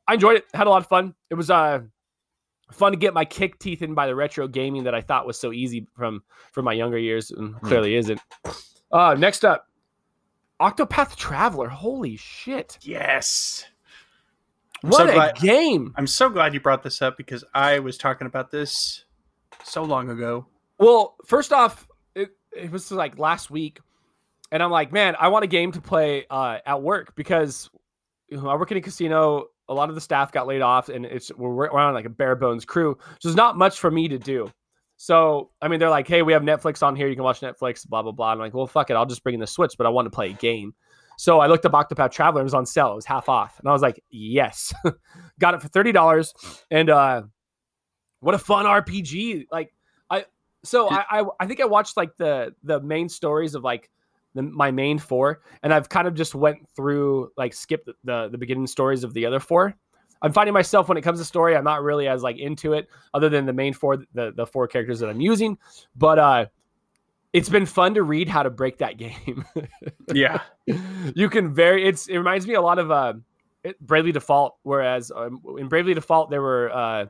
I 0.09 0.15
enjoyed 0.15 0.39
it. 0.39 0.45
Had 0.55 0.67
a 0.67 0.71
lot 0.71 0.79
of 0.83 0.89
fun. 0.89 1.15
It 1.31 1.35
was 1.35 1.51
uh 1.51 1.81
fun 2.73 2.93
to 2.93 2.99
get 2.99 3.15
my 3.15 3.25
kick 3.25 3.59
teeth 3.59 3.83
in 3.83 3.95
by 3.95 4.07
the 4.07 4.15
retro 4.15 4.49
gaming 4.49 4.85
that 4.85 4.95
I 4.95 5.01
thought 5.03 5.27
was 5.27 5.39
so 5.39 5.53
easy 5.53 5.87
from 5.97 6.23
from 6.53 6.65
my 6.65 6.73
younger 6.73 6.99
years, 6.99 7.31
and 7.31 7.55
Hmm. 7.57 7.67
clearly 7.67 7.95
isn't. 7.95 8.21
Uh, 8.91 9.15
next 9.19 9.45
up, 9.45 9.69
Octopath 10.61 11.17
Traveler. 11.17 11.69
Holy 11.69 12.17
shit! 12.17 12.79
Yes. 12.83 13.67
I'm 14.83 14.91
What 14.91 14.99
so 14.99 15.09
a 15.09 15.13
glad- 15.15 15.37
game! 15.37 15.95
I'm 15.97 16.07
so 16.07 16.29
glad 16.29 16.53
you 16.55 16.61
brought 16.61 16.83
this 16.83 17.01
up 17.03 17.17
because 17.17 17.45
I 17.55 17.79
was 17.79 17.97
talking 17.99 18.27
about 18.27 18.51
this 18.51 19.05
so 19.65 19.83
long 19.83 20.11
ago. 20.11 20.47
Well, 20.79 21.17
first 21.25 21.53
off, 21.53 21.87
it, 22.15 22.31
it 22.55 22.71
was 22.71 22.91
like 22.93 23.19
last 23.19 23.51
week, 23.51 23.79
and 24.55 24.63
I'm 24.63 24.71
like, 24.71 24.93
man, 24.93 25.17
I 25.19 25.29
want 25.29 25.43
a 25.43 25.49
game 25.49 25.73
to 25.73 25.81
play 25.81 26.27
uh, 26.31 26.59
at 26.65 26.81
work 26.81 27.17
because 27.17 27.69
you 28.29 28.41
know, 28.41 28.49
I 28.49 28.55
work 28.55 28.71
in 28.71 28.79
a 28.79 28.81
casino. 28.81 29.47
A 29.69 29.75
lot 29.75 29.89
of 29.89 29.97
the 29.97 30.01
staff 30.01 30.31
got 30.31 30.47
laid 30.47 30.63
off, 30.63 30.89
and 30.89 31.05
it's 31.05 31.33
we're, 31.37 31.51
we're 31.53 31.73
on 31.73 31.93
like 31.93 32.05
a 32.05 32.11
bare 32.11 32.37
bones 32.37 32.65
crew. 32.65 32.97
So 33.19 33.29
there's 33.29 33.37
not 33.37 33.59
much 33.59 33.81
for 33.81 33.91
me 33.91 34.07
to 34.07 34.17
do. 34.17 34.49
So 34.97 35.51
I 35.61 35.67
mean, 35.67 35.81
they're 35.81 35.91
like, 35.91 36.07
hey, 36.07 36.23
we 36.23 36.33
have 36.35 36.43
Netflix 36.43 36.85
on 36.85 36.95
here. 36.95 37.09
You 37.09 37.17
can 37.17 37.25
watch 37.25 37.41
Netflix. 37.41 37.85
Blah 37.85 38.03
blah 38.03 38.13
blah. 38.13 38.31
I'm 38.31 38.39
like, 38.39 38.55
well, 38.55 38.69
fuck 38.69 38.91
it. 38.91 38.95
I'll 38.95 39.07
just 39.07 39.25
bring 39.25 39.35
in 39.35 39.41
the 39.41 39.47
Switch, 39.49 39.75
but 39.77 39.89
I 39.89 39.91
want 39.91 40.07
to 40.07 40.11
play 40.11 40.31
a 40.31 40.35
game. 40.35 40.73
So 41.19 41.41
I 41.41 41.49
looked 41.49 41.67
up 41.67 41.73
Octopath 41.73 42.13
Traveler. 42.13 42.43
It 42.43 42.45
was 42.45 42.55
on 42.55 42.65
sale. 42.65 42.93
It 42.93 42.97
was 42.97 43.07
half 43.07 43.29
off, 43.29 43.59
and 43.59 43.69
I 43.69 43.73
was 43.73 43.83
like, 43.83 44.01
yes, 44.09 44.73
got 45.41 45.55
it 45.55 45.63
for 45.63 45.69
thirty 45.69 45.91
dollars. 45.91 46.33
And 46.71 46.91
uh, 46.91 47.23
what 48.21 48.37
a 48.37 48.39
fun 48.39 48.67
RPG! 48.67 49.47
Like 49.51 49.75
I, 50.11 50.27
so 50.63 50.89
I, 50.89 51.05
I 51.11 51.25
I 51.41 51.47
think 51.49 51.61
I 51.61 51.65
watched 51.65 51.97
like 51.97 52.17
the 52.19 52.55
the 52.63 52.81
main 52.81 53.09
stories 53.09 53.57
of 53.57 53.65
like 53.65 53.91
the, 54.35 54.43
my 54.43 54.71
main 54.71 54.99
four, 54.99 55.43
and 55.63 55.73
I've 55.73 55.89
kind 55.89 56.09
of 56.09 56.15
just 56.15 56.35
went 56.35 56.69
through 56.75 57.31
like 57.37 57.55
skipped 57.55 57.87
the, 57.87 57.95
the 58.05 58.29
the 58.31 58.39
beginning 58.39 58.67
stories 58.67 59.05
of 59.05 59.15
the 59.15 59.27
other 59.27 59.41
four. 59.41 59.75
I'm 60.23 60.33
finding 60.33 60.55
myself 60.55 60.89
when 60.89 60.97
it 60.97 61.03
comes 61.03 61.19
to 61.19 61.25
story, 61.25 61.55
I'm 61.55 61.65
not 61.65 61.83
really 61.83 62.09
as 62.09 62.23
like 62.23 62.39
into 62.39 62.73
it, 62.73 62.89
other 63.13 63.29
than 63.29 63.45
the 63.45 63.53
main 63.53 63.75
four, 63.75 63.99
the 64.15 64.33
the 64.35 64.47
four 64.47 64.67
characters 64.67 65.01
that 65.01 65.11
I'm 65.11 65.21
using. 65.21 65.59
But 65.97 66.19
uh, 66.19 66.47
it's 67.35 67.49
been 67.49 67.67
fun 67.67 67.95
to 67.95 68.03
read 68.03 68.29
how 68.29 68.43
to 68.43 68.49
break 68.49 68.79
that 68.79 68.97
game. 68.99 69.45
Yeah. 70.13 70.41
you 71.15 71.29
can 71.29 71.53
very 71.53 71.87
it's 71.87 72.07
it 72.07 72.17
reminds 72.17 72.47
me 72.47 72.55
a 72.55 72.63
lot 72.63 72.79
of 72.79 72.91
uh 72.91 73.15
Bravely 73.81 74.13
Default 74.13 74.57
whereas 74.63 75.11
um, 75.15 75.41
in 75.59 75.69
Bravely 75.69 75.95
Default 75.95 76.31
there 76.31 76.41
were 76.41 76.71
uh 76.73 77.07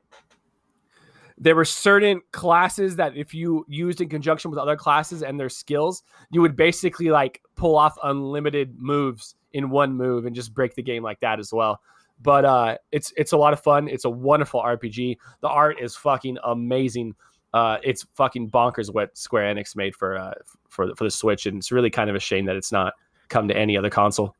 there 1.37 1.57
were 1.57 1.64
certain 1.64 2.20
classes 2.33 2.97
that 2.97 3.16
if 3.16 3.35
you 3.35 3.64
used 3.68 4.01
in 4.01 4.09
conjunction 4.09 4.51
with 4.51 4.59
other 4.59 4.77
classes 4.77 5.23
and 5.23 5.38
their 5.38 5.49
skills 5.49 6.03
you 6.31 6.40
would 6.40 6.55
basically 6.57 7.11
like 7.11 7.42
pull 7.57 7.77
off 7.77 7.97
unlimited 8.05 8.75
moves 8.79 9.35
in 9.53 9.70
one 9.70 9.94
move 9.94 10.27
and 10.27 10.35
just 10.35 10.55
break 10.55 10.75
the 10.75 10.83
game 10.83 11.03
like 11.03 11.18
that 11.20 11.38
as 11.40 11.53
well 11.53 11.81
but 12.23 12.44
uh 12.44 12.77
it's 12.92 13.12
it's 13.16 13.33
a 13.33 13.37
lot 13.37 13.53
of 13.53 13.61
fun 13.61 13.88
it's 13.88 14.05
a 14.05 14.11
wonderful 14.11 14.62
RPG 14.62 15.16
the 15.40 15.49
art 15.49 15.81
is 15.81 15.97
fucking 15.97 16.38
amazing 16.44 17.14
uh 17.53 17.79
it's 17.83 18.07
fucking 18.14 18.51
bonkers 18.51 18.92
what 18.94 19.16
Square 19.18 19.53
Enix 19.55 19.75
made 19.75 19.94
for 19.97 20.16
uh 20.16 20.35
for 20.68 20.87
the- 20.87 20.94
for 20.94 21.05
the 21.05 21.11
Switch 21.11 21.47
and 21.47 21.57
it's 21.59 21.73
really 21.73 21.90
kind 21.90 22.09
of 22.11 22.16
a 22.16 22.20
shame 22.20 22.44
that 22.47 22.55
it's 22.57 22.70
not 22.70 22.94
come 23.29 23.49
to 23.49 23.57
any 23.57 23.77
other 23.77 23.90
console. 23.90 24.37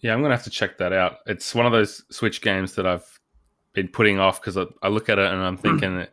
Yeah, 0.00 0.12
I'm 0.14 0.22
gonna 0.22 0.34
have 0.34 0.44
to 0.44 0.50
check 0.50 0.78
that 0.78 0.92
out. 0.92 1.18
It's 1.26 1.54
one 1.54 1.66
of 1.66 1.72
those 1.72 2.04
Switch 2.10 2.40
games 2.40 2.74
that 2.76 2.86
I've 2.86 3.17
been 3.78 3.88
putting 3.88 4.18
off 4.18 4.40
because 4.40 4.56
I, 4.56 4.64
I 4.82 4.88
look 4.88 5.08
at 5.08 5.18
it 5.18 5.30
and 5.30 5.40
I'm 5.40 5.56
hmm. 5.56 5.62
thinking 5.62 6.06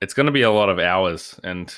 it's 0.00 0.14
gonna 0.14 0.32
be 0.32 0.42
a 0.42 0.50
lot 0.50 0.68
of 0.68 0.78
hours, 0.78 1.38
and 1.44 1.72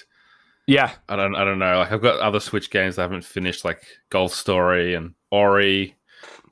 Yeah, 0.66 0.92
I 1.08 1.16
don't, 1.16 1.34
I 1.36 1.44
don't 1.44 1.58
know. 1.58 1.78
Like 1.78 1.92
I've 1.92 2.02
got 2.02 2.20
other 2.20 2.40
Switch 2.40 2.70
games 2.70 2.98
I 2.98 3.02
haven't 3.02 3.24
finished, 3.24 3.64
like 3.64 3.82
Golf 4.08 4.32
Story 4.32 4.94
and 4.94 5.14
Ori, 5.30 5.94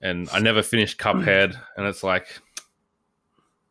and 0.03 0.29
I 0.33 0.39
never 0.39 0.63
finished 0.63 1.01
hmm. 1.01 1.09
Cuphead, 1.09 1.57
and 1.77 1.87
it's 1.87 2.03
like 2.03 2.27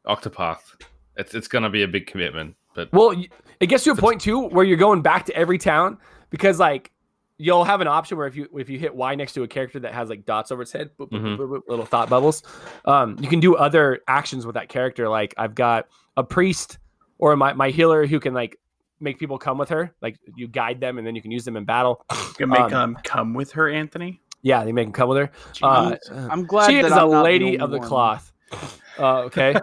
Octopath. 0.07 0.81
It's 1.17 1.35
it's 1.35 1.47
gonna 1.47 1.69
be 1.69 1.83
a 1.83 1.87
big 1.87 2.07
commitment, 2.07 2.55
but 2.73 2.91
well, 2.91 3.15
it 3.59 3.67
gets 3.67 3.83
to 3.83 3.91
a 3.91 3.95
point 3.95 4.21
too 4.21 4.47
where 4.47 4.65
you're 4.65 4.77
going 4.77 5.01
back 5.01 5.25
to 5.27 5.35
every 5.35 5.59
town 5.59 5.97
because 6.31 6.59
like 6.59 6.91
you'll 7.41 7.63
have 7.63 7.81
an 7.81 7.87
option 7.87 8.17
where 8.17 8.27
if 8.27 8.35
you 8.35 8.47
if 8.53 8.69
you 8.69 8.77
hit 8.77 8.93
Y 8.93 9.15
next 9.15 9.33
to 9.33 9.41
a 9.43 9.47
character 9.47 9.79
that 9.79 9.93
has 9.93 10.09
like 10.09 10.25
dots 10.25 10.51
over 10.51 10.61
its 10.61 10.71
head, 10.71 10.91
boop, 10.99 11.09
boop, 11.09 11.19
Mhm. 11.21 11.37
boop, 11.37 11.47
boop, 11.49 11.57
boop, 11.57 11.61
little 11.67 11.85
thought 11.85 12.09
bubbles, 12.09 12.43
um, 12.85 13.17
you 13.19 13.27
can 13.27 13.39
do 13.39 13.55
other 13.55 14.01
actions 14.07 14.45
with 14.45 14.53
that 14.55 14.69
character. 14.69 15.09
Like 15.09 15.33
I've 15.37 15.55
got 15.55 15.87
a 16.17 16.23
priest 16.23 16.77
or 17.17 17.35
my 17.35 17.53
my 17.53 17.69
healer 17.71 18.05
who 18.05 18.19
can 18.19 18.33
like 18.33 18.57
make 18.99 19.17
people 19.17 19.37
come 19.39 19.57
with 19.57 19.69
her. 19.69 19.93
Like 20.01 20.19
you 20.35 20.47
guide 20.47 20.79
them 20.79 20.97
and 20.99 21.07
then 21.07 21.15
you 21.15 21.21
can 21.23 21.31
use 21.31 21.43
them 21.43 21.57
in 21.57 21.65
battle. 21.65 22.05
You 22.11 22.33
can 22.37 22.49
make 22.49 22.59
Um, 22.71 22.73
um, 22.73 22.97
come 23.03 23.33
with 23.33 23.51
her, 23.53 23.67
Anthony. 23.69 24.21
Yeah, 24.43 24.63
they 24.63 24.71
make 24.71 24.85
them 24.85 24.93
come 24.93 25.09
with 25.09 25.17
her. 25.17 25.31
Uh, 25.63 25.95
I'm 26.29 26.45
glad 26.45 26.67
she 26.67 26.75
that 26.81 26.85
is 26.85 26.91
I'm 26.91 27.07
a 27.07 27.11
not 27.11 27.23
lady 27.23 27.57
of 27.59 27.71
the 27.71 27.79
one. 27.79 27.87
cloth. 27.87 28.31
Uh, 28.99 29.21
okay. 29.21 29.55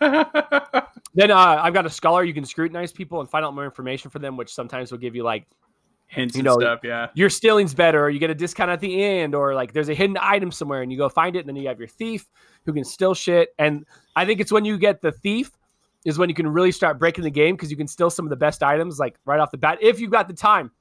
Then 1.14 1.30
uh, 1.32 1.60
I've 1.62 1.74
got 1.74 1.86
a 1.86 1.90
scholar. 1.90 2.22
You 2.24 2.32
can 2.32 2.44
scrutinize 2.44 2.92
people 2.92 3.20
and 3.20 3.28
find 3.28 3.44
out 3.44 3.54
more 3.54 3.64
information 3.64 4.10
for 4.10 4.20
them, 4.20 4.36
which 4.36 4.54
sometimes 4.54 4.92
will 4.92 4.98
give 4.98 5.14
you 5.16 5.22
like 5.24 5.44
Hints 6.10 6.34
You 6.34 6.40
and 6.40 6.44
know, 6.46 6.58
stuff. 6.58 6.80
Yeah. 6.82 7.06
your 7.14 7.30
stealing's 7.30 7.72
better, 7.72 8.04
or 8.04 8.10
you 8.10 8.18
get 8.18 8.30
a 8.30 8.34
discount 8.34 8.68
at 8.68 8.80
the 8.80 9.02
end, 9.02 9.32
or 9.32 9.54
like 9.54 9.72
there's 9.72 9.88
a 9.88 9.94
hidden 9.94 10.18
item 10.20 10.50
somewhere 10.50 10.82
and 10.82 10.90
you 10.90 10.98
go 10.98 11.08
find 11.08 11.36
it, 11.36 11.38
and 11.38 11.48
then 11.48 11.54
you 11.54 11.68
have 11.68 11.78
your 11.78 11.86
thief 11.88 12.28
who 12.66 12.72
can 12.72 12.84
steal 12.84 13.14
shit. 13.14 13.54
And 13.60 13.86
I 14.16 14.24
think 14.24 14.40
it's 14.40 14.50
when 14.50 14.64
you 14.64 14.76
get 14.76 15.00
the 15.00 15.12
thief 15.12 15.52
is 16.04 16.18
when 16.18 16.28
you 16.28 16.34
can 16.34 16.48
really 16.48 16.72
start 16.72 16.98
breaking 16.98 17.22
the 17.22 17.30
game 17.30 17.54
because 17.54 17.70
you 17.70 17.76
can 17.76 17.86
steal 17.86 18.10
some 18.10 18.26
of 18.26 18.30
the 18.30 18.36
best 18.36 18.62
items 18.62 18.98
like 18.98 19.18
right 19.24 19.38
off 19.38 19.52
the 19.52 19.58
bat 19.58 19.78
if 19.80 20.00
you've 20.00 20.10
got 20.10 20.26
the 20.26 20.34
time. 20.34 20.72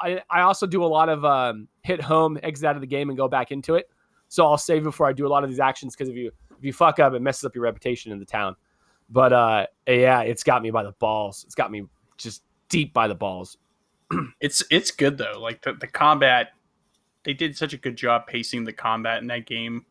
I, 0.00 0.20
I 0.30 0.40
also 0.40 0.66
do 0.66 0.84
a 0.84 0.86
lot 0.86 1.08
of 1.08 1.24
um, 1.24 1.68
hit 1.82 2.00
home, 2.00 2.38
exit 2.42 2.66
out 2.66 2.74
of 2.74 2.80
the 2.80 2.86
game, 2.88 3.08
and 3.08 3.16
go 3.16 3.28
back 3.28 3.52
into 3.52 3.76
it. 3.76 3.88
So 4.28 4.46
I'll 4.46 4.58
save 4.58 4.82
before 4.82 5.06
I 5.06 5.12
do 5.12 5.26
a 5.26 5.28
lot 5.28 5.44
of 5.44 5.50
these 5.50 5.60
actions 5.60 5.94
because 5.94 6.08
if 6.08 6.16
you 6.16 6.32
if 6.58 6.64
you 6.64 6.72
fuck 6.72 6.98
up, 6.98 7.12
it 7.14 7.22
messes 7.22 7.44
up 7.44 7.54
your 7.54 7.62
reputation 7.64 8.10
in 8.10 8.18
the 8.18 8.24
town. 8.24 8.56
But 9.10 9.32
uh, 9.32 9.66
yeah, 9.86 10.22
it's 10.22 10.42
got 10.42 10.62
me 10.62 10.70
by 10.70 10.82
the 10.82 10.92
balls. 10.92 11.44
It's 11.44 11.54
got 11.54 11.70
me 11.70 11.84
just 12.16 12.42
deep 12.68 12.92
by 12.94 13.08
the 13.08 13.14
balls. 13.14 13.58
It's 14.40 14.62
it's 14.70 14.90
good 14.90 15.18
though. 15.18 15.38
Like 15.40 15.62
the, 15.62 15.74
the 15.74 15.86
combat, 15.86 16.48
they 17.24 17.32
did 17.32 17.56
such 17.56 17.72
a 17.72 17.78
good 17.78 17.96
job 17.96 18.26
pacing 18.26 18.64
the 18.64 18.72
combat 18.72 19.20
in 19.20 19.28
that 19.28 19.46
game, 19.46 19.86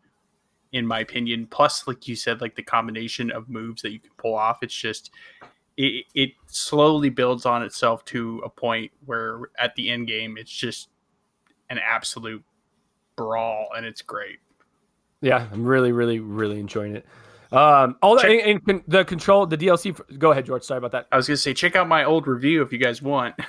in 0.71 0.85
my 0.85 0.99
opinion. 0.99 1.47
Plus, 1.47 1.87
like 1.87 2.07
you 2.07 2.15
said, 2.15 2.41
like 2.41 2.55
the 2.55 2.63
combination 2.63 3.31
of 3.31 3.49
moves 3.49 3.81
that 3.81 3.91
you 3.91 3.99
can 3.99 4.11
pull 4.17 4.35
off. 4.35 4.59
It's 4.61 4.75
just 4.75 5.11
it, 5.77 6.05
it 6.13 6.31
slowly 6.47 7.09
builds 7.09 7.45
on 7.45 7.63
itself 7.63 8.05
to 8.05 8.41
a 8.45 8.49
point 8.49 8.91
where 9.05 9.41
at 9.57 9.75
the 9.75 9.89
end 9.89 10.07
game 10.07 10.37
it's 10.37 10.51
just 10.51 10.89
an 11.69 11.79
absolute 11.79 12.43
brawl 13.15 13.69
and 13.75 13.85
it's 13.85 14.01
great. 14.01 14.39
Yeah, 15.21 15.47
I'm 15.51 15.63
really, 15.63 15.91
really, 15.91 16.19
really 16.19 16.59
enjoying 16.59 16.95
it. 16.95 17.05
Um, 17.51 17.97
all 18.01 18.15
that 18.15 18.25
and, 18.25 18.61
and 18.67 18.83
the 18.87 19.03
control, 19.03 19.45
the 19.45 19.57
DLC. 19.57 19.95
For, 19.95 20.05
go 20.17 20.31
ahead, 20.31 20.45
George. 20.45 20.63
Sorry 20.63 20.77
about 20.77 20.91
that. 20.93 21.07
I 21.11 21.17
was 21.17 21.27
gonna 21.27 21.37
say, 21.37 21.53
check 21.53 21.75
out 21.75 21.87
my 21.87 22.05
old 22.05 22.25
review 22.25 22.61
if 22.61 22.71
you 22.71 22.79
guys 22.79 23.01
want. 23.01 23.35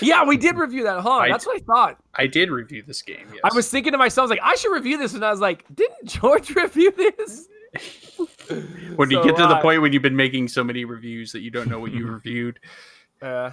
yeah, 0.00 0.24
we 0.24 0.36
did 0.36 0.56
review 0.56 0.84
that, 0.84 1.00
huh? 1.00 1.10
I, 1.10 1.28
That's 1.28 1.46
what 1.46 1.56
I 1.56 1.64
thought. 1.64 1.98
I 2.14 2.26
did 2.26 2.50
review 2.50 2.82
this 2.86 3.02
game. 3.02 3.26
Yes. 3.30 3.40
I 3.44 3.54
was 3.54 3.68
thinking 3.68 3.92
to 3.92 3.98
myself, 3.98 4.30
like, 4.30 4.40
I 4.42 4.54
should 4.54 4.72
review 4.72 4.98
this, 4.98 5.14
and 5.14 5.24
I 5.24 5.30
was 5.30 5.40
like, 5.40 5.64
didn't 5.74 6.04
George 6.04 6.50
review 6.56 6.92
this? 6.92 7.48
when 8.96 9.10
so, 9.10 9.18
you 9.18 9.24
get 9.24 9.36
to 9.36 9.42
the 9.42 9.56
uh, 9.56 9.62
point 9.62 9.82
when 9.82 9.92
you've 9.92 10.02
been 10.02 10.16
making 10.16 10.48
so 10.48 10.62
many 10.62 10.84
reviews 10.84 11.32
that 11.32 11.40
you 11.40 11.50
don't 11.50 11.68
know 11.68 11.80
what 11.80 11.92
you 11.92 12.06
reviewed. 12.10 12.60
Uh, 13.20 13.50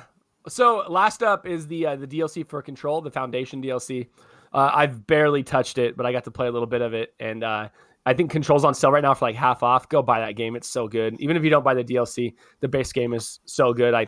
so 0.47 0.84
last 0.88 1.23
up 1.23 1.47
is 1.47 1.67
the 1.67 1.88
uh, 1.88 1.95
the 1.95 2.07
DLC 2.07 2.47
for 2.47 2.62
Control, 2.62 3.01
the 3.01 3.12
Foundation 3.12 3.62
DLC. 3.62 4.07
Uh, 4.53 4.69
I've 4.73 5.07
barely 5.07 5.43
touched 5.43 5.77
it, 5.77 5.95
but 5.95 6.05
I 6.05 6.12
got 6.12 6.25
to 6.25 6.31
play 6.31 6.47
a 6.47 6.51
little 6.51 6.67
bit 6.67 6.81
of 6.81 6.93
it, 6.93 7.13
and 7.19 7.43
uh, 7.43 7.69
I 8.05 8.13
think 8.13 8.31
Control's 8.31 8.65
on 8.65 8.73
sale 8.73 8.91
right 8.91 9.03
now 9.03 9.13
for 9.13 9.25
like 9.25 9.36
half 9.36 9.63
off. 9.63 9.88
Go 9.88 10.01
buy 10.01 10.19
that 10.19 10.36
game; 10.36 10.55
it's 10.55 10.67
so 10.67 10.88
good. 10.88 11.15
Even 11.19 11.38
if 11.38 11.43
you 11.43 11.49
don't 11.49 11.63
buy 11.63 11.73
the 11.73 11.84
DLC, 11.84 12.34
the 12.60 12.67
base 12.67 12.91
game 12.91 13.13
is 13.13 13.39
so 13.45 13.73
good. 13.73 13.93
I 13.93 14.07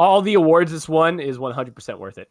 all 0.00 0.22
the 0.22 0.34
awards 0.34 0.72
this 0.72 0.88
one 0.88 1.20
is 1.20 1.38
100 1.38 1.74
percent 1.74 2.00
worth 2.00 2.18
it. 2.18 2.30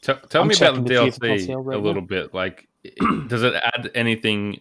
Tell, 0.00 0.16
tell 0.16 0.44
me 0.44 0.54
about 0.56 0.84
the 0.84 0.94
DLC 0.94 1.54
right 1.64 1.76
a 1.76 1.80
little 1.80 2.02
now. 2.02 2.06
bit. 2.06 2.34
Like, 2.34 2.68
does 3.28 3.42
it 3.42 3.54
add 3.54 3.90
anything 3.94 4.60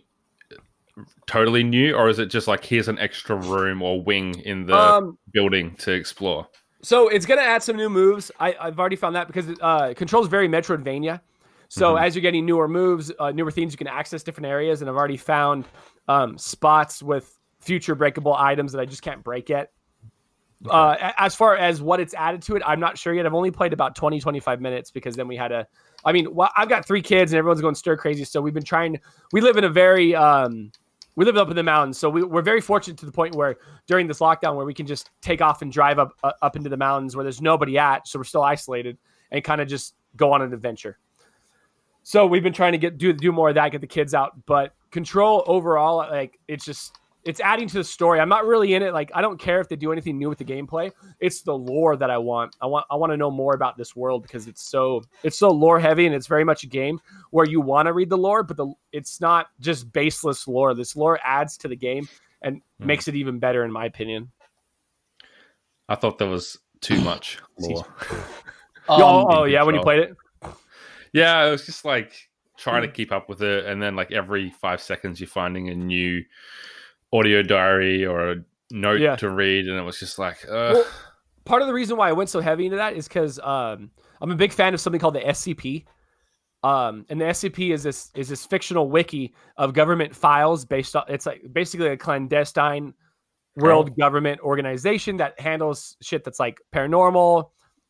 totally 1.28 1.64
new, 1.64 1.96
or 1.96 2.10
is 2.10 2.20
it 2.20 2.28
just 2.28 2.48
like 2.48 2.64
here's 2.64 2.88
an 2.88 3.00
extra 3.00 3.36
room 3.36 3.82
or 3.82 4.02
wing 4.02 4.40
in 4.40 4.66
the 4.66 4.76
um, 4.76 5.18
building 5.32 5.76
to 5.78 5.92
explore? 5.92 6.48
So 6.82 7.08
it's 7.08 7.26
gonna 7.26 7.42
add 7.42 7.64
some 7.64 7.78
new 7.78 7.90
moves. 7.90 8.32
I, 8.40 8.56
have 8.60 8.80
already 8.80 8.98
found 8.98 9.16
that 9.16 9.28
because 9.28 9.48
uh, 9.62 9.94
controls 9.96 10.28
very 10.28 10.50
Metroidvania. 10.50 11.22
So 11.70 11.96
mm-hmm. 11.96 12.04
as 12.04 12.16
you're 12.16 12.22
getting 12.22 12.46
newer 12.46 12.68
moves, 12.68 13.12
uh, 13.18 13.32
newer 13.32 13.50
themes, 13.50 13.74
you 13.74 13.78
can 13.78 13.88
access 13.88 14.24
different 14.24 14.48
areas, 14.48 14.82
and 14.82 14.90
I've 14.90 14.96
already 14.96 15.18
found 15.18 15.66
um, 16.08 16.38
spots 16.38 17.02
with 17.02 17.40
future 17.60 17.96
breakable 17.96 18.34
items 18.34 18.74
that 18.74 18.82
I 18.82 18.86
just 18.86 19.02
can't 19.02 19.24
break 19.24 19.50
yet. 19.50 19.72
Okay. 20.66 20.76
Uh, 20.76 21.12
as 21.18 21.36
far 21.36 21.58
as 21.58 21.82
what 21.82 22.00
it's 22.00 22.14
added 22.14 22.42
to 22.44 22.56
it, 22.56 22.64
I'm 22.66 22.80
not 22.80 22.98
sure 22.98 23.14
yet. 23.14 23.26
I've 23.26 23.34
only 23.34 23.52
played 23.52 23.74
about 23.74 23.96
20, 23.96 24.20
25 24.20 24.62
minutes 24.62 24.92
because 24.92 25.16
then 25.16 25.28
we 25.28 25.36
had 25.36 25.52
a. 25.52 25.68
I 26.06 26.12
mean, 26.12 26.34
well, 26.34 26.52
I've 26.56 26.70
got 26.70 26.86
three 26.86 27.02
kids 27.02 27.34
and 27.34 27.38
everyone's 27.38 27.62
going 27.62 27.76
stir 27.76 27.98
crazy. 27.98 28.24
So 28.24 28.42
we've 28.42 28.54
been 28.54 28.64
trying. 28.64 29.00
We 29.32 29.42
live 29.42 29.58
in 29.58 29.64
a 29.66 29.70
very 29.70 30.16
um, 30.16 30.72
we 31.16 31.26
live 31.26 31.38
up 31.38 31.50
in 31.50 31.56
the 31.56 31.64
mountains, 31.64 31.98
so 31.98 32.10
we, 32.10 32.24
are 32.24 32.42
very 32.42 32.62
fortunate 32.62 32.98
to 33.00 33.06
the 33.06 33.12
point 33.12 33.36
where 33.36 33.58
during 33.88 34.08
this 34.08 34.20
lockdown, 34.20 34.56
where 34.56 34.66
we 34.66 34.74
can 34.74 34.88
just 34.88 35.12
take 35.22 35.42
off 35.42 35.62
and 35.62 35.72
drive 35.72 36.00
up 36.00 36.14
uh, 36.24 36.32
up 36.42 36.56
into 36.56 36.70
the 36.70 36.78
mountains 36.78 37.16
where 37.16 37.24
there's 37.24 37.42
nobody 37.42 37.78
at, 37.78 38.08
so 38.08 38.20
we're 38.20 38.24
still 38.24 38.44
isolated 38.44 38.98
and 39.32 39.44
kind 39.44 39.62
of 39.62 39.68
just 39.68 39.96
go 40.16 40.32
on 40.32 40.42
an 40.42 40.54
adventure. 40.54 40.98
So 42.04 42.26
we've 42.26 42.44
been 42.44 42.54
trying 42.54 42.72
to 42.72 42.78
get 42.78 42.98
do 42.98 43.14
do 43.14 43.32
more 43.32 43.50
of 43.50 43.56
that, 43.56 43.72
get 43.72 43.82
the 43.82 43.88
kids 43.88 44.14
out. 44.14 44.46
But 44.46 44.74
control 44.92 45.44
overall, 45.46 45.98
like 45.98 46.40
it's 46.48 46.66
just 46.66 46.98
it's 47.26 47.40
adding 47.40 47.68
to 47.68 47.76
the 47.76 47.84
story. 47.84 48.20
I'm 48.20 48.30
not 48.30 48.46
really 48.46 48.74
in 48.74 48.84
it. 48.84 48.94
Like 48.94 49.12
I 49.14 49.22
don't 49.22 49.40
care 49.40 49.62
if 49.62 49.70
they 49.70 49.76
do 49.76 49.92
anything 49.92 50.18
new 50.18 50.30
with 50.30 50.38
the 50.38 50.46
gameplay. 50.46 50.92
It's 51.20 51.42
the 51.42 51.54
lore 51.54 51.96
that 51.96 52.10
I 52.10 52.18
want. 52.18 52.56
I 52.62 52.66
want 52.66 52.86
I 52.92 52.96
want 52.96 53.12
to 53.12 53.18
know 53.18 53.32
more 53.32 53.54
about 53.54 53.78
this 53.78 53.96
world 53.96 54.24
because 54.24 54.48
it's 54.48 54.64
so 54.64 55.04
it's 55.24 55.38
so 55.38 55.50
lore 55.50 55.80
heavy 55.80 56.06
and 56.06 56.14
it's 56.14 56.28
very 56.28 56.44
much 56.44 56.64
a 56.64 56.68
game 56.68 57.00
where 57.32 57.46
you 57.46 57.62
want 57.62 57.88
to 57.88 57.94
read 57.94 58.10
the 58.10 58.18
lore, 58.18 58.44
but 58.44 58.58
the 58.58 58.72
it's 58.92 59.22
not 59.22 59.48
just 59.60 59.92
baseless 59.94 60.48
lore. 60.48 60.74
This 60.74 60.96
lore 60.96 61.20
adds 61.24 61.58
to 61.58 61.68
the 61.68 61.76
game 61.76 62.08
and 62.42 62.58
mm. 62.58 62.86
makes 62.86 63.08
it 63.08 63.16
even 63.16 63.40
better 63.40 63.64
in 63.64 63.72
my 63.72 63.86
opinion. 63.86 64.32
I 65.88 65.96
thought 65.96 66.18
there 66.18 66.28
was 66.28 66.58
too 66.82 67.00
much 67.04 67.40
lore. 67.60 67.86
um, 68.10 69.02
oh, 69.02 69.28
oh 69.30 69.44
yeah, 69.46 69.64
when 69.64 69.76
you 69.76 69.82
played 69.82 70.00
it. 70.00 70.16
Yeah, 71.14 71.46
it 71.46 71.52
was 71.52 71.66
just 71.66 71.86
like 71.86 72.30
trying 72.58 72.82
to 72.82 72.88
hmm. 72.88 72.94
keep 72.96 73.12
up 73.12 73.30
with 73.30 73.44
it, 73.44 73.66
and 73.66 73.82
then 73.82 73.96
like 73.96 74.12
every 74.12 74.50
five 74.50 74.82
seconds 74.82 75.20
you're 75.20 75.28
finding 75.28 75.70
a 75.70 75.76
new 75.76 76.24
audio 77.14 77.44
diary 77.44 78.06
or 78.06 78.32
a 78.32 78.36
note 78.72 79.00
yeah. 79.00 79.16
to 79.18 79.30
read, 79.30 79.68
and 79.68 79.78
it 79.78 79.84
was 79.84 80.00
just 80.00 80.20
like. 80.20 80.46
Well, 80.50 80.86
part 81.46 81.62
of 81.62 81.68
the 81.68 81.74
reason 81.74 81.98
why 81.98 82.10
I 82.10 82.14
went 82.14 82.30
so 82.30 82.42
heavy 82.42 82.66
into 82.66 82.78
that 82.78 82.96
is 82.96 83.08
because 83.08 83.40
um, 83.40 83.92
I'm 84.22 84.32
a 84.32 84.36
big 84.36 84.52
fan 84.52 84.74
of 84.74 84.82
something 84.82 85.00
called 85.00 85.16
the 85.16 85.22
SCP. 85.22 85.86
Um, 86.64 87.06
and 87.10 87.20
the 87.20 87.26
SCP 87.26 87.74
is 87.74 87.84
this 87.84 88.10
is 88.16 88.30
this 88.30 88.46
fictional 88.46 88.90
wiki 88.90 89.34
of 89.58 89.74
government 89.74 90.16
files 90.16 90.64
based 90.64 90.96
on 90.96 91.04
it's 91.10 91.26
like 91.26 91.42
basically 91.52 91.88
a 91.88 91.98
clandestine 91.98 92.94
world 93.58 93.90
oh. 93.92 93.96
government 93.96 94.40
organization 94.40 95.18
that 95.18 95.38
handles 95.40 95.98
shit 96.02 96.24
that's 96.24 96.40
like 96.40 96.62
paranormal, 96.74 97.50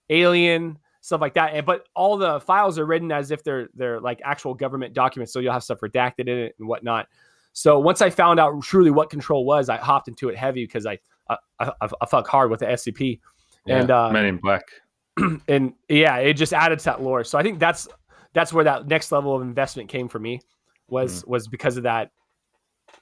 alien, 0.10 0.80
stuff 1.02 1.22
like 1.22 1.36
that. 1.36 1.54
And 1.54 1.66
but 1.68 1.86
all 1.96 2.18
the 2.18 2.40
files 2.40 2.80
are 2.80 2.86
written 2.86 3.12
as 3.12 3.30
if 3.30 3.44
they're 3.44 3.70
they're 3.76 4.00
like 4.00 4.22
actual 4.26 4.56
government 4.56 4.96
documents, 4.96 5.32
so 5.32 5.40
you'll 5.40 5.54
have 5.54 5.64
stuff 5.64 5.82
redacted 5.82 6.28
in 6.28 6.38
it 6.40 6.56
and 6.58 6.68
whatnot. 6.68 7.08
So 7.54 7.80
once 7.80 8.02
I 8.02 8.10
found 8.10 8.40
out 8.40 8.62
truly 8.64 8.92
what 8.92 9.10
control 9.10 9.46
was, 9.46 9.70
I 9.70 9.78
hopped 9.78 10.08
into 10.08 10.30
it 10.30 10.36
heavy 10.36 10.66
because 10.66 10.86
I 10.86 10.98
I, 11.30 11.38
I, 11.60 11.72
I 12.02 12.06
fuck 12.06 12.28
hard 12.28 12.52
with 12.52 12.60
the 12.60 12.66
SCP. 12.66 13.20
Yeah, 13.66 13.80
and 13.80 13.92
uh, 13.92 14.10
Men 14.12 14.26
in 14.26 14.38
Black. 14.38 14.64
and 15.48 15.74
yeah, 15.88 16.18
it 16.18 16.34
just 16.34 16.54
added 16.54 16.80
to 16.80 16.86
that 16.86 17.02
lore. 17.02 17.24
So 17.24 17.38
I 17.38 17.44
think 17.44 17.60
that's 17.60 17.88
that's 18.34 18.52
where 18.52 18.64
that 18.64 18.88
next 18.88 19.12
level 19.12 19.36
of 19.36 19.42
investment 19.42 19.90
came 19.90 20.08
for 20.08 20.20
me 20.20 20.42
was 20.90 21.24
mm. 21.24 21.28
was 21.28 21.48
because 21.48 21.78
of 21.78 21.84
that 21.84 22.12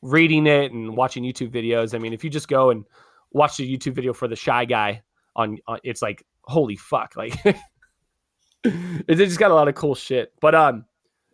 reading 0.02 0.48
it 0.48 0.72
and 0.72 0.96
watching 0.96 1.24
YouTube 1.24 1.52
videos. 1.52 1.96
I 1.96 2.00
mean, 2.00 2.14
if 2.14 2.24
you 2.24 2.30
just 2.30 2.48
go 2.48 2.70
and 2.70 2.86
watch 3.32 3.58
the 3.58 3.78
YouTube 3.78 3.94
video 3.94 4.14
for 4.14 4.28
the 4.28 4.36
shy 4.36 4.66
guy 4.66 5.02
on, 5.36 5.58
on 5.68 5.80
it's 5.84 6.02
like 6.02 6.24
holy 6.44 6.76
fuck, 6.76 7.16
like 7.16 7.34
it 8.64 9.16
just 9.16 9.40
got 9.40 9.52
a 9.52 9.56
lot 9.56 9.68
of 9.68 9.76
cool 9.76 9.96
shit. 9.96 10.34
But 10.42 10.54
um, 10.54 10.86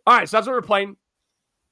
all 0.06 0.16
right, 0.16 0.28
so 0.28 0.36
that's 0.36 0.46
what 0.46 0.54
we're 0.54 0.62
playing. 0.62 0.96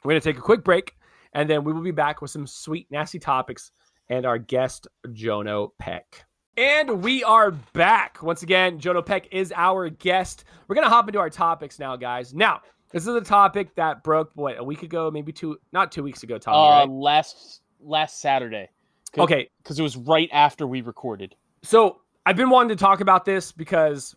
We're 0.04 0.10
gonna 0.10 0.20
take 0.20 0.38
a 0.38 0.42
quick 0.42 0.64
break. 0.64 0.94
And 1.36 1.50
then 1.50 1.64
we 1.64 1.72
will 1.74 1.82
be 1.82 1.90
back 1.90 2.22
with 2.22 2.30
some 2.30 2.46
sweet, 2.46 2.90
nasty 2.90 3.18
topics 3.18 3.70
and 4.08 4.24
our 4.24 4.38
guest, 4.38 4.88
Jono 5.08 5.68
Peck. 5.78 6.24
And 6.56 7.02
we 7.02 7.22
are 7.24 7.50
back. 7.50 8.22
Once 8.22 8.42
again, 8.42 8.80
Jono 8.80 9.04
Peck 9.04 9.28
is 9.30 9.52
our 9.54 9.90
guest. 9.90 10.44
We're 10.66 10.76
going 10.76 10.86
to 10.86 10.90
hop 10.90 11.08
into 11.08 11.18
our 11.18 11.28
topics 11.28 11.78
now, 11.78 11.94
guys. 11.94 12.32
Now, 12.32 12.62
this 12.90 13.06
is 13.06 13.14
a 13.14 13.20
topic 13.20 13.74
that 13.74 14.02
broke, 14.02 14.30
what, 14.32 14.56
a 14.56 14.64
week 14.64 14.82
ago, 14.82 15.10
maybe 15.10 15.30
two, 15.30 15.58
not 15.72 15.92
two 15.92 16.02
weeks 16.02 16.22
ago, 16.22 16.38
Tommy, 16.38 16.56
uh, 16.56 16.80
right? 16.80 16.88
Last, 16.88 17.60
last 17.80 18.20
Saturday. 18.20 18.70
Okay. 19.18 19.50
Because 19.62 19.78
it 19.78 19.82
was 19.82 19.98
right 19.98 20.30
after 20.32 20.66
we 20.66 20.80
recorded. 20.80 21.36
So 21.62 22.00
I've 22.24 22.36
been 22.36 22.48
wanting 22.48 22.74
to 22.74 22.82
talk 22.82 23.02
about 23.02 23.26
this 23.26 23.52
because 23.52 24.16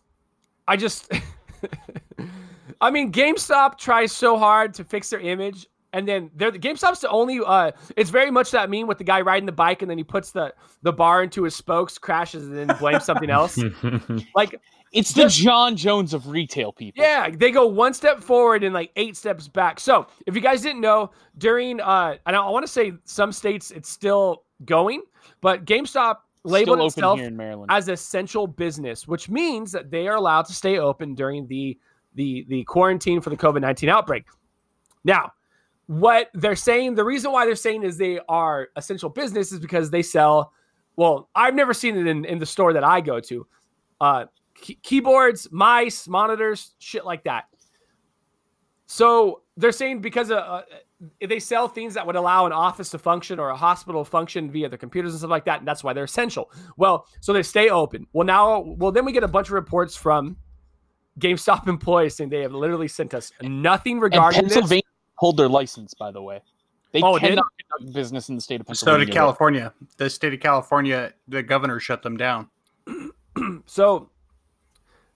I 0.66 0.78
just. 0.78 1.12
I 2.80 2.90
mean, 2.90 3.12
GameStop 3.12 3.76
tries 3.76 4.10
so 4.10 4.38
hard 4.38 4.72
to 4.72 4.84
fix 4.84 5.10
their 5.10 5.20
image 5.20 5.66
and 5.92 6.06
then 6.06 6.30
they're 6.34 6.50
the 6.50 6.58
GameStop's 6.58 7.00
the 7.00 7.08
only. 7.08 7.40
Uh, 7.44 7.72
it's 7.96 8.10
very 8.10 8.30
much 8.30 8.50
that 8.52 8.70
meme 8.70 8.86
with 8.86 8.98
the 8.98 9.04
guy 9.04 9.20
riding 9.20 9.46
the 9.46 9.52
bike, 9.52 9.82
and 9.82 9.90
then 9.90 9.98
he 9.98 10.04
puts 10.04 10.32
the 10.32 10.54
the 10.82 10.92
bar 10.92 11.22
into 11.22 11.42
his 11.42 11.54
spokes, 11.54 11.98
crashes, 11.98 12.44
and 12.44 12.56
then 12.56 12.76
blames 12.78 13.04
something 13.04 13.30
else. 13.30 13.58
like 14.34 14.60
it's 14.92 15.12
the 15.12 15.28
Jon 15.28 15.76
Jones 15.76 16.14
of 16.14 16.28
retail 16.28 16.72
people. 16.72 17.02
Yeah, 17.02 17.30
they 17.30 17.50
go 17.50 17.66
one 17.66 17.94
step 17.94 18.20
forward 18.20 18.64
and 18.64 18.74
like 18.74 18.90
eight 18.96 19.16
steps 19.16 19.48
back. 19.48 19.80
So 19.80 20.06
if 20.26 20.34
you 20.34 20.40
guys 20.40 20.62
didn't 20.62 20.80
know, 20.80 21.10
during 21.38 21.80
uh, 21.80 22.16
and 22.26 22.36
I 22.36 22.48
want 22.48 22.64
to 22.64 22.72
say 22.72 22.92
some 23.04 23.32
states 23.32 23.70
it's 23.70 23.88
still 23.88 24.44
going, 24.64 25.02
but 25.40 25.64
GameStop 25.64 26.16
labeled 26.44 26.80
itself 26.80 27.20
as 27.68 27.88
essential 27.88 28.46
business, 28.46 29.06
which 29.06 29.28
means 29.28 29.72
that 29.72 29.90
they 29.90 30.08
are 30.08 30.16
allowed 30.16 30.46
to 30.46 30.52
stay 30.52 30.78
open 30.78 31.14
during 31.14 31.46
the 31.46 31.78
the 32.14 32.44
the 32.48 32.64
quarantine 32.64 33.20
for 33.20 33.30
the 33.30 33.36
COVID 33.36 33.60
nineteen 33.60 33.88
outbreak. 33.88 34.24
Now, 35.04 35.32
what 35.90 36.30
they're 36.34 36.54
saying, 36.54 36.94
the 36.94 37.04
reason 37.04 37.32
why 37.32 37.44
they're 37.44 37.56
saying 37.56 37.82
is 37.82 37.96
they 37.98 38.20
are 38.28 38.68
essential 38.76 39.08
business 39.08 39.50
is 39.50 39.58
because 39.58 39.90
they 39.90 40.02
sell. 40.02 40.52
Well, 40.94 41.28
I've 41.34 41.56
never 41.56 41.74
seen 41.74 41.96
it 41.96 42.06
in, 42.06 42.24
in 42.24 42.38
the 42.38 42.46
store 42.46 42.72
that 42.74 42.84
I 42.84 43.00
go 43.00 43.18
to. 43.18 43.46
Uh, 44.00 44.26
key- 44.54 44.78
keyboards, 44.84 45.48
mice, 45.50 46.06
monitors, 46.06 46.76
shit 46.78 47.04
like 47.04 47.24
that. 47.24 47.46
So 48.86 49.42
they're 49.56 49.72
saying 49.72 50.00
because 50.00 50.30
of, 50.30 50.38
uh, 50.38 50.62
they 51.26 51.40
sell 51.40 51.66
things 51.66 51.94
that 51.94 52.06
would 52.06 52.14
allow 52.14 52.46
an 52.46 52.52
office 52.52 52.90
to 52.90 52.98
function 52.98 53.40
or 53.40 53.48
a 53.48 53.56
hospital 53.56 54.04
to 54.04 54.08
function 54.08 54.48
via 54.48 54.68
the 54.68 54.78
computers 54.78 55.10
and 55.10 55.18
stuff 55.18 55.30
like 55.30 55.44
that, 55.46 55.58
and 55.58 55.66
that's 55.66 55.82
why 55.82 55.92
they're 55.92 56.04
essential. 56.04 56.52
Well, 56.76 57.08
so 57.18 57.32
they 57.32 57.42
stay 57.42 57.68
open. 57.68 58.06
Well, 58.12 58.24
now, 58.24 58.60
well, 58.60 58.92
then 58.92 59.04
we 59.04 59.10
get 59.10 59.24
a 59.24 59.28
bunch 59.28 59.48
of 59.48 59.54
reports 59.54 59.96
from 59.96 60.36
GameStop 61.18 61.66
employees 61.68 62.14
saying 62.14 62.30
they 62.30 62.42
have 62.42 62.54
literally 62.54 62.86
sent 62.86 63.12
us 63.12 63.32
nothing 63.42 63.98
regarding 63.98 64.44
this. 64.44 64.52
Pennsylvania 64.52 64.84
hold 65.20 65.36
their 65.36 65.48
license, 65.48 65.92
by 65.92 66.10
the 66.10 66.22
way. 66.22 66.40
They 66.92 67.02
Oh, 67.02 67.16
it 67.16 67.20
did? 67.20 67.28
cannot 67.28 67.46
conduct 67.70 67.94
business 67.94 68.30
in 68.30 68.34
the 68.36 68.40
state 68.40 68.62
of 68.62 68.74
So 68.76 68.96
did 68.96 69.12
California. 69.12 69.72
The 69.98 70.08
state 70.08 70.32
of 70.32 70.40
California, 70.40 71.12
the 71.28 71.42
governor 71.42 71.78
shut 71.78 72.02
them 72.02 72.16
down. 72.16 72.48
So 73.66 74.10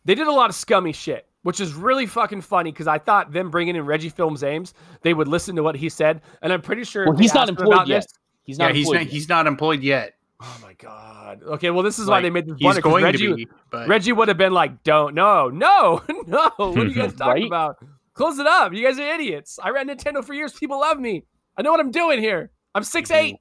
they 0.05 0.14
did 0.14 0.27
a 0.29 0.33
lot 0.33 0.49
of 0.51 0.55
scummy 0.57 0.93
shit, 0.93 1.27
which 1.43 1.59
is 1.61 1.75
really 1.75 2.07
fucking 2.07 2.43
funny 2.43 2.71
because 2.71 2.87
I 2.87 2.99
thought 2.99 3.33
them 3.33 3.51
bringing 3.51 3.75
in 3.77 3.85
Reggie 3.85 4.09
Fils-Aimé, 4.11 4.73
they 5.03 5.14
would 5.14 5.27
listen 5.29 5.57
to 5.57 5.62
what 5.62 5.75
he 5.75 5.88
said, 5.88 6.21
and 6.43 6.53
I'm 6.53 6.62
pretty 6.62 6.85
sure. 6.85 7.07
Well, 7.09 7.17
he's 7.17 7.35
not 7.35 7.49
employed 7.49 7.69
about 7.69 7.88
yet. 7.88 8.03
this- 8.03 8.19
He's 8.45 8.59
Yeah, 8.59 8.67
not. 8.67 8.75
he's 8.77 8.85
employed 8.87 8.95
not. 8.99 9.05
yet. 9.07 9.12
He's 9.12 9.29
not 9.29 9.47
employed 9.47 9.83
yet. 9.83 10.14
oh 10.43 10.59
my 10.62 10.75
god. 10.75 11.43
Okay, 11.43 11.71
well 11.71 11.83
this 11.83 11.99
is 11.99 12.07
why 12.07 12.21
they 12.21 12.29
made 12.31 12.47
this. 12.47 12.57
He's 12.59 12.79
going 12.81 13.03
Reggie, 13.03 13.27
to 13.29 13.35
be, 13.37 13.49
but 13.71 13.88
Reggie 13.88 14.12
would 14.12 14.29
have 14.29 14.37
been 14.37 14.53
like, 14.53 14.83
"Don't, 14.85 15.14
no, 15.14 15.49
no, 15.49 16.03
no. 16.27 16.51
What 16.57 16.77
are 16.79 16.85
you 16.87 16.95
guys 16.95 17.14
talking 17.19 17.43
Right? 17.43 17.47
about? 17.47 17.77
Close 18.14 18.38
it 18.38 18.46
up. 18.46 18.72
You 18.72 18.85
guys 18.85 18.98
are 18.98 19.14
idiots. 19.14 19.59
I 19.62 19.70
ran 19.70 19.88
Nintendo 19.88 20.24
for 20.24 20.35
years. 20.35 20.53
People 20.53 20.81
love 20.81 20.98
me. 20.98 21.24
I 21.57 21.62
know 21.62 21.70
what 21.70 21.81
I'm 21.81 21.90
doing 21.90 22.20
here. 22.20 22.50
I'm 22.74 22.85
six 22.85 23.11
eight. 23.11 23.37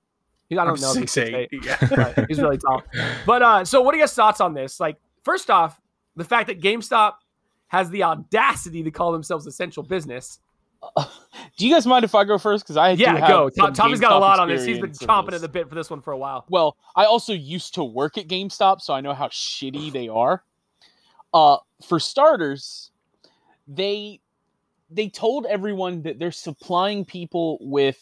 I 0.52 0.56
don't 0.66 0.76
I'm 0.76 0.82
know. 0.82 0.92
if 0.92 0.98
he's 1.00 1.12
6'8". 1.12 1.50
6'8". 1.52 2.18
Yeah. 2.18 2.26
He's 2.28 2.40
really 2.40 2.58
tall. 2.60 2.84
But 3.26 3.42
uh, 3.42 3.66
so 3.66 3.82
what 3.82 3.96
are 3.96 3.98
your 3.98 4.08
thoughts 4.08 4.40
on 4.40 4.54
this? 4.54 4.80
Like, 4.80 4.98
first 5.24 5.50
off, 5.50 5.82
the 6.16 6.24
fact 6.24 6.48
that 6.48 6.62
GameStop 6.62 7.14
has 7.68 7.90
the 7.90 8.04
audacity 8.04 8.84
to 8.84 8.92
call 8.92 9.12
themselves 9.12 9.48
essential 9.48 9.82
business. 9.82 10.40
Do 11.58 11.66
you 11.66 11.74
guys 11.74 11.88
mind 11.88 12.06
if 12.06 12.14
I 12.14 12.24
go 12.24 12.38
first? 12.38 12.66
Because 12.66 12.78
I 12.78 12.94
do 12.96 13.02
Yeah, 13.02 13.18
have 13.18 13.28
go. 13.30 13.50
Tom, 13.50 13.74
Tommy's 13.74 14.00
got 14.00 14.12
a 14.12 14.18
lot 14.18 14.40
on 14.40 14.48
this. 14.48 14.66
He's 14.66 14.80
been 14.80 14.90
experience 14.90 15.02
of 15.02 15.08
chomping 15.08 15.32
this. 15.32 15.36
at 15.36 15.42
the 15.42 15.48
bit 15.48 15.70
for 15.70 15.76
this 15.76 15.90
one 15.90 16.02
for 16.02 16.12
a 16.12 16.18
while. 16.18 16.46
Well, 16.50 16.76
I 16.96 17.06
also 17.06 17.34
used 17.34 17.74
to 17.76 17.84
work 17.84 18.18
at 18.18 18.28
GameStop, 18.28 18.82
so 18.82 18.94
I 18.94 19.02
know 19.02 19.14
how 19.14 19.30
shitty 19.30 19.92
they 19.92 20.08
are. 20.10 20.44
Uh, 21.34 21.58
for 21.84 22.00
starters, 22.00 22.92
they 23.68 24.20
they 24.90 25.10
told 25.10 25.46
everyone 25.46 26.02
that 26.04 26.20
they're 26.20 26.32
supplying 26.32 27.06
people 27.06 27.58
with 27.62 28.00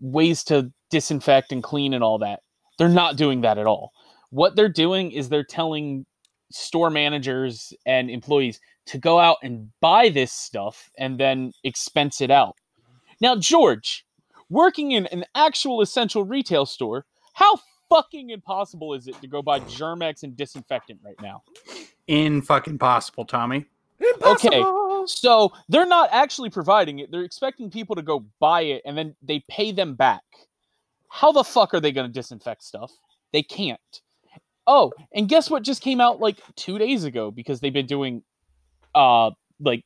ways 0.00 0.44
to 0.44 0.72
disinfect 0.90 1.52
and 1.52 1.62
clean 1.62 1.94
and 1.94 2.04
all 2.04 2.18
that. 2.18 2.40
They're 2.78 2.88
not 2.88 3.16
doing 3.16 3.40
that 3.42 3.58
at 3.58 3.66
all. 3.66 3.92
What 4.30 4.56
they're 4.56 4.68
doing 4.68 5.12
is 5.12 5.28
they're 5.28 5.44
telling 5.44 6.06
store 6.50 6.90
managers 6.90 7.72
and 7.86 8.10
employees 8.10 8.60
to 8.86 8.98
go 8.98 9.18
out 9.18 9.38
and 9.42 9.70
buy 9.80 10.08
this 10.08 10.32
stuff 10.32 10.90
and 10.98 11.18
then 11.18 11.52
expense 11.62 12.20
it 12.20 12.30
out. 12.30 12.56
Now, 13.20 13.36
George, 13.36 14.04
working 14.50 14.92
in 14.92 15.06
an 15.06 15.24
actual 15.34 15.80
essential 15.80 16.24
retail 16.24 16.66
store, 16.66 17.06
how 17.32 17.58
fucking 17.88 18.30
impossible 18.30 18.92
is 18.94 19.06
it 19.06 19.20
to 19.20 19.26
go 19.26 19.40
buy 19.40 19.60
Germ-X 19.60 20.22
and 20.22 20.36
disinfectant 20.36 21.00
right 21.02 21.20
now? 21.22 21.42
in 22.06 22.42
fucking 22.42 22.78
possible, 22.78 23.24
Tommy. 23.24 23.66
Okay. 24.22 24.62
So 25.06 25.52
they're 25.68 25.86
not 25.86 26.08
actually 26.12 26.50
providing 26.50 26.98
it. 26.98 27.10
They're 27.10 27.22
expecting 27.22 27.70
people 27.70 27.96
to 27.96 28.02
go 28.02 28.24
buy 28.40 28.62
it 28.62 28.82
and 28.84 28.96
then 28.96 29.14
they 29.22 29.44
pay 29.48 29.72
them 29.72 29.94
back. 29.94 30.22
How 31.08 31.32
the 31.32 31.44
fuck 31.44 31.74
are 31.74 31.80
they 31.80 31.92
going 31.92 32.06
to 32.06 32.12
disinfect 32.12 32.62
stuff? 32.62 32.92
They 33.32 33.42
can't. 33.42 33.80
Oh, 34.66 34.92
and 35.14 35.28
guess 35.28 35.50
what 35.50 35.62
just 35.62 35.82
came 35.82 36.00
out 36.00 36.20
like 36.20 36.38
2 36.56 36.78
days 36.78 37.04
ago 37.04 37.30
because 37.30 37.60
they've 37.60 37.72
been 37.72 37.86
doing 37.86 38.22
uh 38.94 39.30
like 39.60 39.84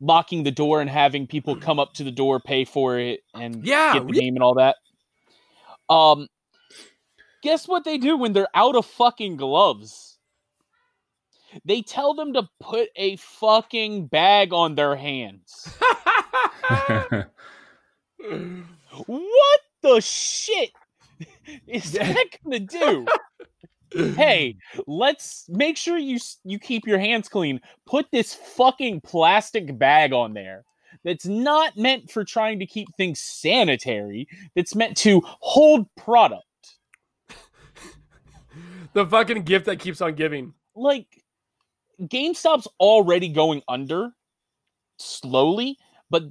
locking 0.00 0.42
the 0.42 0.50
door 0.50 0.80
and 0.80 0.88
having 0.88 1.26
people 1.26 1.56
come 1.56 1.78
up 1.78 1.94
to 1.94 2.04
the 2.04 2.10
door, 2.10 2.40
pay 2.40 2.64
for 2.64 2.98
it 2.98 3.20
and 3.34 3.64
Yeah, 3.64 3.92
get 3.94 4.06
the 4.06 4.12
re- 4.12 4.20
game 4.20 4.34
and 4.34 4.42
all 4.42 4.54
that. 4.54 4.76
Um 5.88 6.28
guess 7.42 7.68
what 7.68 7.84
they 7.84 7.98
do 7.98 8.16
when 8.16 8.32
they're 8.32 8.48
out 8.54 8.74
of 8.76 8.86
fucking 8.86 9.36
gloves? 9.36 10.13
They 11.64 11.82
tell 11.82 12.14
them 12.14 12.32
to 12.34 12.48
put 12.60 12.88
a 12.96 13.16
fucking 13.16 14.06
bag 14.06 14.52
on 14.52 14.74
their 14.74 14.96
hands. 14.96 15.68
What 19.06 19.60
the 19.82 20.00
shit 20.00 20.70
is 21.66 21.92
that 21.92 22.26
gonna 22.44 22.60
do? 22.60 23.06
hey, 24.14 24.56
let's 24.86 25.46
make 25.48 25.76
sure 25.76 25.98
you 25.98 26.18
you 26.44 26.58
keep 26.58 26.86
your 26.86 26.98
hands 26.98 27.28
clean. 27.28 27.60
Put 27.86 28.06
this 28.10 28.34
fucking 28.34 29.00
plastic 29.02 29.78
bag 29.78 30.12
on 30.12 30.34
there. 30.34 30.64
That's 31.04 31.26
not 31.26 31.76
meant 31.76 32.10
for 32.10 32.24
trying 32.24 32.58
to 32.60 32.66
keep 32.66 32.88
things 32.96 33.20
sanitary. 33.20 34.26
That's 34.54 34.74
meant 34.74 34.96
to 34.98 35.22
hold 35.24 35.86
product. 35.96 36.44
the 38.94 39.06
fucking 39.06 39.42
gift 39.42 39.66
that 39.66 39.80
keeps 39.80 40.00
on 40.00 40.14
giving. 40.14 40.54
like 40.74 41.23
GameStop's 42.08 42.68
already 42.80 43.28
going 43.28 43.62
under 43.68 44.10
slowly, 44.98 45.78
but 46.10 46.24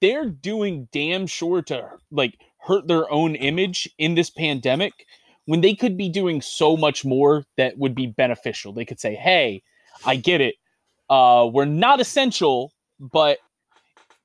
they're 0.00 0.28
doing 0.28 0.88
damn 0.92 1.26
sure 1.26 1.62
to 1.62 1.88
like 2.10 2.38
hurt 2.58 2.88
their 2.88 3.10
own 3.10 3.34
image 3.36 3.88
in 3.98 4.14
this 4.14 4.30
pandemic 4.30 5.06
when 5.46 5.60
they 5.60 5.74
could 5.74 5.96
be 5.96 6.08
doing 6.08 6.40
so 6.40 6.76
much 6.76 7.04
more 7.04 7.44
that 7.56 7.76
would 7.78 7.94
be 7.94 8.06
beneficial. 8.06 8.72
They 8.72 8.84
could 8.84 9.00
say, 9.00 9.14
"Hey, 9.14 9.62
I 10.04 10.16
get 10.16 10.40
it. 10.40 10.56
Uh 11.08 11.48
we're 11.52 11.64
not 11.64 12.00
essential, 12.00 12.72
but 12.98 13.38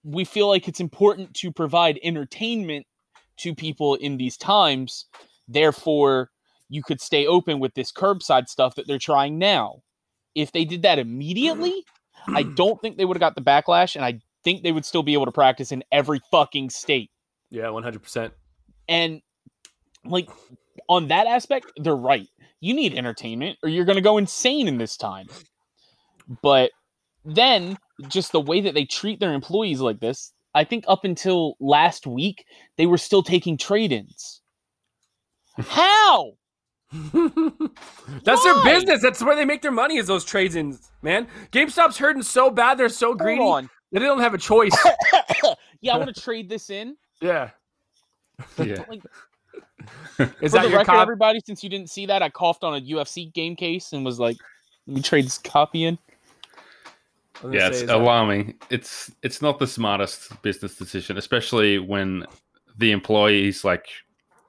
we 0.04 0.24
feel 0.26 0.48
like 0.48 0.68
it's 0.68 0.80
important 0.80 1.34
to 1.36 1.52
provide 1.52 2.00
entertainment 2.04 2.86
to 3.38 3.56
people 3.56 3.96
in 3.96 4.18
these 4.18 4.38
times. 4.38 5.06
Therefore, 5.48 6.32
you 6.70 6.84
could 6.84 7.02
stay 7.02 7.26
open 7.28 7.60
with 7.60 7.74
this 7.74 7.92
curbside 7.92 8.48
stuff 8.48 8.76
that 8.76 8.88
they're 8.88 9.00
trying 9.00 9.38
now." 9.40 9.82
If 10.36 10.52
they 10.52 10.66
did 10.66 10.84
that 10.84 11.00
immediately, 11.00 11.84
I 12.28 12.44
don't 12.56 12.80
think 12.82 12.98
they 12.98 13.06
would 13.06 13.18
have 13.18 13.22
got 13.22 13.36
the 13.36 13.42
backlash, 13.42 13.96
and 13.96 14.06
I 14.06 14.20
think 14.44 14.64
they 14.64 14.72
would 14.72 14.86
still 14.86 15.04
be 15.04 15.14
able 15.14 15.26
to 15.26 15.32
practice 15.32 15.72
in 15.72 15.84
every 15.92 16.22
fucking 16.32 16.70
state. 16.70 17.10
Yeah, 17.50 17.70
one 17.70 17.84
hundred 17.84 18.04
percent. 18.04 18.34
And 18.88 19.22
like 20.04 20.30
on 20.90 21.08
that 21.08 21.28
aspect, 21.28 21.72
they're 21.78 21.96
right. 21.96 22.28
You 22.60 22.74
need 22.74 22.98
entertainment, 22.98 23.58
or 23.64 23.70
you're 23.70 23.86
going 23.86 23.98
to 23.98 24.02
go 24.02 24.18
insane 24.18 24.68
in 24.68 24.78
this 24.78 24.98
time. 24.98 25.28
But 26.42 26.72
then, 27.24 27.78
just 28.08 28.32
the 28.32 28.42
way 28.42 28.62
that 28.62 28.74
they 28.74 28.86
treat 28.86 29.20
their 29.20 29.34
employees 29.34 29.82
like 29.82 30.00
this, 30.00 30.32
I 30.54 30.64
think 30.64 30.86
up 30.88 31.04
until 31.04 31.56
last 31.60 32.08
week, 32.08 32.46
they 32.78 32.86
were 32.86 32.98
still 32.98 33.24
taking 33.24 33.58
trade-ins. 33.58 34.42
How? 35.58 36.34
That's 38.24 38.44
their 38.44 38.64
business. 38.64 39.02
That's 39.02 39.22
where 39.24 39.36
they 39.36 39.46
make 39.46 39.62
their 39.62 39.72
money. 39.72 39.98
Is 39.98 40.08
those 40.08 40.26
trades 40.26 40.56
ins, 40.56 40.92
man. 41.02 41.28
GameStop's 41.52 41.98
hurting 41.98 42.24
so 42.24 42.50
bad. 42.50 42.78
They're 42.78 42.90
so 42.90 43.14
greedy 43.14 43.42
on. 43.42 43.70
that 43.92 44.00
they 44.00 44.06
don't 44.06 44.20
have 44.20 44.34
a 44.34 44.38
choice. 44.38 44.72
yeah, 45.82 45.94
I 45.96 45.98
want 45.98 46.14
to 46.14 46.22
trade 46.22 46.50
this 46.50 46.70
in. 46.70 46.96
yeah. 47.22 47.50
yeah. 48.58 48.84
Like, 48.90 49.02
Is 50.42 50.52
For 50.52 50.58
that 50.58 50.64
the 50.64 50.70
your 50.70 50.72
record, 50.80 50.86
cop? 50.88 51.02
everybody, 51.02 51.40
since 51.46 51.64
you 51.64 51.70
didn't 51.70 51.90
see 51.90 52.06
that, 52.08 52.22
I 52.22 52.30
coughed 52.30 52.64
on 52.66 52.76
a 52.76 52.82
UFC 52.82 53.32
game 53.34 53.56
case 53.56 53.94
and 53.94 54.04
was 54.04 54.20
like, 54.20 54.36
"Let 54.88 54.96
me 54.98 55.02
trade 55.02 55.26
this 55.26 55.38
copy 55.38 55.86
in." 55.86 55.98
I 55.98 56.88
was 57.36 57.42
gonna 57.44 57.56
Yeah, 57.58 57.68
it's 57.68 57.78
is 57.82 57.88
that- 57.88 57.96
alarming. 57.96 58.56
It's 58.70 59.10
it's 59.24 59.42
not 59.42 59.60
the 59.60 59.68
smartest 59.68 60.42
business 60.42 60.76
decision, 60.76 61.18
especially 61.18 61.80
when 61.80 62.26
the 62.78 62.92
employees 62.92 63.64
like 63.64 63.88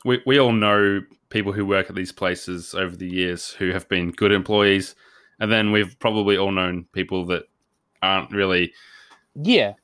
we 0.05 0.21
we 0.27 0.39
all 0.41 0.53
know 0.53 1.01
people 1.29 1.53
who 1.53 1.67
work 1.67 1.89
at 1.89 1.97
these 1.97 2.13
places 2.13 2.75
over 2.75 2.97
the 2.97 3.09
years 3.09 3.51
who 3.51 3.71
have 3.71 3.89
been 3.89 4.11
good 4.11 4.33
employees, 4.33 4.95
and 5.41 5.51
then 5.51 5.73
we've 5.73 5.99
probably 5.99 6.37
all 6.37 6.53
known 6.53 6.87
people 6.93 7.27
that 7.27 7.45
aren't 8.03 8.31
really 8.31 8.73
Yeah, 9.35 9.75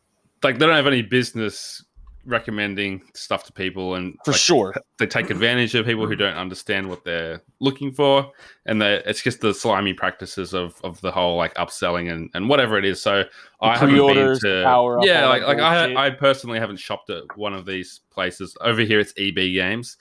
like 0.42 0.59
they 0.59 0.66
don't 0.66 0.76
have 0.76 0.87
any 0.87 1.02
business 1.02 1.85
recommending 2.24 3.02
stuff 3.14 3.44
to 3.44 3.52
people 3.52 3.96
and 3.96 4.16
for 4.24 4.31
like, 4.31 4.40
sure. 4.40 4.74
they 4.98 5.07
take 5.07 5.31
advantage 5.31 5.74
of 5.74 5.85
people 5.85 6.07
who 6.07 6.14
don't 6.14 6.37
understand 6.37 6.88
what 6.88 7.05
they're 7.05 7.42
looking 7.61 7.92
for. 7.92 8.31
And 8.66 8.81
they 8.81 9.02
it's 9.07 9.22
just 9.22 9.40
the 9.40 9.52
slimy 9.52 9.92
practices 9.92 10.55
of 10.55 10.81
of 10.85 11.00
the 11.00 11.11
whole 11.11 11.37
like 11.37 11.55
upselling 11.55 12.12
and, 12.12 12.31
and 12.35 12.48
whatever 12.48 12.78
it 12.78 12.85
is. 12.85 13.02
So 13.02 13.24
i 13.61 13.76
haven't 13.76 13.96
been 13.96 14.38
to 14.38 14.62
yeah 15.02 15.28
like, 15.28 15.42
like 15.42 15.59
bullshit. 15.59 15.96
I, 15.96 16.07
I 16.07 16.11
personally 16.11 16.61
haven't 16.61 16.78
shopped 16.78 17.11
at 17.11 17.37
one 17.37 17.55
of 17.55 17.66
these 17.66 18.00
places. 18.11 18.57
Over 18.61 18.83
here 18.83 19.00
it's 19.00 19.12
eb 19.16 19.37
games 19.37 19.96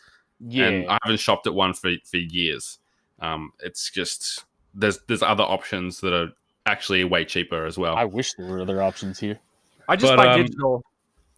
Yeah, 0.48 0.68
and 0.68 0.90
i 0.90 0.98
haven't 1.04 1.20
shopped 1.20 1.48
at 1.48 1.54
one 1.54 1.74
for 1.74 1.92
for 2.04 2.18
years 2.18 2.80
um 3.20 3.52
it's 3.60 3.90
just 3.90 4.46
there's 4.74 5.00
there's 5.08 5.22
other 5.22 5.44
options 5.44 6.00
that 6.02 6.14
are 6.14 6.30
actually 6.66 7.04
way 7.04 7.26
cheaper 7.26 7.66
as 7.66 7.78
well 7.78 7.96
I 7.96 8.06
wish 8.06 8.34
there 8.34 8.48
were 8.48 8.62
other 8.62 8.82
options 8.82 9.20
here. 9.20 9.40
I 9.88 9.96
just 9.96 10.12
but, 10.12 10.18
buy 10.18 10.34
um, 10.34 10.42
digital. 10.42 10.84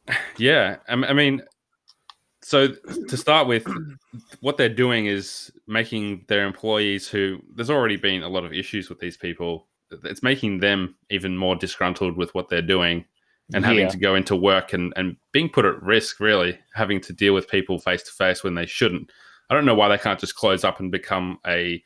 Yeah, 0.38 0.78
I 0.90 1.14
mean, 1.14 1.42
so 2.42 2.68
to 2.68 3.18
start 3.18 3.48
with, 3.48 3.66
what 4.42 4.58
they're 4.58 4.68
doing 4.68 5.06
is 5.06 5.50
making 5.66 6.26
their 6.28 6.46
employees 6.46 7.08
who 7.08 7.40
there's 7.56 7.70
already 7.70 7.96
been 7.96 8.22
a 8.22 8.28
lot 8.28 8.44
of 8.44 8.52
issues 8.52 8.90
with 8.90 9.00
these 9.00 9.16
people. 9.16 9.66
It's 10.04 10.22
making 10.22 10.60
them 10.60 10.96
even 11.10 11.38
more 11.38 11.56
disgruntled 11.56 12.18
with 12.18 12.36
what 12.36 12.50
they're 12.50 12.62
doing, 12.62 13.06
and 13.54 13.66
having 13.66 13.84
Yeah. 13.84 13.90
to 13.90 13.98
go 13.98 14.16
into 14.16 14.36
work 14.36 14.74
and, 14.74 14.94
and 14.96 15.16
being 15.32 15.50
put 15.50 15.66
at 15.66 15.82
risk, 15.82 16.20
really, 16.20 16.58
having 16.74 17.00
to 17.02 17.14
deal 17.14 17.34
with 17.34 17.48
people 17.48 17.80
face 17.80 18.04
to 18.04 18.12
face 18.12 18.44
when 18.44 18.56
they 18.56 18.66
shouldn't. 18.66 19.12
I 19.50 19.54
don't 19.54 19.66
know 19.66 19.76
why 19.76 19.90
they 19.90 19.98
can't 19.98 20.20
just 20.20 20.36
close 20.36 20.64
up 20.64 20.80
and 20.80 20.92
become 20.92 21.40
a, 21.46 21.84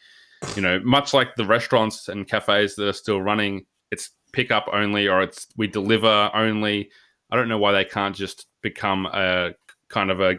you 0.55 0.61
know, 0.61 0.79
much 0.83 1.13
like 1.13 1.35
the 1.35 1.45
restaurants 1.45 2.07
and 2.07 2.27
cafes 2.27 2.75
that 2.75 2.87
are 2.87 2.93
still 2.93 3.21
running, 3.21 3.65
it's 3.91 4.11
pick 4.31 4.51
up 4.51 4.67
only 4.71 5.07
or 5.07 5.21
it's 5.21 5.47
we 5.57 5.67
deliver 5.67 6.29
only. 6.33 6.89
I 7.31 7.35
don't 7.35 7.49
know 7.49 7.57
why 7.57 7.71
they 7.73 7.85
can't 7.85 8.15
just 8.15 8.47
become 8.61 9.05
a 9.07 9.53
kind 9.89 10.11
of 10.11 10.21
a 10.21 10.37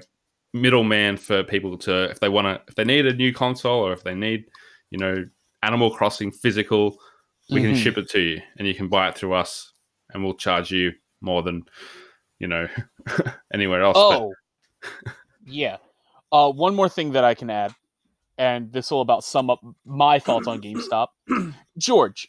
middleman 0.55 1.17
for 1.17 1.43
people 1.45 1.77
to, 1.79 2.05
if 2.05 2.21
they 2.21 2.29
want 2.29 2.47
to, 2.47 2.63
if 2.69 2.75
they 2.75 2.85
need 2.85 3.07
a 3.07 3.15
new 3.15 3.33
console 3.33 3.81
or 3.81 3.93
if 3.93 4.03
they 4.05 4.15
need, 4.15 4.47
you 4.91 4.99
know, 4.99 5.25
Animal 5.63 5.91
Crossing 5.91 6.31
physical, 6.31 6.99
we 7.51 7.61
can 7.61 7.73
Mhm. 7.73 7.83
ship 7.83 7.99
it 7.99 8.09
to 8.11 8.21
you 8.21 8.41
and 8.59 8.67
you 8.69 8.75
can 8.75 8.89
buy 8.89 9.09
it 9.09 9.17
through 9.17 9.33
us 9.35 9.73
and 10.13 10.23
we'll 10.23 10.35
charge 10.35 10.71
you 10.71 10.93
more 11.21 11.43
than 11.43 11.65
you 12.39 12.47
know 12.49 12.67
anywhere 13.55 13.83
else 13.83 13.95
But- 13.95 14.21
Oh, 14.21 14.33
yeah. 15.47 15.79
Uh, 16.31 16.53
one 16.53 16.75
more 16.75 16.89
thing 16.89 17.13
that 17.13 17.25
I 17.25 17.35
can 17.35 17.49
add, 17.51 17.75
and 18.37 18.71
this 18.73 18.91
will 18.91 19.01
about 19.01 19.25
sum 19.25 19.49
up 19.51 19.61
my 19.87 20.19
thoughts 20.19 20.47
on 20.47 20.61
GameStop. 20.61 21.09
George, 21.79 22.29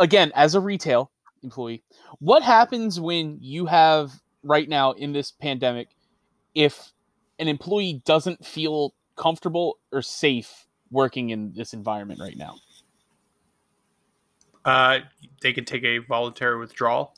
again, 0.00 0.32
as 0.34 0.54
a 0.56 0.60
retail 0.60 1.10
employee, 1.42 1.82
what 2.18 2.42
happens 2.42 3.00
when 3.00 3.38
you 3.40 3.66
have 3.66 4.12
right 4.42 4.68
now 4.68 4.90
in 4.92 5.12
this 5.12 5.30
pandemic 5.30 5.88
if 6.54 6.92
an 7.38 7.46
employee 7.48 8.02
doesn't 8.04 8.44
feel 8.44 8.92
comfortable 9.16 9.78
or 9.92 10.02
safe 10.02 10.66
working 10.90 11.30
in 11.30 11.52
this 11.54 11.72
environment 11.72 12.18
right 12.20 12.36
now? 12.36 12.56
Uh, 14.64 14.98
they 15.42 15.52
can 15.52 15.64
take 15.64 15.84
a 15.84 15.98
voluntary 15.98 16.58
withdrawal. 16.58 17.14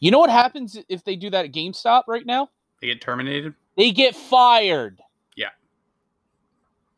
You 0.00 0.10
know 0.10 0.18
what 0.18 0.30
happens 0.30 0.78
if 0.88 1.04
they 1.04 1.16
do 1.16 1.30
that 1.30 1.44
at 1.44 1.52
GameStop 1.52 2.04
right 2.06 2.26
now? 2.26 2.50
They 2.80 2.88
get 2.88 3.00
terminated. 3.00 3.54
They 3.76 3.90
get 3.90 4.14
fired. 4.16 5.00
Yeah. 5.36 5.48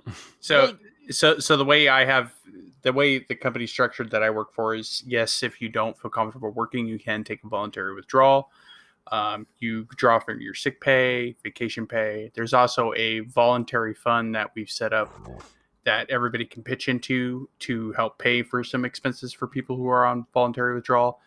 So, 0.41 0.65
Like- 0.65 0.79
so, 1.11 1.39
so 1.39 1.57
the 1.57 1.65
way 1.65 1.89
I 1.89 2.05
have 2.05 2.33
the 2.83 2.93
way 2.93 3.19
the 3.19 3.35
company 3.35 3.67
structured 3.67 4.11
that 4.13 4.23
I 4.23 4.31
work 4.31 4.53
for 4.53 4.75
is 4.75 5.03
yes, 5.07 5.43
if 5.43 5.61
you 5.61 5.69
don't 5.69 5.99
feel 5.99 6.11
comfortable 6.11 6.51
working, 6.51 6.87
you 6.87 6.99
can 6.99 7.25
take 7.25 7.43
a 7.45 7.49
voluntary 7.49 7.95
withdrawal. 7.95 8.51
Um, 9.13 9.47
you 9.59 9.87
draw 9.97 10.19
from 10.19 10.41
your 10.41 10.55
sick 10.55 10.81
pay, 10.81 11.37
vacation 11.43 11.87
pay. 11.87 12.31
There's 12.35 12.53
also 12.53 12.93
a 12.97 13.21
voluntary 13.21 13.95
fund 13.95 14.35
that 14.35 14.51
we've 14.55 14.71
set 14.71 14.93
up 14.93 15.13
that 15.87 16.11
everybody 16.11 16.45
can 16.45 16.63
pitch 16.63 16.89
into 16.89 17.49
to 17.61 17.93
help 17.93 18.19
pay 18.19 18.43
for 18.43 18.63
some 18.63 18.85
expenses 18.85 19.33
for 19.33 19.47
people 19.47 19.77
who 19.77 19.89
are 19.89 20.05
on 20.05 20.27
voluntary 20.35 20.75
withdrawal. 20.75 21.21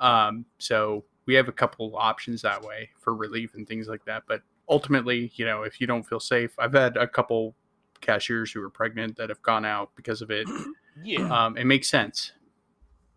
Um, 0.00 0.46
so 0.58 1.04
we 1.26 1.34
have 1.34 1.46
a 1.46 1.52
couple 1.52 1.94
options 1.94 2.42
that 2.42 2.62
way 2.62 2.88
for 2.98 3.14
relief 3.14 3.54
and 3.54 3.68
things 3.68 3.86
like 3.86 4.04
that. 4.06 4.24
But 4.26 4.40
ultimately, 4.68 5.30
you 5.36 5.44
know, 5.44 5.62
if 5.62 5.78
you 5.80 5.86
don't 5.86 6.02
feel 6.02 6.20
safe, 6.20 6.58
I've 6.58 6.72
had 6.72 6.96
a 6.96 7.06
couple 7.06 7.54
cashiers 8.00 8.50
who 8.50 8.62
are 8.62 8.70
pregnant 8.70 9.16
that 9.18 9.28
have 9.28 9.42
gone 9.42 9.64
out 9.64 9.90
because 9.94 10.22
of 10.22 10.30
it. 10.30 10.48
Yeah. 11.04 11.28
Um, 11.28 11.56
it 11.56 11.64
makes 11.64 11.88
sense. 11.88 12.32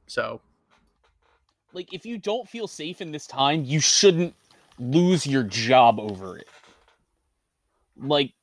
So 0.05 0.39
like 1.73 1.93
if 1.93 2.05
you 2.05 2.19
don't 2.19 2.47
feel 2.47 2.67
safe 2.67 3.01
in 3.01 3.11
this 3.11 3.25
time, 3.25 3.63
you 3.63 3.79
shouldn't 3.79 4.35
lose 4.77 5.25
your 5.25 5.41
job 5.41 5.99
over 5.99 6.37
it. 6.37 6.47
Like 7.97 8.33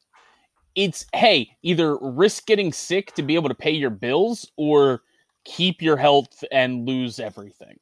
it's 0.78 1.04
hey, 1.12 1.50
either 1.62 1.98
risk 2.00 2.46
getting 2.46 2.72
sick 2.72 3.12
to 3.14 3.22
be 3.22 3.34
able 3.34 3.48
to 3.48 3.54
pay 3.54 3.72
your 3.72 3.90
bills 3.90 4.48
or 4.56 5.02
keep 5.44 5.82
your 5.82 5.96
health 5.96 6.44
and 6.52 6.86
lose 6.86 7.18
everything. 7.18 7.76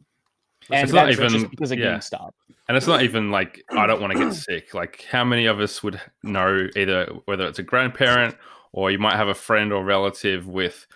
And 0.70 0.82
It's 0.82 0.94
not 0.94 1.10
even- 1.10 1.28
just 1.28 1.50
because 1.50 1.70
of 1.70 1.78
yeah. 1.78 1.98
GameStop. 1.98 2.30
And 2.68 2.76
it's 2.76 2.86
not 2.86 3.02
even 3.02 3.30
like 3.30 3.62
I 3.70 3.86
don't 3.86 4.00
want 4.00 4.14
to 4.14 4.18
get 4.18 4.32
sick. 4.32 4.72
Like 4.72 5.04
how 5.10 5.24
many 5.24 5.44
of 5.44 5.60
us 5.60 5.82
would 5.82 6.00
know 6.22 6.68
either 6.74 7.06
whether 7.26 7.46
it's 7.46 7.58
a 7.58 7.62
grandparent 7.62 8.34
or 8.72 8.90
you 8.90 8.98
might 8.98 9.16
have 9.16 9.28
a 9.28 9.34
friend 9.34 9.74
or 9.74 9.84
relative 9.84 10.48
with 10.48 10.86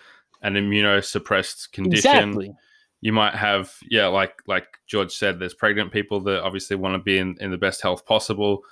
an 0.43 0.55
immunosuppressed 0.55 1.71
condition. 1.73 2.11
Exactly. 2.11 2.55
You 3.03 3.13
might 3.13 3.35
have 3.35 3.75
yeah, 3.91 4.07
like 4.07 4.35
like 4.47 4.67
George 4.87 5.13
said, 5.13 5.39
there's 5.39 5.55
pregnant 5.55 5.93
people 5.93 6.19
that 6.21 6.43
obviously 6.43 6.77
want 6.77 6.95
to 6.95 6.99
be 6.99 7.19
in, 7.19 7.37
in 7.41 7.51
the 7.51 7.59
best 7.59 7.83
health 7.83 8.07
possible. 8.07 8.65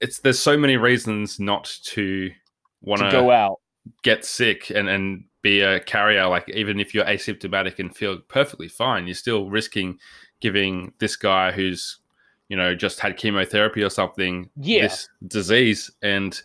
It's 0.00 0.18
there's 0.20 0.38
so 0.38 0.56
many 0.56 0.76
reasons 0.76 1.38
not 1.40 1.72
to 1.84 2.30
want 2.82 3.00
To 3.02 3.10
go 3.10 3.30
out. 3.30 3.60
get 4.02 4.24
sick 4.24 4.70
and, 4.70 4.88
and 4.88 5.24
be 5.42 5.60
a 5.60 5.80
carrier, 5.80 6.26
like 6.28 6.48
even 6.50 6.78
if 6.80 6.94
you're 6.94 7.04
asymptomatic 7.04 7.78
and 7.78 7.94
feel 7.96 8.18
perfectly 8.28 8.68
fine, 8.68 9.06
you're 9.06 9.14
still 9.14 9.48
risking 9.48 9.98
giving 10.40 10.92
this 10.98 11.16
guy 11.16 11.50
who's, 11.50 11.98
you 12.48 12.56
know, 12.56 12.74
just 12.74 13.00
had 13.00 13.16
chemotherapy 13.16 13.82
or 13.82 13.88
something 13.90 14.50
Yeah. 14.56 14.82
this 14.82 15.08
disease. 15.26 15.90
And 16.02 16.40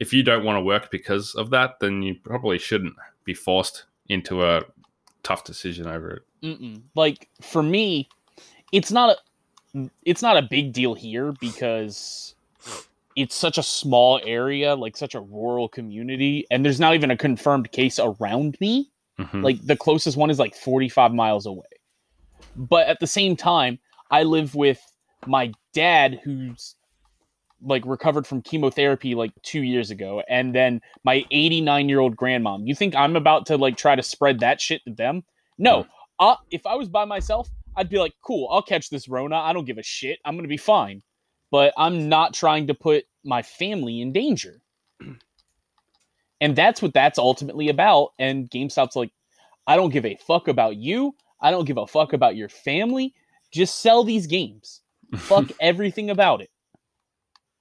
if 0.00 0.12
you 0.12 0.22
don't 0.22 0.44
want 0.44 0.56
to 0.56 0.62
work 0.62 0.90
because 0.90 1.34
of 1.34 1.50
that, 1.50 1.80
then 1.80 2.02
you 2.02 2.14
probably 2.22 2.58
shouldn't 2.58 2.94
be 3.24 3.34
forced 3.34 3.84
into 4.08 4.42
a 4.44 4.62
tough 5.22 5.44
decision 5.44 5.86
over 5.86 6.10
it. 6.10 6.22
Mm-mm. 6.42 6.80
Like 6.94 7.28
for 7.42 7.62
me, 7.62 8.08
it's 8.72 8.90
not 8.90 9.10
a 9.74 9.88
it's 10.04 10.22
not 10.22 10.36
a 10.36 10.42
big 10.42 10.72
deal 10.72 10.94
here 10.94 11.32
because 11.40 12.34
it's 13.20 13.34
such 13.34 13.58
a 13.58 13.62
small 13.62 14.20
area, 14.24 14.74
like 14.74 14.96
such 14.96 15.14
a 15.14 15.20
rural 15.20 15.68
community, 15.68 16.46
and 16.50 16.64
there's 16.64 16.80
not 16.80 16.94
even 16.94 17.10
a 17.10 17.16
confirmed 17.16 17.70
case 17.72 17.98
around 17.98 18.56
me. 18.60 18.90
Mhm. 19.18 19.44
Like 19.44 19.64
the 19.64 19.76
closest 19.76 20.16
one 20.16 20.30
is 20.30 20.38
like 20.38 20.54
45 20.54 21.12
miles 21.12 21.46
away. 21.46 21.66
But 22.56 22.86
at 22.86 23.00
the 23.00 23.06
same 23.06 23.36
time, 23.36 23.78
I 24.10 24.22
live 24.22 24.54
with 24.54 24.80
my 25.26 25.52
dad 25.74 26.20
who's 26.24 26.74
like 27.62 27.84
recovered 27.84 28.26
from 28.26 28.40
chemotherapy 28.40 29.14
like 29.14 29.32
2 29.42 29.62
years 29.62 29.90
ago 29.90 30.22
and 30.28 30.54
then 30.54 30.80
my 31.04 31.26
89-year-old 31.30 32.16
grandmom. 32.16 32.66
You 32.66 32.74
think 32.74 32.96
I'm 32.96 33.16
about 33.16 33.44
to 33.46 33.58
like 33.58 33.76
try 33.76 33.94
to 33.94 34.02
spread 34.02 34.40
that 34.40 34.62
shit 34.62 34.82
to 34.86 34.94
them? 34.94 35.24
No. 35.58 35.86
Uh, 36.18 36.36
if 36.50 36.66
I 36.66 36.74
was 36.74 36.88
by 36.88 37.04
myself, 37.04 37.50
I'd 37.76 37.90
be 37.90 37.98
like, 37.98 38.14
"Cool, 38.22 38.48
I'll 38.50 38.62
catch 38.62 38.88
this 38.88 39.08
rona. 39.08 39.36
I 39.36 39.52
don't 39.52 39.66
give 39.66 39.78
a 39.78 39.82
shit. 39.82 40.18
I'm 40.24 40.34
going 40.34 40.44
to 40.44 40.48
be 40.48 40.56
fine." 40.56 41.02
But 41.50 41.72
I'm 41.76 42.08
not 42.08 42.32
trying 42.32 42.66
to 42.68 42.74
put 42.74 43.04
my 43.24 43.42
family 43.42 44.00
in 44.00 44.12
danger. 44.12 44.60
And 46.40 46.56
that's 46.56 46.80
what 46.80 46.94
that's 46.94 47.18
ultimately 47.18 47.68
about. 47.68 48.12
And 48.18 48.50
GameStop's 48.50 48.96
like, 48.96 49.10
I 49.66 49.76
don't 49.76 49.90
give 49.92 50.06
a 50.06 50.16
fuck 50.16 50.48
about 50.48 50.76
you. 50.76 51.14
I 51.40 51.50
don't 51.50 51.66
give 51.66 51.76
a 51.76 51.86
fuck 51.86 52.12
about 52.12 52.36
your 52.36 52.48
family. 52.48 53.14
Just 53.50 53.80
sell 53.82 54.04
these 54.04 54.26
games. 54.26 54.80
Fuck 55.16 55.50
everything 55.60 56.10
about 56.10 56.40
it. 56.40 56.50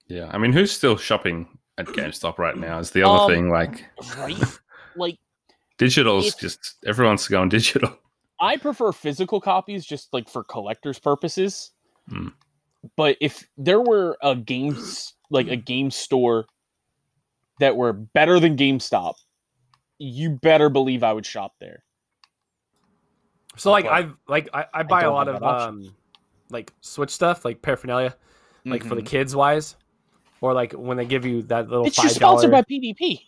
yeah. 0.07 0.29
I 0.31 0.37
mean, 0.37 0.53
who's 0.53 0.71
still 0.71 0.95
shopping 0.97 1.47
at 1.77 1.87
GameStop 1.87 2.37
right 2.37 2.57
now 2.57 2.79
is 2.79 2.91
the 2.91 3.03
other 3.03 3.23
Um, 3.23 3.29
thing. 3.29 3.49
Like 3.49 3.85
Right? 4.17 4.37
like, 4.95 5.17
digital's 5.77 6.35
just 6.35 6.75
everyone's 6.85 7.27
going 7.27 7.49
digital. 7.49 7.97
I 8.41 8.55
prefer 8.55 8.93
physical 8.93 9.41
copies 9.41 9.85
just 9.85 10.13
like 10.13 10.29
for 10.29 10.43
collectors 10.45 10.99
purposes. 10.99 11.71
Mm. 12.09 12.31
But 12.95 13.17
if 13.19 13.45
there 13.57 13.81
were 13.81 14.17
a 14.23 14.35
games 14.37 15.13
like 15.29 15.47
a 15.47 15.55
game 15.55 15.91
store 15.91 16.45
that 17.59 17.75
were 17.75 17.93
better 17.93 18.39
than 18.39 18.55
GameStop, 18.57 19.15
you 19.97 20.29
better 20.31 20.69
believe 20.69 21.03
I 21.03 21.13
would 21.13 21.25
shop 21.25 21.53
there. 21.59 21.83
So 23.57 23.71
like 23.71 23.85
I've 23.85 24.17
like 24.27 24.47
I, 24.53 24.65
I 24.73 24.83
buy 24.83 25.01
a 25.03 25.11
lot 25.11 25.27
of 25.27 25.43
um 25.43 25.93
like 26.49 26.71
Switch 26.81 27.09
stuff, 27.11 27.43
like 27.45 27.61
paraphernalia, 27.61 28.15
like 28.65 28.83
for 28.83 28.95
the 28.95 29.01
Mhm. 29.01 29.05
kids 29.07 29.35
wise, 29.35 29.75
or 30.41 30.53
like 30.53 30.71
when 30.73 30.97
they 30.97 31.05
give 31.05 31.25
you 31.25 31.41
that 31.43 31.69
little 31.69 31.85
It's 31.85 31.95
just 31.95 32.07
five 32.07 32.15
sponsored 32.15 32.51
by. 32.51 32.61
PvP. 32.63 33.21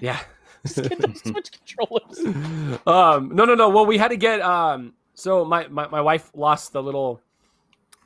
Yeah. 0.00 0.18
Just 0.66 0.88
get 0.88 0.98
those 1.00 1.20
Switch 1.20 1.50
controllers. 1.66 2.18
um 2.86 3.34
no 3.34 3.44
no 3.44 3.54
no. 3.56 3.68
Well, 3.68 3.84
we 3.86 3.98
had 3.98 4.08
to 4.08 4.16
get 4.16 4.40
um. 4.40 4.92
So 5.14 5.44
my 5.44 5.66
my, 5.68 5.88
my 5.88 6.00
wife 6.00 6.30
lost 6.34 6.72
the 6.72 6.82
little 6.82 7.20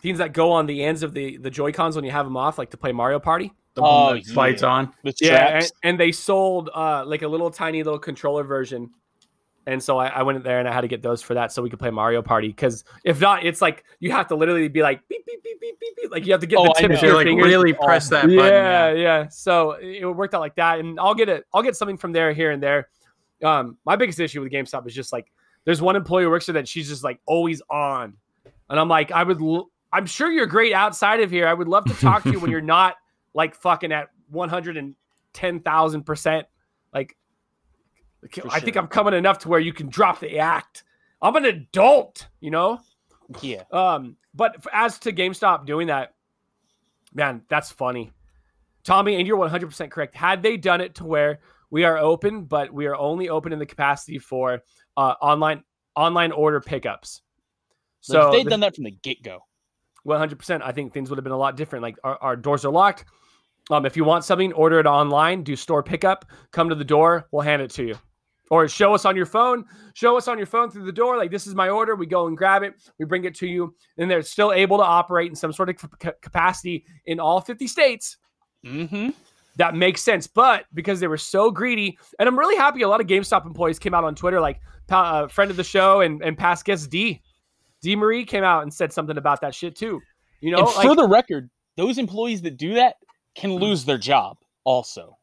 things 0.03 0.19
that 0.19 0.33
go 0.33 0.53
on 0.53 0.67
the 0.67 0.85
ends 0.85 1.03
of 1.03 1.13
the 1.15 1.37
the 1.39 1.51
Joy 1.51 1.73
Cons 1.73 1.97
when 1.97 2.05
you 2.05 2.11
have 2.11 2.27
them 2.27 2.37
off, 2.37 2.59
like 2.59 2.71
to 2.71 2.77
play 2.77 2.93
Mario 2.93 3.19
Party. 3.19 3.53
the 3.75 3.83
Oh, 3.83 4.07
one 4.07 4.17
that 4.17 4.27
slides 4.27 4.63
on. 4.63 4.93
The 5.05 5.15
Yeah, 5.21 5.59
and, 5.59 5.73
and 5.83 6.01
they 6.01 6.13
sold 6.13 6.71
uh 6.75 7.05
like 7.07 7.23
a 7.23 7.29
little 7.29 7.51
tiny 7.51 7.83
little 7.83 7.99
controller 7.99 8.45
version. 8.45 8.91
And 9.69 9.83
so 9.83 9.99
I, 9.99 10.07
I 10.07 10.23
went 10.23 10.37
in 10.37 10.43
there 10.45 10.61
and 10.61 10.69
I 10.69 10.73
had 10.73 10.83
to 10.83 10.89
get 10.89 11.03
those 11.03 11.23
for 11.23 11.35
that 11.35 11.51
so 11.51 11.61
we 11.61 11.69
could 11.71 11.81
play 11.81 11.91
Mario 11.91 12.23
Party. 12.23 12.47
Because 12.47 12.85
if 13.05 13.21
not, 13.21 13.45
it's 13.45 13.61
like 13.61 13.83
you 13.99 14.13
have 14.13 14.29
to 14.29 14.37
literally 14.37 14.69
be 14.69 14.81
like 14.81 15.01
beep 15.09 15.27
beep 15.27 15.43
beep 15.43 15.61
beep 15.61 15.81
beep 15.81 15.97
beep. 15.97 16.11
Like 16.13 16.25
you 16.25 16.31
have 16.33 16.41
to 16.41 16.47
get 16.47 16.59
Oh, 16.61 16.65
the 16.67 16.75
I 16.77 16.81
tips 16.83 16.89
know. 16.91 16.97
of 16.99 17.03
your 17.03 17.15
like 17.17 17.27
fingers. 17.27 17.47
really 17.49 17.73
press 17.73 18.09
that 18.11 18.31
yeah, 18.31 18.37
button. 18.37 19.01
yeah, 19.01 19.29
So 19.29 19.73
it 19.73 20.05
worked 20.05 20.35
out 20.35 20.41
like 20.41 20.55
that, 20.55 20.79
and 20.79 21.01
I'll 21.01 21.17
get 21.17 21.29
it. 21.29 21.45
I'll 21.53 21.63
get 21.65 21.75
something 21.75 21.97
from 21.97 22.13
there 22.13 22.33
here 22.33 22.53
and 22.53 22.63
there. 22.63 22.89
Um, 23.43 23.77
my 23.85 23.97
biggest 23.97 24.21
issue 24.21 24.41
with 24.41 24.53
GameStop 24.53 24.87
is 24.87 24.95
just 24.95 25.13
like 25.13 25.27
there's 25.65 25.83
one 25.83 25.97
employee 25.97 26.23
who 26.25 26.31
works 26.31 26.47
there 26.47 26.53
that 26.55 26.69
she's 26.69 26.89
just 26.89 27.03
like 27.03 27.19
always 27.27 27.61
on, 27.69 28.15
and 28.71 28.79
I'm 28.81 28.89
like, 28.89 29.11
I 29.11 29.25
would, 29.25 29.43
l- 29.43 29.69
I'm 29.93 30.07
sure 30.07 30.31
you're 30.31 30.47
great 30.47 30.73
outside 30.73 31.21
of 31.21 31.31
here. 31.31 31.47
I 31.47 31.55
would 31.55 31.69
love 31.69 31.85
to 31.87 31.95
talk 31.95 32.23
to 32.25 32.31
you 32.33 32.41
when 32.41 32.51
you're 32.51 32.61
not 32.61 32.97
like 33.35 33.55
fucking 33.55 33.93
at 33.93 34.09
110,000 34.31 36.03
percent. 36.05 36.47
Like, 36.93 37.17
For 38.31 38.49
I 38.51 38.61
think 38.61 38.75
sure. 38.75 38.83
I'm 38.83 38.89
coming 38.89 39.15
enough 39.15 39.39
to 39.41 39.49
where 39.49 39.61
you 39.61 39.73
can 39.73 39.89
drop 39.89 40.21
the 40.21 40.39
act. 40.39 40.85
I'm 41.23 41.37
an 41.37 41.45
adult, 41.45 42.27
you 42.41 42.51
know. 42.51 42.81
Yeah. 43.41 43.63
Um, 43.73 44.17
but 44.35 44.57
as 44.73 44.99
to 45.01 45.13
GameStop 45.13 45.67
doing 45.67 45.87
that, 45.89 46.15
man, 47.15 47.43
that's 47.49 47.71
funny. 47.71 48.13
Tommy, 48.85 49.17
and 49.17 49.27
you're 49.27 49.39
100% 49.39 49.91
correct. 49.91 50.15
Had 50.15 50.43
they 50.43 50.57
done 50.57 50.81
it 50.81 50.95
to 50.97 51.05
where 51.05 51.41
we 51.71 51.85
are 51.85 51.99
open, 51.99 52.45
but 52.45 52.73
we 52.73 52.87
are 52.87 52.95
only 52.95 53.29
open 53.29 53.53
in 53.53 53.59
the 53.59 53.67
capacity 53.67 54.19
for 54.19 54.61
uh, 54.97 55.15
online 55.21 55.63
online 55.97 56.31
order 56.31 56.61
pickups. 56.61 57.23
So 58.01 58.13
So 58.13 58.27
if 58.29 58.33
they'd 58.33 58.47
the- 58.47 58.51
done 58.51 58.61
that 58.61 58.75
from 58.77 58.85
the 58.85 58.91
get 59.03 59.23
go. 59.23 59.41
100%, 60.07 60.63
I 60.63 60.73
think 60.73 60.93
things 60.93 61.11
would 61.11 61.19
have 61.19 61.25
been 61.25 61.33
a 61.33 61.39
lot 61.39 61.57
different. 61.57 61.83
Like 61.83 61.97
our, 62.05 62.17
our 62.21 62.37
doors 62.37 62.65
are 62.65 62.73
locked. 62.73 63.05
Um, 63.71 63.85
if 63.85 63.97
you 63.97 64.05
want 64.05 64.25
something, 64.25 64.53
order 64.53 64.79
it 64.79 64.87
online, 64.87 65.43
do 65.43 65.57
store 65.57 65.83
pickup, 65.83 66.25
come 66.53 66.69
to 66.69 66.75
the 66.75 66.85
door, 66.85 67.27
we'll 67.33 67.43
hand 67.43 67.63
it 67.63 67.71
to 67.73 67.85
you. 67.85 67.97
Or 68.49 68.69
show 68.69 68.95
us 68.95 69.05
on 69.05 69.17
your 69.17 69.27
phone, 69.27 69.65
show 69.95 70.17
us 70.17 70.29
on 70.29 70.39
your 70.39 70.47
phone 70.47 70.71
through 70.71 70.85
the 70.85 70.93
door, 70.93 71.17
like 71.17 71.33
this 71.33 71.49
is 71.49 71.57
my 71.57 71.69
order. 71.69 71.97
We 71.97 72.07
go 72.07 72.29
and 72.29 72.37
grab 72.37 72.63
it, 72.63 72.75
we 73.01 73.05
bring 73.05 73.25
it 73.25 73.35
to 73.37 73.47
you, 73.49 73.75
and 73.99 74.09
they're 74.09 74.23
still 74.23 74.53
able 74.53 74.77
to 74.77 74.85
operate 74.85 75.31
in 75.31 75.35
some 75.35 75.53
sort 75.53 75.69
of 75.69 75.77
ca- 75.77 76.13
capacity 76.23 76.85
in 77.07 77.19
all 77.19 77.41
50 77.41 77.67
states. 77.67 78.19
Mm-hmm. 78.65 79.11
That 79.57 79.75
makes 79.75 80.03
sense. 80.03 80.29
But 80.29 80.67
because 80.75 81.01
they 81.01 81.09
were 81.09 81.17
so 81.17 81.51
greedy, 81.51 81.99
and 82.21 82.29
I'm 82.29 82.39
really 82.39 82.57
happy 82.57 82.83
a 82.83 82.89
lot 82.89 83.01
of 83.01 83.09
GameStop 83.09 83.47
employees 83.47 83.81
came 83.81 83.95
out 83.95 84.05
on 84.05 84.15
Twitter, 84.15 84.41
like 84.41 84.61
uh, 84.91 85.27
friend 85.27 85.51
of 85.51 85.57
the 85.57 85.65
show 85.65 86.03
and, 86.03 86.23
and 86.23 86.39
past 86.39 86.65
guest 86.65 86.89
D. 86.89 87.23
D 87.87 87.95
Marie 87.95 88.25
came 88.25 88.43
out 88.43 88.65
and 88.65 88.75
said 88.75 88.93
something 88.93 89.17
about 89.17 89.41
that 89.43 89.55
shit 89.55 89.77
too. 89.77 90.01
You 90.41 90.51
know, 90.51 90.65
like, 90.65 90.89
for 90.89 90.97
the 90.97 91.07
record, 91.07 91.49
those 91.77 91.99
employees 91.99 92.43
that 92.43 92.57
do 92.57 92.75
that 92.75 92.97
can 93.37 93.55
lose 93.55 93.85
their 93.85 93.97
job 93.97 94.39
also. 94.65 95.17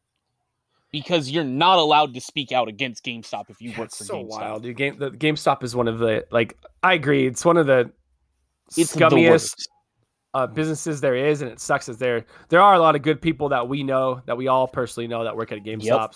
Because 0.89 1.29
you're 1.29 1.43
not 1.43 1.77
allowed 1.77 2.13
to 2.13 2.21
speak 2.21 2.53
out 2.53 2.69
against 2.69 3.03
GameStop 3.03 3.49
if 3.49 3.61
you 3.61 3.73
work 3.77 3.91
for 3.91 4.05
so 4.05 4.13
GameStop. 4.23 4.27
wild, 4.27 4.63
dude. 4.63 4.77
Game 4.77 4.97
the 4.97 5.11
GameStop 5.11 5.61
is 5.61 5.75
one 5.75 5.89
of 5.89 5.99
the 5.99 6.25
like 6.31 6.57
I 6.81 6.93
agree. 6.93 7.27
It's 7.27 7.43
one 7.43 7.57
of 7.57 7.67
the 7.67 7.91
It's 8.77 8.95
scummiest 8.95 9.29
worst. 9.29 9.69
uh, 10.33 10.47
businesses 10.47 11.01
there 11.01 11.15
is, 11.15 11.41
and 11.41 11.51
it 11.51 11.59
sucks 11.59 11.87
that 11.87 11.99
there 11.99 12.25
there 12.47 12.61
are 12.61 12.75
a 12.75 12.79
lot 12.79 12.95
of 12.95 13.01
good 13.01 13.21
people 13.21 13.49
that 13.49 13.67
we 13.67 13.83
know 13.83 14.21
that 14.25 14.37
we 14.37 14.47
all 14.47 14.69
personally 14.69 15.07
know 15.07 15.25
that 15.25 15.35
work 15.35 15.51
at 15.51 15.59
GameStop, 15.65 16.13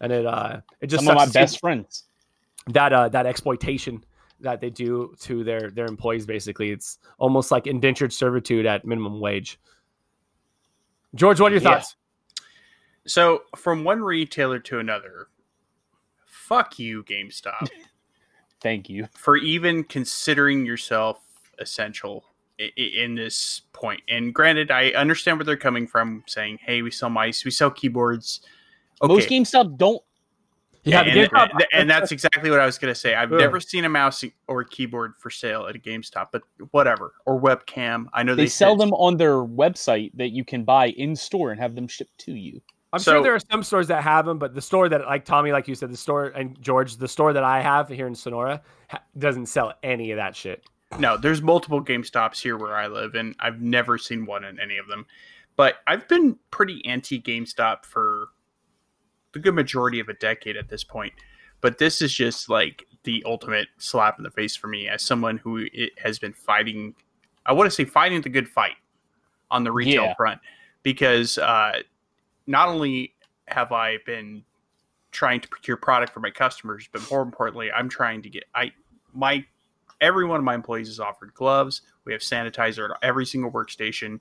and 0.00 0.10
it 0.10 0.24
uh 0.24 0.60
it 0.80 0.86
just 0.86 1.04
Some 1.04 1.12
of 1.12 1.16
my 1.16 1.24
sucks 1.24 1.32
to 1.32 1.32
see 1.32 1.38
best 1.42 1.60
friends. 1.60 2.04
that 2.68 2.94
uh 2.94 3.08
that 3.10 3.26
exploitation 3.26 4.02
that 4.40 4.60
they 4.60 4.70
do 4.70 5.14
to 5.20 5.42
their 5.44 5.70
their 5.70 5.86
employees. 5.86 6.26
Basically, 6.26 6.70
it's 6.70 6.98
almost 7.18 7.50
like 7.50 7.66
indentured 7.66 8.12
servitude 8.12 8.66
at 8.66 8.84
minimum 8.84 9.20
wage. 9.20 9.58
George, 11.14 11.40
what 11.40 11.52
are 11.52 11.54
your 11.54 11.62
Yeah. 11.62 11.74
thoughts? 11.76 11.96
So 13.06 13.44
from 13.56 13.84
one 13.84 14.02
retailer 14.02 14.58
to 14.60 14.78
another, 14.80 15.28
fuck 16.26 16.78
you, 16.78 17.04
GameStop, 17.04 17.68
Thank 18.60 18.88
you. 18.90 19.06
for 19.16 19.36
even 19.36 19.84
considering 19.84 20.66
yourself 20.66 21.20
essential 21.58 22.24
i- 22.60 22.72
i- 22.76 22.80
in 22.80 23.14
this 23.14 23.62
point. 23.72 24.02
And 24.08 24.34
granted, 24.34 24.70
I 24.70 24.90
understand 24.90 25.38
where 25.38 25.44
they're 25.44 25.56
coming 25.56 25.86
from, 25.86 26.24
saying, 26.26 26.58
"Hey, 26.62 26.82
we 26.82 26.90
sell 26.90 27.08
mice, 27.10 27.44
we 27.44 27.50
sell 27.50 27.70
keyboards." 27.70 28.40
Okay, 29.00 29.12
Most 29.12 29.28
GameStop 29.28 29.78
don't. 29.78 30.02
Yeah, 30.86 31.02
the 31.02 31.10
and, 31.22 31.30
and- 31.52 31.66
and 31.72 31.90
that's 31.90 32.12
exactly 32.12 32.50
what 32.50 32.60
I 32.60 32.66
was 32.66 32.78
going 32.78 32.92
to 32.94 32.98
say. 32.98 33.14
I've 33.14 33.30
Yeah. 33.32 33.38
never 33.38 33.60
seen 33.60 33.84
a 33.84 33.88
mouse 33.88 34.24
or 34.46 34.64
keyboard 34.64 35.14
for 35.18 35.30
sale 35.30 35.66
at 35.66 35.74
a 35.76 35.78
GameStop, 35.78 36.28
but 36.32 36.42
whatever, 36.70 37.12
or 37.26 37.40
webcam. 37.40 38.06
I 38.12 38.22
know 38.22 38.34
They, 38.34 38.44
they, 38.44 38.48
sell 38.48 38.72
said- 38.74 38.80
them 38.80 38.94
on 38.94 39.16
their 39.16 39.36
website 39.38 40.12
that 40.14 40.28
you 40.30 40.44
can 40.44 40.64
buy 40.64 40.86
in 40.90 41.16
store 41.16 41.50
and 41.50 41.60
have 41.60 41.74
them 41.74 41.88
shipped 41.88 42.16
to 42.18 42.32
you. 42.34 42.62
I'm 42.92 43.00
So- 43.00 43.14
sure 43.14 43.22
there 43.22 43.34
are 43.34 43.40
some 43.50 43.62
stores 43.62 43.88
that 43.88 44.02
have 44.04 44.24
them, 44.26 44.38
but 44.38 44.54
the 44.54 44.62
store 44.62 44.88
that, 44.88 45.02
like 45.06 45.24
Tommy, 45.24 45.50
like 45.52 45.66
you 45.68 45.74
said, 45.74 45.90
the 45.92 45.96
store 45.96 46.26
and 46.28 46.56
George, 46.62 46.96
the 46.96 47.08
store 47.08 47.32
that 47.32 47.42
I 47.44 47.60
have 47.60 47.88
here 47.88 48.06
in 48.06 48.14
Sonora 48.14 48.62
ha- 48.88 49.02
doesn't 49.18 49.46
sell 49.46 49.74
any 49.82 50.12
of 50.12 50.16
that 50.16 50.36
shit. 50.36 50.64
No, 51.00 51.16
there's 51.16 51.42
multiple 51.42 51.82
GameStops 51.84 52.40
here 52.40 52.56
where 52.56 52.76
I 52.76 52.86
live, 52.86 53.16
and 53.16 53.34
I've 53.40 53.60
never 53.60 53.98
seen 53.98 54.24
one 54.24 54.44
in 54.44 54.60
any 54.60 54.78
of 54.78 54.86
them. 54.86 55.04
But 55.56 55.78
I've 55.88 56.06
been 56.06 56.38
pretty 56.52 56.84
anti 56.86 57.20
GameStop 57.20 57.84
for 57.84 58.28
the 59.36 59.42
good 59.42 59.54
majority 59.54 60.00
of 60.00 60.08
a 60.08 60.14
decade 60.14 60.56
at 60.56 60.68
this 60.70 60.82
point. 60.82 61.12
But 61.60 61.76
this 61.76 62.00
is 62.00 62.12
just 62.12 62.48
like 62.48 62.84
the 63.04 63.22
ultimate 63.26 63.68
slap 63.76 64.16
in 64.18 64.24
the 64.24 64.30
face 64.30 64.56
for 64.56 64.66
me 64.66 64.88
as 64.88 65.02
someone 65.02 65.36
who 65.36 65.66
has 65.98 66.18
been 66.18 66.32
fighting. 66.32 66.94
I 67.44 67.52
want 67.52 67.66
to 67.66 67.70
say 67.70 67.84
fighting 67.84 68.22
the 68.22 68.30
good 68.30 68.48
fight 68.48 68.76
on 69.50 69.62
the 69.62 69.70
retail 69.72 70.04
Yeah. 70.04 70.14
front 70.14 70.40
because 70.82 71.36
uh, 71.38 71.80
not 72.46 72.68
only 72.68 73.12
have 73.48 73.72
I 73.72 73.98
been 74.06 74.42
trying 75.12 75.40
to 75.40 75.48
procure 75.48 75.76
product 75.76 76.12
for 76.14 76.20
my 76.20 76.30
customers, 76.30 76.88
but 76.90 77.02
more 77.10 77.22
importantly, 77.22 77.70
I'm 77.70 77.88
trying 77.88 78.22
to 78.22 78.30
get 78.30 78.44
I 78.54 78.72
my 79.12 79.44
every 80.00 80.24
one 80.26 80.38
of 80.38 80.44
my 80.44 80.54
employees 80.54 80.88
is 80.88 80.98
offered 80.98 81.32
gloves. 81.34 81.82
We 82.04 82.12
have 82.12 82.22
sanitizer 82.22 82.90
at 82.90 82.96
every 83.02 83.26
single 83.26 83.50
workstation. 83.50 84.18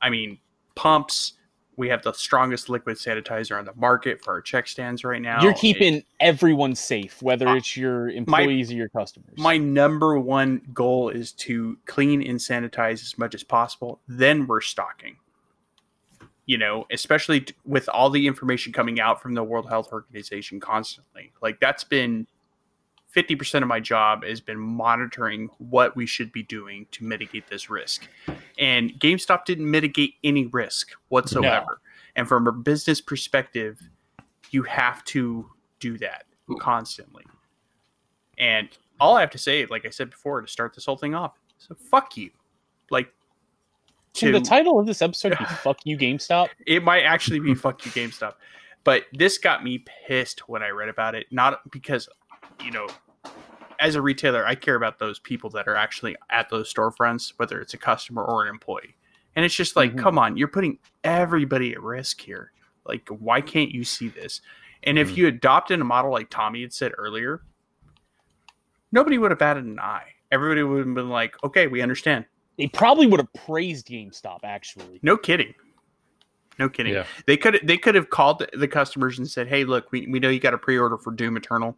I 0.00 0.10
mean, 0.10 0.38
pumps. 0.74 1.34
We 1.76 1.88
have 1.88 2.02
the 2.02 2.12
strongest 2.12 2.68
liquid 2.68 2.98
sanitizer 2.98 3.58
on 3.58 3.64
the 3.64 3.72
market 3.74 4.22
for 4.22 4.34
our 4.34 4.40
check 4.42 4.68
stands 4.68 5.04
right 5.04 5.22
now. 5.22 5.42
You're 5.42 5.54
keeping 5.54 6.02
everyone 6.20 6.74
safe, 6.74 7.22
whether 7.22 7.48
Uh, 7.48 7.56
it's 7.56 7.76
your 7.76 8.10
employees 8.10 8.70
or 8.70 8.74
your 8.74 8.90
customers. 8.90 9.38
my 9.38 9.56
number 9.56 10.18
one 10.18 10.60
goal 10.74 11.08
is 11.08 11.32
to 11.32 11.78
clean 11.86 12.22
and 12.26 12.38
sanitize 12.38 13.02
as 13.02 13.16
much 13.16 13.34
as 13.34 13.42
possible. 13.42 14.00
Then 14.06 14.46
we're 14.46 14.60
stocking. 14.60 15.16
You 16.44 16.58
know, 16.58 16.86
especially 16.90 17.46
with 17.64 17.88
all 17.88 18.10
the 18.10 18.26
information 18.26 18.72
coming 18.72 19.00
out 19.00 19.22
from 19.22 19.34
the 19.34 19.44
World 19.44 19.68
Health 19.68 19.92
Organization 19.92 20.60
constantly. 20.60 21.32
Like 21.40 21.60
that's 21.60 21.84
been 21.84 22.26
50% 23.14 23.62
of 23.62 23.68
my 23.68 23.80
job 23.80 24.24
has 24.24 24.40
been 24.40 24.58
monitoring 24.58 25.50
what 25.58 25.94
we 25.96 26.06
should 26.06 26.32
be 26.32 26.42
doing 26.42 26.86
to 26.92 27.04
mitigate 27.04 27.46
this 27.48 27.68
risk. 27.68 28.08
And 28.58 28.92
GameStop 28.98 29.44
didn't 29.44 29.70
mitigate 29.70 30.14
any 30.24 30.46
risk 30.46 30.92
whatsoever. 31.08 31.80
And 32.16 32.26
from 32.26 32.46
a 32.46 32.52
business 32.52 33.00
perspective, 33.00 33.78
you 34.50 34.62
have 34.62 35.04
to 35.04 35.46
do 35.80 35.98
that 35.98 36.24
constantly. 36.60 37.24
And 38.38 38.68
all 39.00 39.16
I 39.16 39.20
have 39.20 39.30
to 39.30 39.38
say, 39.38 39.66
like 39.66 39.84
I 39.84 39.90
said 39.90 40.10
before, 40.10 40.40
to 40.40 40.48
start 40.48 40.74
this 40.74 40.86
whole 40.86 40.96
thing 40.96 41.14
off, 41.14 41.38
so 41.58 41.74
fuck 41.74 42.16
you. 42.16 42.30
Like, 42.90 43.12
Can 44.14 44.32
to, 44.32 44.38
the 44.38 44.44
title 44.44 44.78
of 44.78 44.86
this 44.86 45.02
episode 45.02 45.36
be 45.38 45.44
"Fuck 45.62 45.78
You, 45.84 45.96
GameStop"? 45.96 46.48
it 46.66 46.82
might 46.82 47.02
actually 47.02 47.40
be 47.40 47.54
fuck 47.54 47.84
you 47.84 47.92
GameStop. 47.92 48.34
But 48.84 49.04
this 49.12 49.38
got 49.38 49.62
me 49.62 49.84
pissed 50.06 50.48
when 50.48 50.62
I 50.62 50.70
read 50.70 50.88
about 50.88 51.14
it. 51.14 51.26
Not 51.30 51.60
because, 51.70 52.08
you 52.64 52.70
know, 52.70 52.88
as 53.80 53.94
a 53.94 54.02
retailer, 54.02 54.46
I 54.46 54.54
care 54.54 54.76
about 54.76 54.98
those 54.98 55.18
people 55.18 55.50
that 55.50 55.66
are 55.68 55.74
actually 55.76 56.16
at 56.30 56.48
those 56.50 56.72
storefronts, 56.72 57.32
whether 57.36 57.60
it's 57.60 57.74
a 57.74 57.78
customer 57.78 58.24
or 58.24 58.42
an 58.42 58.48
employee. 58.48 58.96
And 59.34 59.44
it's 59.44 59.54
just 59.54 59.76
like, 59.76 59.94
Mhm. 59.94 59.98
come 59.98 60.18
on, 60.18 60.36
you're 60.36 60.48
putting 60.48 60.78
everybody 61.04 61.72
at 61.72 61.82
risk 61.82 62.20
here. 62.20 62.52
Like, 62.86 63.08
why 63.08 63.40
can't 63.40 63.70
you 63.70 63.82
see 63.84 64.08
this? 64.08 64.40
And 64.84 64.98
if 64.98 65.10
Mm. 65.12 65.16
you 65.16 65.26
adopted 65.28 65.80
a 65.80 65.84
model 65.84 66.10
like 66.10 66.28
Tommy 66.30 66.62
had 66.62 66.72
said 66.72 66.92
earlier, 66.98 67.42
nobody 68.90 69.18
would 69.18 69.30
have 69.30 69.38
batted 69.38 69.64
an 69.64 69.78
eye. 69.80 70.14
Everybody 70.30 70.62
would 70.62 70.86
have 70.86 70.94
been 70.94 71.08
like, 71.08 71.42
okay, 71.44 71.66
we 71.66 71.82
understand. 71.82 72.24
They 72.58 72.68
probably 72.68 73.06
would 73.06 73.20
have 73.20 73.32
praised 73.32 73.86
GameStop. 73.88 74.40
Actually, 74.44 74.98
No 75.02 75.16
kidding. 75.16 75.54
No 76.58 76.68
kidding. 76.68 76.92
Yeah. 76.92 77.06
They 77.26 77.36
could 77.38 77.60
they 77.62 77.78
could 77.78 77.94
have 77.94 78.10
called 78.10 78.40
the- 78.40 78.56
the 78.58 78.68
customers 78.68 79.18
and 79.18 79.28
said, 79.28 79.48
"Hey, 79.48 79.64
look, 79.64 79.90
we, 79.90 80.06
we 80.06 80.20
know 80.20 80.28
you 80.28 80.38
got 80.38 80.52
a 80.52 80.58
pre-order 80.58 80.98
for 80.98 81.10
Doom 81.10 81.36
Eternal. 81.38 81.76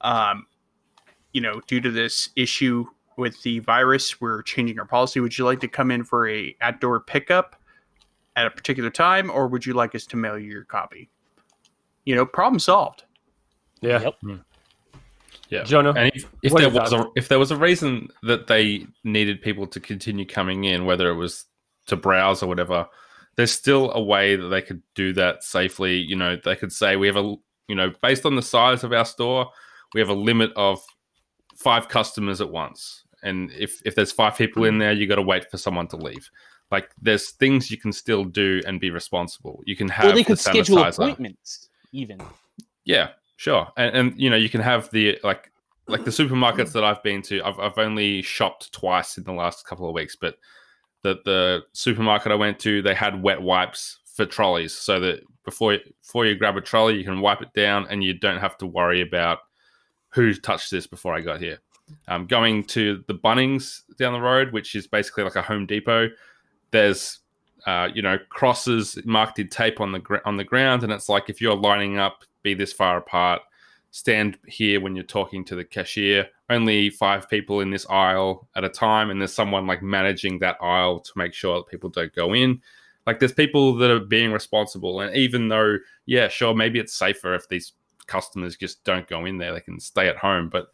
Um, 0.00 0.46
you 1.32 1.40
know, 1.40 1.60
due 1.66 1.80
to 1.80 1.90
this 1.90 2.30
issue 2.36 2.86
with 3.16 3.42
the 3.42 3.58
virus, 3.60 4.20
we're 4.20 4.42
changing 4.42 4.78
our 4.78 4.86
policy. 4.86 5.20
Would 5.20 5.36
you 5.36 5.44
like 5.44 5.60
to 5.60 5.68
come 5.68 5.90
in 5.90 6.04
for 6.04 6.28
a 6.28 6.54
outdoor 6.60 7.00
pickup 7.00 7.56
at 8.36 8.46
a 8.46 8.50
particular 8.50 8.90
time, 8.90 9.30
or 9.30 9.48
would 9.48 9.64
you 9.64 9.74
like 9.74 9.94
us 9.94 10.06
to 10.06 10.16
mail 10.16 10.38
you 10.38 10.50
your 10.50 10.64
copy? 10.64 11.10
You 12.04 12.14
know, 12.14 12.26
problem 12.26 12.58
solved. 12.58 13.04
Yeah. 13.80 14.00
Yep. 14.00 14.40
Yeah. 15.48 15.62
Jono, 15.62 15.96
And 15.96 16.10
if, 16.14 16.26
if 16.42 16.52
there 16.52 16.68
are 16.68 16.72
your 16.72 16.82
was 16.82 16.92
a 16.92 17.06
if 17.14 17.28
there 17.28 17.38
was 17.38 17.50
a 17.50 17.56
reason 17.56 18.08
that 18.22 18.46
they 18.46 18.86
needed 19.04 19.40
people 19.40 19.66
to 19.68 19.80
continue 19.80 20.26
coming 20.26 20.64
in, 20.64 20.84
whether 20.84 21.08
it 21.08 21.14
was 21.14 21.44
to 21.86 21.96
browse 21.96 22.42
or 22.42 22.46
whatever, 22.46 22.86
there's 23.36 23.52
still 23.52 23.92
a 23.92 24.02
way 24.02 24.36
that 24.36 24.48
they 24.48 24.62
could 24.62 24.82
do 24.94 25.12
that 25.14 25.44
safely. 25.44 25.96
You 25.98 26.16
know, 26.16 26.36
they 26.42 26.56
could 26.56 26.72
say 26.72 26.96
we 26.96 27.06
have 27.06 27.16
a 27.16 27.36
you 27.68 27.74
know 27.74 27.92
based 28.02 28.26
on 28.26 28.36
the 28.36 28.42
size 28.42 28.82
of 28.82 28.92
our 28.92 29.04
store, 29.04 29.50
we 29.96 30.00
have 30.00 30.10
a 30.10 30.14
limit 30.14 30.52
of 30.56 30.84
five 31.56 31.88
customers 31.88 32.42
at 32.42 32.50
once, 32.50 33.04
and 33.22 33.50
if 33.52 33.80
if 33.86 33.94
there's 33.94 34.12
five 34.12 34.36
people 34.36 34.64
in 34.64 34.74
hmm. 34.74 34.80
there, 34.80 34.92
you 34.92 35.06
got 35.06 35.16
to 35.16 35.22
wait 35.22 35.50
for 35.50 35.56
someone 35.56 35.88
to 35.88 35.96
leave. 35.96 36.30
Like 36.70 36.90
there's 37.00 37.30
things 37.30 37.70
you 37.70 37.78
can 37.78 37.92
still 37.92 38.24
do 38.24 38.60
and 38.66 38.78
be 38.78 38.90
responsible. 38.90 39.62
You 39.64 39.74
can 39.74 39.88
have 39.88 40.10
or 40.10 40.12
they 40.12 40.20
the 40.20 40.24
could 40.24 40.38
schedule 40.38 40.84
appointments. 40.84 41.70
Even 41.92 42.20
Yeah, 42.84 43.10
sure. 43.36 43.68
And, 43.78 43.96
and 43.96 44.20
you 44.20 44.28
know, 44.28 44.36
you 44.36 44.50
can 44.50 44.60
have 44.60 44.90
the 44.90 45.18
like 45.24 45.50
like 45.88 46.04
the 46.04 46.10
supermarkets 46.10 46.72
that 46.72 46.84
I've 46.84 47.02
been 47.02 47.22
to. 47.22 47.42
I've 47.42 47.58
I've 47.58 47.78
only 47.78 48.20
shopped 48.20 48.70
twice 48.72 49.16
in 49.16 49.24
the 49.24 49.32
last 49.32 49.66
couple 49.66 49.88
of 49.88 49.94
weeks, 49.94 50.14
but 50.14 50.36
the 51.02 51.20
the 51.24 51.62
supermarket 51.72 52.32
I 52.32 52.34
went 52.34 52.58
to, 52.60 52.82
they 52.82 52.94
had 52.94 53.22
wet 53.22 53.40
wipes 53.40 53.98
for 54.04 54.26
trolleys, 54.26 54.74
so 54.74 55.00
that 55.00 55.20
before 55.46 55.78
before 56.02 56.26
you 56.26 56.34
grab 56.34 56.58
a 56.58 56.60
trolley, 56.60 56.98
you 56.98 57.04
can 57.04 57.22
wipe 57.22 57.40
it 57.40 57.54
down, 57.54 57.86
and 57.88 58.04
you 58.04 58.12
don't 58.12 58.40
have 58.40 58.58
to 58.58 58.66
worry 58.66 59.00
about 59.00 59.38
who 60.16 60.34
touched 60.34 60.70
this 60.70 60.86
before 60.86 61.14
I 61.14 61.20
got 61.20 61.40
here. 61.40 61.58
Um, 62.08 62.26
going 62.26 62.64
to 62.64 63.04
the 63.06 63.14
Bunnings 63.14 63.82
down 63.96 64.14
the 64.14 64.20
road, 64.20 64.52
which 64.52 64.74
is 64.74 64.88
basically 64.88 65.22
like 65.22 65.36
a 65.36 65.42
Home 65.42 65.66
Depot, 65.66 66.08
there's 66.72 67.20
uh, 67.66 67.88
you 67.94 68.02
know 68.02 68.18
crosses 68.28 68.98
marked 69.04 69.38
in 69.38 69.48
tape 69.48 69.80
on 69.80 69.92
the 69.92 70.00
gr- 70.00 70.24
on 70.24 70.36
the 70.36 70.42
ground, 70.42 70.82
and 70.82 70.92
it's 70.92 71.08
like 71.08 71.28
if 71.28 71.40
you're 71.40 71.54
lining 71.54 71.98
up, 71.98 72.24
be 72.42 72.54
this 72.54 72.72
far 72.72 72.96
apart, 72.96 73.42
stand 73.90 74.38
here 74.46 74.80
when 74.80 74.96
you're 74.96 75.04
talking 75.04 75.44
to 75.44 75.54
the 75.54 75.64
cashier. 75.64 76.26
Only 76.48 76.90
five 76.90 77.28
people 77.28 77.60
in 77.60 77.70
this 77.70 77.86
aisle 77.88 78.48
at 78.56 78.64
a 78.64 78.68
time, 78.68 79.10
and 79.10 79.20
there's 79.20 79.34
someone 79.34 79.66
like 79.66 79.82
managing 79.82 80.38
that 80.40 80.56
aisle 80.60 80.98
to 81.00 81.12
make 81.14 81.34
sure 81.34 81.58
that 81.58 81.68
people 81.68 81.90
don't 81.90 82.14
go 82.14 82.34
in. 82.34 82.62
Like 83.06 83.20
there's 83.20 83.32
people 83.32 83.74
that 83.76 83.90
are 83.90 84.00
being 84.00 84.32
responsible, 84.32 85.00
and 85.00 85.14
even 85.14 85.48
though, 85.48 85.76
yeah, 86.06 86.26
sure, 86.26 86.54
maybe 86.54 86.80
it's 86.80 86.94
safer 86.94 87.34
if 87.34 87.48
these 87.48 87.72
customers 88.06 88.56
just 88.56 88.84
don't 88.84 89.08
go 89.08 89.24
in 89.24 89.38
there, 89.38 89.52
they 89.52 89.60
can 89.60 89.80
stay 89.80 90.08
at 90.08 90.16
home. 90.16 90.48
But 90.48 90.68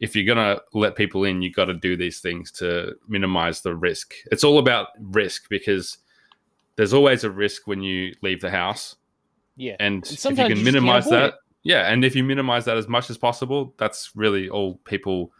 if 0.00 0.14
you're 0.14 0.24
gonna 0.32 0.60
let 0.72 0.94
people 0.96 1.24
in, 1.24 1.42
you've 1.42 1.56
got 1.56 1.66
to 1.66 1.74
do 1.74 1.96
these 1.96 2.20
things 2.20 2.52
to 2.52 2.94
minimize 3.08 3.60
the 3.62 3.74
risk. 3.74 4.14
It's 4.30 4.44
all 4.44 4.58
about 4.58 4.88
risk 5.00 5.48
because 5.48 5.98
there's 6.76 6.92
always 6.92 7.24
a 7.24 7.30
risk 7.30 7.66
when 7.66 7.82
you 7.82 8.14
leave 8.22 8.40
the 8.40 8.50
house, 8.50 8.96
Yeah. 9.56 9.74
and, 9.80 10.06
if 10.06 10.24
you 10.24 10.36
can 10.36 10.56
you 10.56 10.64
minimize 10.64 11.08
that, 11.08 11.30
it. 11.30 11.34
yeah, 11.64 11.90
and 11.92 12.04
if 12.04 12.14
you 12.14 12.22
minimize 12.22 12.64
that 12.66 12.76
as 12.76 12.86
much 12.86 13.10
as 13.10 13.18
possible, 13.18 13.74
that's 13.78 14.12
really 14.14 14.48
all 14.48 14.76
people 14.84 15.32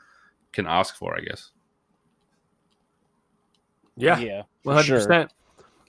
can 0.51 0.67
ask 0.67 0.97
for, 0.97 1.17
I 1.17 1.21
guess. 1.21 1.53
Yeah, 3.97 4.19
Yeah. 4.19 4.37
one 4.37 4.45
for 4.65 4.73
hundred 4.75 4.87
sure. 4.87 4.97
percent. 4.97 5.33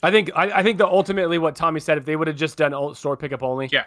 I 0.01 0.11
think 0.11 0.31
I, 0.35 0.59
I 0.59 0.63
think 0.63 0.77
that 0.77 0.87
ultimately 0.87 1.37
what 1.37 1.55
Tommy 1.55 1.79
said, 1.79 1.97
if 1.97 2.05
they 2.05 2.15
would 2.15 2.27
have 2.27 2.37
just 2.37 2.57
done 2.57 2.73
old 2.73 2.97
store 2.97 3.17
pickup 3.17 3.43
only, 3.43 3.69
Yeah, 3.71 3.85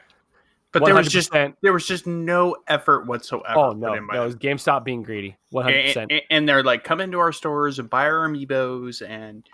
But 0.72 0.86
there 0.86 0.94
was 0.94 1.08
just 1.08 1.30
there 1.32 1.72
was 1.72 1.86
just 1.86 2.06
no 2.06 2.56
effort 2.66 3.06
whatsoever. 3.06 3.58
oh 3.58 3.72
no, 3.72 3.94
no, 3.94 4.22
it 4.22 4.24
was 4.24 4.36
GameStop 4.36 4.84
being 4.84 5.02
greedy, 5.02 5.36
one 5.50 5.64
hundred 5.64 5.78
and, 5.78 5.86
percent. 5.88 6.12
and- 6.30 6.48
they're 6.48 6.62
like 6.62 6.82
come 6.82 7.00
into 7.00 7.18
our 7.18 7.30
stores 7.30 7.78
and 7.78 7.88
buy 7.88 8.04
our 8.06 8.26
amiibos 8.26 9.06
and 9.06 9.48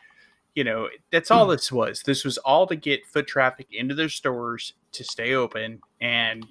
you 0.55 0.64
know 0.64 0.89
that's 1.12 1.31
all 1.31 1.45
hmm. 1.45 1.53
this 1.53 1.71
was 1.71 2.03
this 2.03 2.25
was 2.25 2.39
all 2.39 2.66
to 2.66 2.77
get 2.77 3.05
foot 3.07 3.27
traffic 3.27 3.66
into 3.71 3.95
their 3.95 4.09
stores 4.09 4.73
to 4.93 5.05
stay 5.05 5.35
open 5.35 5.81
and 6.01 6.47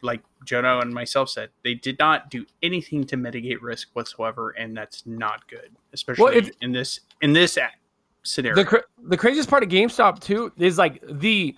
like 0.00 0.22
jono 0.46 0.80
and 0.80 0.94
myself 0.94 1.28
said 1.28 1.50
they 1.62 1.74
did 1.74 1.98
not 1.98 2.30
do 2.30 2.46
anything 2.62 3.04
to 3.04 3.16
mitigate 3.16 3.60
risk 3.62 3.88
whatsoever 3.94 4.50
and 4.50 4.76
that's 4.76 5.04
not 5.06 5.46
good 5.48 5.70
especially 5.92 6.36
if- 6.36 6.50
in 6.62 6.72
this 6.72 7.00
in 7.20 7.32
this 7.32 7.58
scenario 8.22 8.56
The 8.56 8.64
cra- 8.64 8.84
the 9.02 9.16
craziest 9.16 9.50
part 9.50 9.62
of 9.62 9.68
GameStop 9.68 10.20
too 10.20 10.52
is 10.56 10.78
like 10.78 11.02
the 11.06 11.54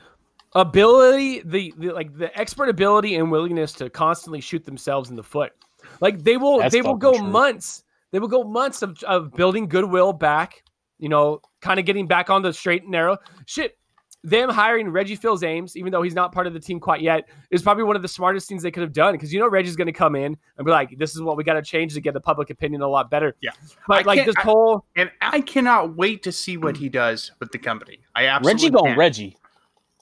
ability, 0.57 1.42
the, 1.44 1.72
the 1.78 1.90
like 1.92 2.16
the 2.16 2.36
expert 2.38 2.68
ability 2.68 3.16
and 3.16 3.30
willingness 3.30 3.72
to 3.74 3.88
constantly 3.90 4.40
shoot 4.40 4.64
themselves 4.64 5.11
in 5.11 5.16
the 5.16 5.22
foot. 5.22 5.52
Like 6.00 6.24
they 6.24 6.36
will 6.36 6.59
That's 6.59 6.72
they 6.72 6.82
will 6.82 6.96
go 6.96 7.12
true. 7.16 7.26
months. 7.26 7.84
They 8.11 8.18
will 8.18 8.28
go 8.28 8.42
months 8.42 8.82
of, 8.82 9.02
of 9.04 9.32
building 9.32 9.68
goodwill 9.68 10.12
back, 10.12 10.62
you 10.98 11.09
know, 11.09 11.40
kind 11.61 11.78
of 11.78 11.86
getting 11.86 12.07
back 12.07 12.30
on 12.30 12.42
the 12.42 12.52
straight 12.52 12.82
and 12.82 12.90
narrow. 12.90 13.18
Shit. 13.46 13.76
Them 14.24 14.48
hiring 14.48 14.88
Reggie 14.88 15.14
Fils-Aimé, 15.14 15.76
even 15.76 15.92
though 15.92 16.02
he's 16.02 16.14
not 16.14 16.32
part 16.32 16.48
of 16.48 16.52
the 16.52 16.59
team 16.59 16.80
quite 16.80 17.00
yet, 17.00 17.28
is 17.52 17.62
probably 17.62 17.84
one 17.84 17.94
of 17.94 18.02
the 18.02 18.09
smartest 18.09 18.48
things 18.48 18.61
they 18.61 18.72
could 18.72 18.82
have 18.82 18.92
done 18.92 19.12
because 19.12 19.32
you 19.32 19.38
know 19.38 19.48
Reggie's 19.48 19.76
going 19.76 19.86
to 19.86 19.92
come 19.92 20.16
in 20.16 20.36
and 20.57 20.64
be 20.64 20.70
like, 20.72 20.98
"This 20.98 21.14
is 21.14 21.22
what 21.22 21.36
we 21.36 21.44
got 21.44 21.52
to 21.54 21.62
change 21.62 21.94
to 21.94 22.00
get 22.00 22.12
the 22.12 22.20
public 22.20 22.50
opinion 22.50 22.80
a 22.80 22.88
lot 22.88 23.09
better." 23.09 23.36
Yeah. 23.40 23.50
but 23.86 23.98
I 23.98 24.02
like 24.02 24.26
this 24.26 24.34
I- 24.38 24.42
whole 24.42 24.84
and 24.96 25.11
i 25.20 25.40
cannot 25.40 25.94
wait 25.96 26.24
to 26.24 26.32
see 26.32 26.57
what 26.57 26.76
he 26.76 26.88
does 26.88 27.30
with 27.38 27.52
the 27.52 27.59
company 27.59 28.00
i 28.16 28.26
absolutely 28.26 28.64
Reggie 28.64 28.70
going. 28.70 28.96
Reggie. 28.98 29.36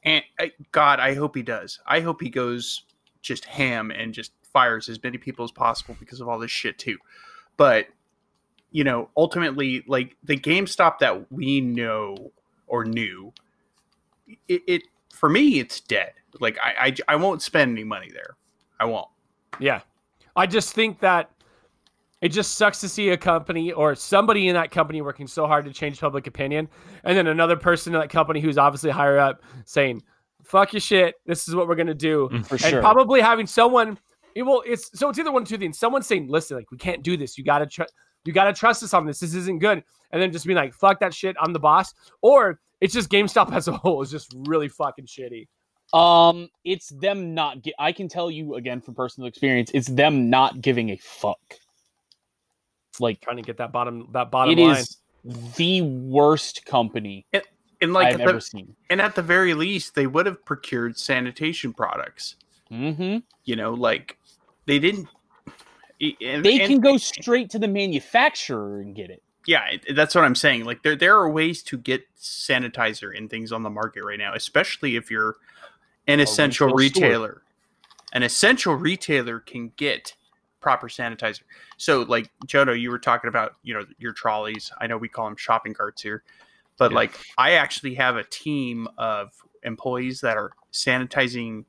And 0.05 0.23
uh, 0.39 0.47
God, 0.73 1.01
I 1.01 1.15
hope 1.15 1.35
he 1.35 1.43
does. 1.43 1.81
I 1.87 2.01
hope 2.01 2.21
he 2.21 2.31
goes 2.31 2.83
just 3.23 3.45
ham 3.47 3.91
and 3.91 4.13
just 4.13 4.33
fires 4.53 4.89
as 4.89 5.03
many 5.03 5.19
people 5.19 5.45
as 5.45 5.51
possible 5.51 5.97
because 5.99 6.21
of 6.21 6.29
all 6.29 6.39
this 6.39 6.51
shit 6.51 6.79
too. 6.79 6.99
But 7.57 7.89
you 8.71 8.83
know, 8.85 9.09
ultimately, 9.17 9.85
like 9.87 10.17
the 10.25 10.37
GameStop 10.37 10.99
that 10.99 11.31
we 11.31 11.61
know 11.61 12.33
or 12.67 12.85
knew, 12.85 13.33
it, 14.49 14.63
it 14.67 14.83
for 15.13 15.29
me, 15.29 15.61
it's 15.61 15.81
dead. 15.81 16.13
Like 16.41 16.59
I, 16.63 16.89
I, 17.09 17.15
I 17.15 17.17
won't 17.17 17.41
spend 17.41 17.71
any 17.73 17.85
money 17.85 18.11
there. 18.13 18.37
I 18.81 18.87
won't. 18.87 19.09
Yeah. 19.61 19.81
I 20.35 20.47
just 20.47 20.75
think 20.75 20.99
that 21.01 21.31
it 22.25 22.33
just 22.33 22.55
sucks 22.55 22.81
to 22.81 22.89
see 22.89 23.11
a 23.11 23.19
company 23.19 23.71
or 23.71 23.95
somebody 23.95 24.49
in 24.49 24.55
that 24.55 24.71
company 24.71 25.03
working 25.03 25.27
so 25.27 25.47
hard 25.47 25.67
to 25.67 25.73
change 25.75 26.01
public 26.01 26.27
opinion. 26.27 26.71
And 27.05 27.15
then 27.15 27.27
another 27.27 27.55
person 27.55 27.95
in 27.95 28.01
that 28.01 28.09
company 28.09 28.41
who's 28.41 28.57
obviously 28.57 28.89
higher 28.89 29.19
up 29.19 29.43
saying, 29.67 30.03
fuck 30.43 30.73
your 30.73 30.81
shit. 30.81 31.17
This 31.27 31.49
is 31.49 31.55
what 31.55 31.69
we're 31.69 31.75
going 31.75 31.87
to 31.89 31.95
do. 31.95 32.31
For 32.47 32.55
and 32.55 32.63
sure. 32.63 32.81
probably 32.81 33.21
having 33.21 33.47
someone, 33.47 33.99
it 34.35 34.43
will, 34.43 34.63
it's 34.67 34.99
so 34.99 35.11
it's 35.11 35.19
either 35.19 35.31
one 35.31 35.43
or 35.43 35.47
two 35.47 35.59
things. 35.59 35.79
Someone 35.79 36.03
saying, 36.03 36.29
listen, 36.29 36.57
like, 36.57 36.71
we 36.71 36.79
can't 36.79 37.03
do 37.03 37.19
this. 37.19 37.37
You 37.37 37.45
got 37.45 37.59
to, 37.59 37.67
tr- 37.67 37.83
you 38.25 38.33
got 38.33 38.45
to 38.45 38.55
trust 38.55 38.83
us 38.83 38.95
on 38.95 39.05
this. 39.05 39.21
This 39.21 39.35
isn't 39.35 39.59
good. 39.59 39.85
And 40.11 40.23
then 40.23 40.33
just 40.33 40.47
being 40.47 40.57
like, 40.57 40.73
fuck 40.73 41.01
that 41.01 41.13
shit. 41.13 41.37
I'm 41.39 41.53
the 41.53 41.61
boss. 41.61 41.93
Or 42.23 42.59
it's 42.81 42.95
just 42.95 43.11
GameStop 43.11 43.53
as 43.55 43.69
a 43.69 43.73
whole 43.73 44.01
is 44.01 44.11
just 44.11 44.35
really 44.47 44.69
fucking 44.69 45.05
shitty. 45.05 45.47
Um, 45.93 46.49
it's 46.65 46.89
them 46.89 47.35
not. 47.35 47.61
Gi- 47.61 47.75
I 47.79 47.93
can 47.93 48.09
tell 48.09 48.31
you 48.31 48.55
again 48.55 48.81
from 48.81 48.95
personal 48.95 49.29
experience. 49.29 49.71
It's 49.75 49.89
them 49.89 50.31
not 50.31 50.63
giving 50.63 50.89
a 50.89 50.97
fuck. 50.97 51.59
Like 53.01 53.21
Trying 53.21 53.37
to 53.39 53.43
get 53.43 53.57
that 53.59 53.73
bottom, 53.73 54.09
that 54.13 54.31
bottom 54.31 54.59
it 54.59 54.63
line. 54.63 54.77
is 54.77 54.99
the 55.57 55.81
worst 55.83 56.65
company 56.67 57.27
And 57.81 57.93
like 57.93 58.09
I've 58.09 58.21
at 58.21 58.25
the- 58.25 58.31
ever 58.31 58.41
seen. 58.41 58.75
and 58.91 59.01
at 59.01 59.15
the 59.15 59.23
very 59.23 59.55
least, 59.55 59.95
they 59.95 60.07
would 60.07 60.27
have 60.27 60.45
procured 60.45 60.99
sanitation 60.99 61.73
products. 61.73 62.37
hmm 62.69 63.19
You 63.45 63.57
know, 63.57 63.73
like 63.75 64.19
they 64.67 64.79
didn't. 64.79 65.09
And, 66.01 66.45
They 66.45 66.61
and- 66.61 66.69
can 66.69 66.81
go 66.81 66.97
straight 66.97 67.51
to 67.51 67.59
the 67.59 67.69
manufacturer 67.69 68.81
and 68.81 68.95
get 68.95 69.11
it. 69.11 69.23
yeah 69.47 69.77
that's 69.95 70.15
what 70.15 70.25
i'm 70.25 70.35
saying 70.35 70.65
like 70.65 70.83
there 70.83 70.97
there 70.97 71.15
are 71.17 71.31
ways 71.31 71.63
to 71.63 71.77
get 71.79 72.03
sanitizer 72.19 73.17
and 73.17 73.29
things 73.31 73.53
on 73.53 73.63
the 73.63 73.69
market 73.71 74.03
right 74.03 74.19
now 74.19 74.33
especially 74.35 74.97
if 74.97 75.11
you're 75.11 75.37
an 76.07 76.19
essential 76.21 76.69
retail 76.69 76.91
store. 76.91 77.05
retailer 77.09 77.43
an 78.15 78.23
essential 78.23 78.75
retailer 78.75 79.39
can 79.41 79.71
get 79.77 80.15
proper 80.65 80.89
sanitizer 80.89 81.43
so 81.77 82.01
like 82.09 82.31
jono 82.47 82.79
you 82.79 82.91
were 82.91 82.99
talking 82.99 83.29
about 83.29 83.57
you 83.63 83.75
know 83.75 83.85
your 83.99 84.15
trolleys 84.15 84.73
i 84.79 84.87
know 84.87 84.97
we 84.97 85.09
call 85.09 85.27
them 85.27 85.37
shopping 85.37 85.75
carts 85.75 86.01
here 86.01 86.25
but 86.79 86.91
Yeah. 86.91 86.97
like 86.97 87.21
i 87.37 87.53
actually 87.53 87.95
have 87.97 88.17
a 88.17 88.25
team 88.25 88.89
of 88.97 89.31
employees 89.63 90.23
that 90.23 90.39
are 90.39 90.53
sanitizing 90.73 91.67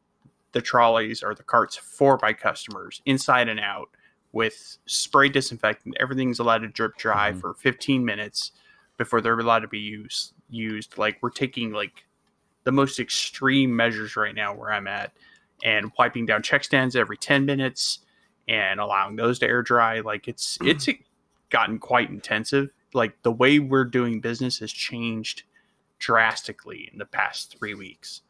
the 0.53 0.61
trolleys 0.61 1.21
or 1.23 1.35
the 1.35 1.43
carts 1.43 1.75
for 1.75 2.17
my 2.21 2.31
customers 2.31 3.01
inside 3.05 3.49
and 3.49 3.59
out 3.59 3.89
with 4.31 4.77
spray 4.85 5.27
disinfectant. 5.29 5.95
Everything's 5.99 6.39
allowed 6.39 6.59
to 6.59 6.67
drip 6.69 6.95
dry 6.97 7.31
Mhm. 7.31 7.41
for 7.41 7.53
15 7.53 8.03
minutes 8.05 8.51
before 8.97 9.19
they're 9.21 9.37
allowed 9.39 9.59
to 9.59 9.67
be 9.67 9.79
used. 9.79 10.33
Used 10.49 10.97
like 10.97 11.17
we're 11.21 11.29
taking 11.29 11.71
like 11.73 12.05
the 12.63 12.71
most 12.71 12.99
extreme 12.99 13.75
measures 13.75 14.15
right 14.15 14.35
now 14.35 14.53
where 14.53 14.71
I'm 14.71 14.87
at, 14.87 15.11
and 15.63 15.91
wiping 15.99 16.25
down 16.25 16.41
check 16.41 16.63
stands 16.63 16.95
every 16.95 17.17
10 17.17 17.45
minutes 17.45 18.05
and 18.47 18.79
allowing 18.79 19.15
those 19.15 19.39
to 19.39 19.47
air 19.47 19.61
dry. 19.61 19.99
Like 20.01 20.27
it's 20.27 20.57
it's 20.63 20.87
gotten 21.49 21.79
quite 21.79 22.09
intensive. 22.09 22.69
Like 22.93 23.21
the 23.23 23.31
way 23.31 23.59
we're 23.59 23.85
doing 23.85 24.21
business 24.21 24.59
has 24.59 24.71
changed 24.71 25.43
drastically 25.99 26.89
in 26.91 26.97
the 26.99 27.05
past 27.05 27.57
three 27.57 27.73
weeks, 27.73 28.21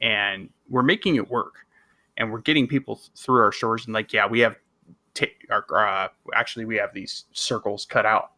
and 0.00 0.50
we're 0.68 0.82
making 0.82 1.16
it 1.16 1.30
work. 1.30 1.66
And 2.16 2.30
we're 2.30 2.40
getting 2.40 2.66
people 2.66 3.00
through 3.16 3.40
our 3.40 3.52
stores, 3.52 3.86
and 3.86 3.94
like, 3.94 4.12
yeah, 4.12 4.26
we 4.26 4.40
have 4.40 4.56
ta- 5.14 5.26
our, 5.50 5.64
uh, 6.04 6.08
actually 6.34 6.66
we 6.66 6.76
have 6.76 6.92
these 6.92 7.24
circles 7.32 7.86
cut 7.86 8.04
out 8.04 8.32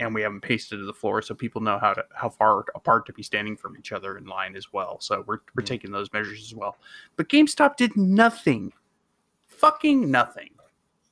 and 0.00 0.12
we 0.14 0.22
have 0.22 0.32
them 0.32 0.40
pasted 0.40 0.78
to 0.78 0.84
the 0.84 0.92
floor 0.92 1.22
so 1.22 1.34
people 1.34 1.60
know 1.60 1.78
how 1.78 1.92
to 1.92 2.04
how 2.14 2.28
far 2.28 2.64
apart 2.74 3.06
to 3.06 3.12
be 3.12 3.22
standing 3.22 3.56
from 3.56 3.76
each 3.76 3.90
other 3.92 4.16
in 4.18 4.24
line 4.26 4.54
as 4.56 4.72
well 4.72 4.98
so 5.00 5.24
we're, 5.26 5.38
we're 5.56 5.62
Mhm. 5.62 5.66
taking 5.66 5.90
those 5.90 6.12
measures 6.12 6.40
as 6.42 6.54
well 6.54 6.76
but 7.16 7.28
gamestop 7.28 7.76
did 7.76 7.96
nothing 7.96 8.72
fucking 9.46 10.10
nothing 10.10 10.50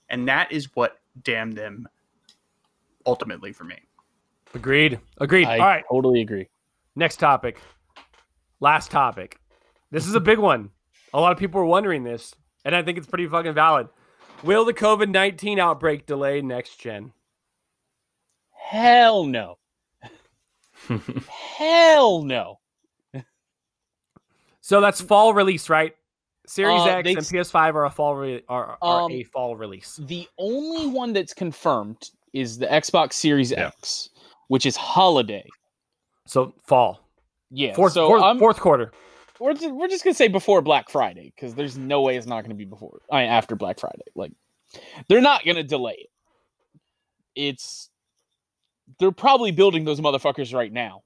and 0.09 0.29
that 0.29 0.51
is 0.53 0.75
what 0.75 1.01
damned 1.23 1.55
them 1.57 1.89
ultimately 3.07 3.53
for 3.53 3.65
me 3.65 3.77
Agreed. 4.57 4.99
Agreed. 5.19 5.47
I 5.47 5.59
All 5.59 5.67
right. 5.67 5.85
totally 5.91 6.23
agree. 6.23 6.49
Next 6.95 7.17
topic. 7.17 7.59
Last 8.61 8.91
topic. 8.91 9.39
This 9.91 10.07
is 10.07 10.15
a 10.15 10.21
big 10.21 10.39
one. 10.39 10.71
A 11.13 11.21
lot 11.21 11.33
of 11.33 11.39
people 11.39 11.61
are 11.61 11.67
wondering 11.67 12.05
this, 12.05 12.35
and 12.65 12.75
I 12.75 12.83
think 12.83 12.97
it's 12.97 13.07
pretty 13.07 13.27
fucking 13.27 13.53
valid. 13.53 13.89
Will 14.43 14.65
the 14.65 14.73
COVID 14.73 15.11
19 15.11 15.59
outbreak 15.59 16.07
delay 16.07 16.41
next 16.41 16.81
gen? 16.81 17.13
Hell 18.51 19.25
no. 19.25 19.59
Hell 21.29 22.23
no. 22.23 22.59
So 24.63 24.81
that's 24.81 25.01
fall 25.01 25.35
release, 25.35 25.69
right? 25.69 25.95
Series 26.47 26.81
Uh, 26.81 26.85
X 26.85 27.05
they 27.05 27.13
and 27.15 27.21
PS5 27.21 27.75
are 27.75 27.85
a 27.87 27.91
fall 27.91 28.15
re- 28.17 28.43
are, 28.49 28.79
are 28.81 29.03
Um, 29.03 29.13
a 29.13 29.25
fall 29.25 29.57
release. 29.57 29.99
The 30.05 30.29
only 30.39 30.87
one 30.87 31.13
that's 31.13 31.35
confirmed 31.35 32.11
is 32.33 32.59
the 32.59 32.67
Xbox 32.67 33.15
Series 33.15 33.51
Yeah. 33.51 33.67
X, 33.69 34.11
which 34.49 34.65
is 34.67 34.77
holiday. 34.77 35.47
So 36.27 36.55
fall. 36.67 37.01
Yeah. 37.51 37.75
Fourth, 37.75 37.93
so 37.95 38.07
fourth, 38.09 38.23
I'm, 38.23 38.39
fourth 38.39 38.61
quarter. 38.61 38.93
we're, 39.41 39.55
just, 39.55 39.71
we're 39.75 39.89
just 39.89 40.05
gonna 40.05 40.15
say 40.15 40.29
before 40.29 40.63
Black 40.63 40.89
Friday 40.91 41.33
because 41.35 41.55
there's 41.55 41.77
no 41.77 42.03
way 42.03 42.17
it's 42.17 42.27
not 42.27 42.43
gonna 42.43 42.55
be 42.55 42.65
before 42.65 43.01
I 43.11 43.23
mean, 43.23 43.31
after 43.31 43.57
Black 43.57 43.79
Friday. 43.81 44.03
Like 44.15 44.33
they're 45.09 45.21
not 45.21 45.45
gonna 45.45 45.63
delay 45.65 45.95
it. 45.99 46.11
it's 47.35 47.91
they're 48.99 49.11
probably 49.13 49.51
building 49.51 49.85
those 49.85 50.01
motherfuckers 50.01 50.55
right 50.55 50.73
now. 50.73 51.03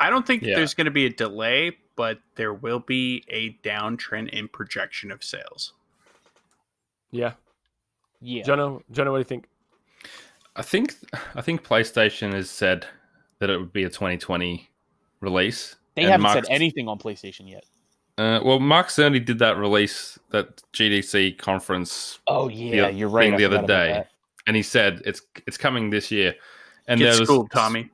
I 0.00 0.10
don't 0.10 0.26
think 0.26 0.42
Yeah. 0.42 0.56
there's 0.56 0.74
going 0.74 0.86
to 0.86 0.90
be 0.90 1.06
a 1.06 1.10
delay, 1.10 1.76
but 1.96 2.18
there 2.36 2.54
will 2.54 2.80
be 2.80 3.24
a 3.28 3.56
downtrend 3.66 4.30
in 4.30 4.48
projection 4.48 5.10
of 5.10 5.22
sales. 5.22 5.72
Yeah. 7.10 7.34
Yeah. 8.20 8.42
Jono, 8.44 8.82
Jono, 8.92 9.10
what 9.10 9.16
do 9.16 9.18
you 9.18 9.24
think? 9.24 9.48
I 10.56 10.62
think 10.62 10.94
I 11.34 11.40
think 11.40 11.64
PlayStation 11.66 12.32
has 12.32 12.50
said 12.50 12.86
that 13.38 13.50
it 13.50 13.58
would 13.58 13.72
be 13.72 13.84
a 13.84 13.88
2020 13.88 14.68
release. 15.20 15.76
They 15.94 16.02
haven't 16.04 16.22
Mark- 16.22 16.44
said 16.44 16.52
anything 16.52 16.88
on 16.88 16.98
PlayStation 16.98 17.48
yet. 17.50 17.64
Uh, 18.18 18.40
well, 18.44 18.60
Mark 18.60 18.88
Cerny 18.88 19.24
did 19.24 19.38
that 19.38 19.56
release, 19.56 20.18
that 20.30 20.62
GDC 20.74 21.38
conference, 21.38 22.18
Oh 22.26 22.48
yeah, 22.48 22.88
The 22.88 22.92
you're 22.92 23.08
right. 23.08 23.36
the 23.36 23.44
other 23.46 23.66
day. 23.66 24.04
and 24.46 24.54
he 24.54 24.62
said 24.62 25.02
it's 25.06 25.22
it's 25.46 25.56
coming 25.56 25.90
this 25.90 26.10
year. 26.10 26.34
And 26.88 26.98
Get 26.98 27.10
there 27.12 27.20
was 27.20 27.28
schooled, 27.28 27.50
Tommy. 27.52 27.90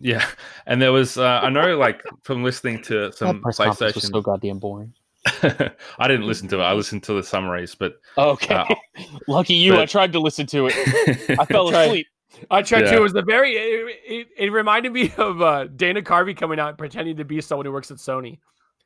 Yeah, 0.00 0.26
and 0.66 0.80
there 0.80 0.92
was 0.92 1.18
uh, 1.18 1.40
I 1.42 1.50
know 1.50 1.76
like 1.76 2.02
from 2.22 2.42
listening 2.42 2.82
to 2.84 3.12
some 3.16 3.26
That 3.42 3.42
conference 3.42 3.58
was 3.58 3.78
PlayStation. 3.92 4.10
so 4.12 4.20
goddamn 4.22 4.58
boring. 4.58 4.94
I 5.42 6.08
didn't 6.08 6.26
listen 6.26 6.48
to 6.48 6.60
it. 6.60 6.62
I 6.62 6.72
listened 6.72 7.02
to 7.04 7.12
the 7.12 7.22
summaries, 7.22 7.74
but 7.74 8.00
Okay, 8.16 8.54
Uh, 8.54 8.64
lucky 9.28 9.54
you. 9.54 9.76
I 9.76 9.84
tried 9.86 10.12
to 10.12 10.20
listen 10.20 10.46
to 10.46 10.68
it. 10.70 11.38
I 11.38 11.44
fell 11.44 11.68
asleep. 11.68 12.06
I 12.50 12.62
tried 12.62 12.84
Yeah. 12.86 12.92
to. 12.92 12.96
It 12.96 13.00
was 13.00 13.12
the 13.12 13.20
very. 13.22 13.52
It, 13.56 13.96
it, 14.06 14.28
it 14.38 14.52
reminded 14.52 14.92
me 14.94 15.12
of 15.18 15.42
uh, 15.42 15.66
Dana 15.66 16.00
Carvey 16.00 16.34
coming 16.34 16.58
out 16.58 16.70
and 16.70 16.78
pretending 16.78 17.16
to 17.18 17.24
be 17.26 17.40
someone 17.42 17.66
who 17.66 17.72
works 17.72 17.90
at 17.90 17.98
Sony. 17.98 18.38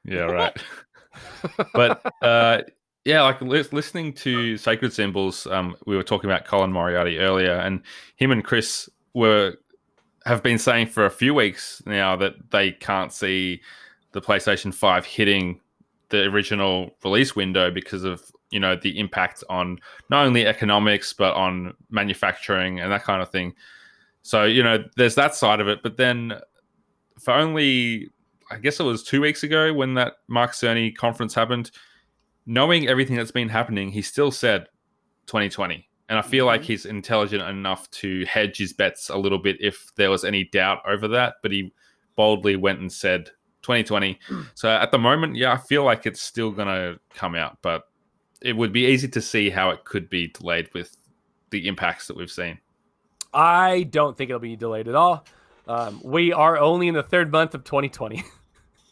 yeah, 0.04 0.22
right. 0.22 0.56
but 1.72 2.02
uh, 2.22 2.62
yeah, 3.04 3.22
like 3.22 3.40
lis- 3.40 3.72
listening 3.72 4.12
to 4.14 4.56
Sacred 4.56 4.92
Symbols, 4.92 5.46
um, 5.46 5.76
we 5.86 5.94
were 5.96 6.02
talking 6.02 6.28
about 6.28 6.44
Colin 6.46 6.72
Moriarty 6.72 7.18
earlier, 7.18 7.52
and 7.52 7.82
him 8.16 8.30
and 8.32 8.42
Chris 8.44 8.88
were 9.12 9.54
have 10.26 10.42
been 10.42 10.58
saying 10.58 10.86
for 10.86 11.06
a 11.06 11.10
few 11.10 11.34
weeks 11.34 11.82
now 11.86 12.16
that 12.16 12.34
they 12.50 12.72
can't 12.72 13.12
see 13.12 13.60
the 14.12 14.20
PlayStation 14.20 14.72
Five 14.72 15.04
hitting 15.04 15.60
the 16.08 16.24
original 16.24 16.90
release 17.02 17.34
window 17.34 17.70
because 17.70 18.04
of 18.04 18.22
you 18.50 18.60
know 18.60 18.76
the 18.76 18.98
impact 18.98 19.42
on 19.48 19.78
not 20.10 20.24
only 20.24 20.46
economics 20.46 21.12
but 21.12 21.34
on 21.34 21.74
manufacturing 21.90 22.80
and 22.80 22.90
that 22.90 23.04
kind 23.04 23.20
of 23.20 23.30
thing. 23.30 23.54
So 24.22 24.44
you 24.44 24.62
know, 24.62 24.84
there's 24.96 25.16
that 25.16 25.34
side 25.34 25.60
of 25.60 25.68
it, 25.68 25.82
but 25.82 25.96
then 25.96 26.34
for 27.18 27.34
only 27.34 28.10
I 28.50 28.58
guess 28.58 28.80
it 28.80 28.84
was 28.84 29.02
two 29.02 29.20
weeks 29.20 29.42
ago 29.42 29.72
when 29.72 29.94
that 29.94 30.14
Mark 30.28 30.52
Cerny 30.52 30.94
conference 30.94 31.34
happened. 31.34 31.70
Knowing 32.46 32.86
everything 32.86 33.16
that's 33.16 33.30
been 33.30 33.48
happening, 33.48 33.90
he 33.90 34.02
still 34.02 34.30
said 34.30 34.66
2020. 35.26 35.88
And 36.08 36.18
I 36.18 36.22
feel 36.22 36.44
like 36.44 36.62
he's 36.62 36.84
intelligent 36.84 37.42
enough 37.42 37.90
to 37.92 38.24
hedge 38.26 38.58
his 38.58 38.72
bets 38.72 39.08
a 39.08 39.16
little 39.16 39.38
bit 39.38 39.56
if 39.60 39.90
there 39.96 40.10
was 40.10 40.24
any 40.24 40.44
doubt 40.44 40.80
over 40.86 41.08
that. 41.08 41.36
But 41.42 41.52
he 41.52 41.72
boldly 42.14 42.56
went 42.56 42.80
and 42.80 42.92
said 42.92 43.30
2020. 43.62 44.18
So 44.54 44.68
at 44.68 44.90
the 44.90 44.98
moment, 44.98 45.36
yeah, 45.36 45.52
I 45.52 45.56
feel 45.56 45.82
like 45.84 46.04
it's 46.04 46.20
still 46.20 46.50
going 46.50 46.68
to 46.68 47.00
come 47.14 47.34
out. 47.34 47.58
But 47.62 47.84
it 48.42 48.54
would 48.54 48.72
be 48.72 48.86
easy 48.86 49.08
to 49.08 49.20
see 49.22 49.48
how 49.48 49.70
it 49.70 49.84
could 49.84 50.10
be 50.10 50.28
delayed 50.28 50.68
with 50.74 50.94
the 51.50 51.66
impacts 51.66 52.06
that 52.08 52.16
we've 52.16 52.30
seen. 52.30 52.58
I 53.32 53.84
don't 53.84 54.16
think 54.16 54.30
it'll 54.30 54.40
be 54.40 54.56
delayed 54.56 54.88
at 54.88 54.94
all. 54.94 55.24
Um, 55.66 56.00
we 56.04 56.32
are 56.32 56.58
only 56.58 56.88
in 56.88 56.94
the 56.94 57.02
third 57.02 57.32
month 57.32 57.54
of 57.54 57.64
2020. 57.64 58.22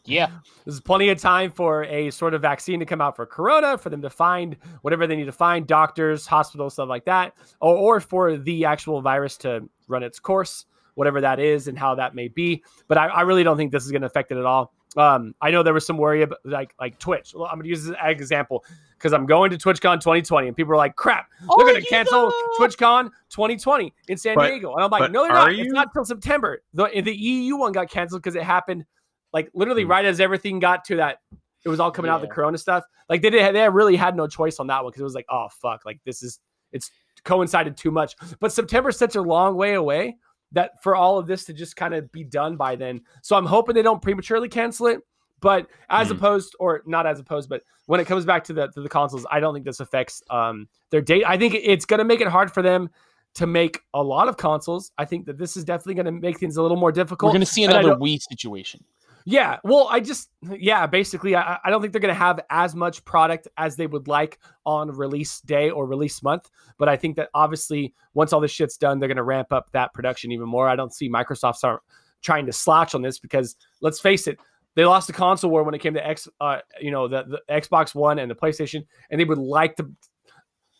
Yeah, 0.05 0.31
There's 0.65 0.81
plenty 0.81 1.11
of 1.11 1.19
time 1.21 1.53
for 1.53 1.85
a 1.85 2.11
sort 2.11 2.35
of 2.35 2.43
vaccine 2.43 2.81
to 2.81 2.87
come 2.87 3.01
out 3.01 3.15
for 3.15 3.25
corona, 3.25 3.79
for 3.79 3.89
them 3.89 4.03
to 4.03 4.11
find 4.11 4.57
whatever 4.81 5.07
they 5.07 5.15
need 5.15 5.27
to 5.27 5.33
find, 5.33 5.65
doctors, 5.67 6.27
hospitals, 6.27 6.73
stuff 6.73 6.89
like 6.89 7.05
that, 7.05 7.35
or, 7.61 7.77
or 7.77 8.01
for 8.01 8.37
the 8.37 8.65
actual 8.65 9.01
virus 9.01 9.37
to 9.39 9.69
run 9.87 10.03
its 10.03 10.19
course, 10.19 10.67
whatever 10.95 11.21
that 11.21 11.39
is 11.39 11.69
and 11.69 11.79
how 11.79 11.95
that 11.95 12.17
may 12.17 12.27
be. 12.27 12.65
But 12.89 12.99
I, 12.99 13.07
I 13.07 13.21
really 13.23 13.45
don't 13.45 13.57
think 13.57 13.71
this 13.71 13.85
is 13.85 13.93
going 13.93 14.03
to 14.03 14.07
affect 14.07 14.33
it 14.33 14.39
at 14.39 14.45
all. 14.45 14.73
Um, 14.97 15.35
I 15.41 15.51
know 15.53 15.63
there 15.63 15.73
was 15.73 15.87
some 15.87 15.97
worry 15.97 16.23
about 16.23 16.39
like 16.45 16.75
like 16.81 16.99
Twitch. 16.99 17.33
Well, 17.35 17.47
I'm 17.47 17.55
going 17.55 17.63
to 17.65 17.69
use 17.71 17.85
this 17.85 17.93
as 17.95 17.97
an 18.05 18.11
example 18.11 18.63
because 18.99 19.15
I'm 19.15 19.25
going 19.25 19.51
to 19.53 19.57
TwitchCon 19.57 20.01
2020, 20.01 20.49
and 20.49 20.55
people 20.57 20.73
are 20.75 20.77
like, 20.77 20.97
"Crap, 20.97 21.29
they're 21.41 21.49
Oh, 21.49 21.57
going 21.61 21.77
to 21.77 21.81
you 21.81 21.87
cancel 21.89 22.25
know. 22.29 22.33
TwitchCon 22.59 23.05
2020 23.31 23.95
in 24.09 24.19
San 24.19 24.35
But- 24.35 24.49
Diego," 24.49 24.75
and 24.75 24.83
I'm 24.85 24.91
like, 24.91 25.11
"No, 25.11 25.23
they're 25.23 25.31
are 25.33 25.49
not. 25.51 25.53
It's 25.55 25.73
not 25.73 25.95
till 25.95 26.05
September. 26.05 26.61
The 26.75 26.89
the 27.03 27.15
EU 27.15 27.57
one 27.57 27.73
got 27.73 27.89
canceled 27.89 28.21
because 28.21 28.35
it 28.35 28.43
happened 28.43 28.85
like 29.33 29.51
literally 29.55 29.83
Hmm. 29.85 29.91
right 29.91 30.05
as 30.05 30.21
everything 30.21 30.59
got 30.59 30.85
to 30.87 30.97
that 30.97 31.19
it 31.65 31.69
was 31.69 31.79
all 31.81 31.91
coming 31.91 32.11
out 32.11 32.21
the 32.21 32.27
corona 32.27 32.59
stuff 32.59 32.85
like 33.09 33.23
they 33.23 33.31
did 33.31 33.55
they 33.55 33.69
really 33.69 33.97
had 33.97 34.17
no 34.17 34.27
choice 34.27 34.59
on 34.59 34.67
that 34.69 34.83
one 34.83 34.91
because 34.91 35.01
it 35.01 35.05
was 35.05 35.15
like 35.15 35.27
oh 35.31 35.49
fuck 35.61 35.85
like 35.87 36.01
this 36.05 36.23
is 36.23 36.41
it's 36.73 36.91
coincided 37.25 37.77
too 37.77 37.91
much 37.91 38.15
but 38.41 38.53
september's 38.53 38.97
such 38.97 39.15
a 39.17 39.23
long 39.23 39.55
way 39.57 39.75
away 39.75 40.17
that 40.53 40.83
for 40.83 40.95
all 40.97 41.19
of 41.19 41.27
this 41.27 41.45
to 41.45 41.53
just 41.53 41.77
kind 41.77 41.95
of 41.95 42.11
be 42.13 42.25
done 42.25 42.57
by 42.57 42.75
then 42.75 43.01
so 43.23 43.37
i'm 43.37 43.47
hoping 43.47 43.75
they 43.75 43.83
don't 43.83 44.03
prematurely 44.03 44.49
cancel 44.49 44.87
it 44.89 45.01
but 45.41 45.67
as 45.89 46.09
Hmm. 46.09 46.15
opposed 46.17 46.55
or 46.59 46.83
not 46.87 47.07
as 47.07 47.21
opposed 47.21 47.49
but 47.49 47.63
when 47.87 48.01
it 48.01 48.07
comes 48.07 48.25
back 48.25 48.43
to 48.45 48.53
the 48.53 48.67
to 48.69 48.81
the 48.81 48.89
consoles 48.89 49.25
i 49.31 49.39
don't 49.39 49.55
think 49.55 49.65
this 49.65 49.81
affects 49.81 50.23
um 50.31 50.69
their 50.91 51.01
date 51.01 51.25
i 51.27 51.37
think 51.37 51.55
it's 51.55 51.85
going 51.85 51.99
to 51.99 52.05
make 52.05 52.21
it 52.21 52.29
hard 52.29 52.53
for 52.53 52.63
them 52.63 52.91
to 53.35 53.47
make 53.47 53.81
a 53.95 54.03
lot 54.03 54.29
of 54.29 54.37
consoles 54.37 54.91
i 54.99 55.05
think 55.05 55.27
that 55.27 55.39
this 55.39 55.57
is 55.57 55.65
definitely 55.65 55.95
going 55.95 56.07
to 56.07 56.13
make 56.13 56.39
things 56.39 56.57
a 56.57 56.63
little 56.63 56.77
more 56.77 56.91
difficult 56.93 57.31
we're 57.31 57.35
gonna 57.35 57.47
see 57.47 57.65
another 57.65 57.95
Wii 57.97 58.21
situation. 58.21 58.83
Yeah, 59.25 59.59
well, 59.65 59.89
I 59.91 60.01
just 60.01 60.31
yeah, 60.59 60.87
basically, 60.87 61.37
I, 61.37 61.59
I 61.65 61.71
don't 61.71 61.81
think 61.81 61.93
they're 61.93 62.01
going 62.01 62.15
to 62.15 62.19
have 62.19 62.41
as 62.51 62.75
much 62.75 63.05
product 63.05 63.49
as 63.57 63.77
they 63.77 63.87
would 63.87 64.09
like 64.09 64.39
on 64.67 64.91
release 64.91 65.41
day 65.41 65.71
or 65.71 65.87
release 65.87 66.23
month. 66.23 66.51
But 66.79 66.89
I 66.89 66.97
think 66.97 67.17
that 67.17 67.29
obviously, 67.35 67.95
once 68.15 68.33
all 68.33 68.41
this 68.41 68.51
shit's 68.51 68.77
done, 68.77 68.99
they're 68.99 69.09
going 69.09 69.17
to 69.17 69.23
ramp 69.23 69.53
up 69.53 69.71
that 69.73 69.95
production 69.95 70.33
even 70.33 70.49
more. 70.49 70.69
I 70.69 70.77
don't 70.77 70.93
see 70.93 71.09
Microsoft 71.09 71.57
start 71.57 71.83
trying 72.23 72.47
to 72.47 72.53
slouch 72.53 72.95
on 72.95 73.03
this 73.03 73.19
because 73.19 73.57
let's 73.81 74.01
face 74.01 74.27
it, 74.27 74.39
they 74.75 74.85
lost 74.85 75.07
the 75.07 75.13
console 75.13 75.51
war 75.51 75.63
when 75.63 75.75
it 75.75 75.81
came 75.81 75.95
to 75.95 76.07
X, 76.07 76.29
uh, 76.41 76.59
you 76.81 76.91
know, 76.91 77.09
the, 77.09 77.25
the 77.25 77.41
Xbox 77.53 77.95
One 77.95 78.19
and 78.19 78.31
the 78.31 78.35
PlayStation, 78.35 78.85
and 79.11 79.21
they 79.21 79.25
would 79.25 79.39
like 79.39 79.77
to. 79.77 79.91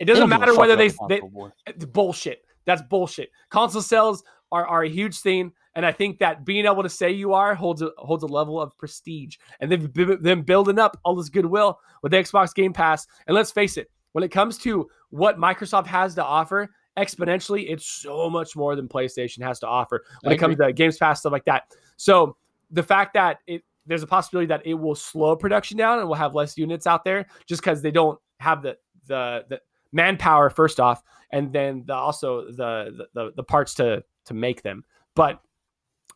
It 0.01 0.07
doesn't 0.07 0.29
don't 0.29 0.31
give 0.31 0.37
a 0.37 0.41
matter 0.41 0.59
whether 0.59 0.77
they, 0.77 0.89
they 1.09 1.21
it's 1.67 1.85
bullshit. 1.85 2.45
That's 2.65 2.83
bullshit. 2.83 3.31
Console 3.51 3.83
sales 3.83 4.25
are, 4.53 4.67
are 4.67 4.85
a 4.85 4.89
huge 4.89 5.19
thing, 5.19 5.53
and 5.75 5.85
I 5.85 5.91
think 5.91 6.19
that 6.19 6.45
being 6.45 6.67
able 6.67 6.83
to 6.83 6.89
say 6.89 7.11
you 7.11 7.33
are 7.33 7.55
holds 7.55 7.83
a 7.83 7.91
holds 7.99 8.23
a 8.23 8.27
level 8.27 8.61
of 8.61 8.77
prestige, 8.79 9.39
and 9.59 9.73
they've 9.73 9.93
been 9.93 10.23
them 10.23 10.43
building 10.43 10.79
up 10.79 10.99
all 11.05 11.17
this 11.17 11.29
goodwill 11.29 11.81
with 12.03 12.13
the 12.13 12.19
Xbox 12.19 12.55
Game 12.55 12.73
Pass. 12.73 13.07
And 13.27 13.35
let's 13.35 13.51
face 13.51 13.77
it, 13.77 13.91
when 14.13 14.23
it 14.23 14.31
comes 14.31 14.59
to 14.59 14.89
what 15.11 15.39
Microsoft 15.39 15.87
has 15.87 16.15
to 16.15 16.25
offer, 16.25 16.71
exponentially, 16.97 17.71
it's 17.71 17.87
so 17.87 18.29
much 18.31 18.55
more 18.55 18.77
than 18.77 18.89
PlayStation 18.89 19.43
has 19.43 19.59
to 19.61 19.67
offer 19.67 20.05
when 20.21 20.33
I 20.33 20.35
it 20.35 20.39
comes 20.39 20.57
to 20.59 20.73
Games 20.73 20.99
Pass 20.99 21.21
stuff 21.21 21.33
like 21.33 21.47
that. 21.47 21.65
So 21.97 22.37
the 22.71 22.83
fact 22.83 23.15
that 23.15 23.39
it 23.47 23.65
there's 23.87 24.03
a 24.03 24.07
possibility 24.07 24.47
that 24.47 24.63
it 24.65 24.75
will 24.75 24.95
slow 24.95 25.35
production 25.35 25.77
down 25.77 25.99
and 25.99 26.07
we'll 26.07 26.17
have 26.17 26.35
less 26.35 26.57
units 26.57 26.87
out 26.87 27.05
there 27.05 27.27
just 27.47 27.63
because 27.63 27.83
they 27.83 27.91
don't 27.91 28.19
have 28.39 28.63
the 28.63 28.77
the 29.09 29.45
the 29.49 29.61
manpower 29.93 30.49
first 30.51 30.81
off 30.81 31.03
and 31.33 31.53
then 31.53 31.83
the, 31.87 31.95
also 31.95 32.47
the, 32.53 33.07
the 33.15 33.33
the 33.37 33.43
parts 33.43 33.75
to 33.75 34.03
to 34.27 34.35
make 34.35 34.63
them. 34.63 34.85
But 35.15 35.41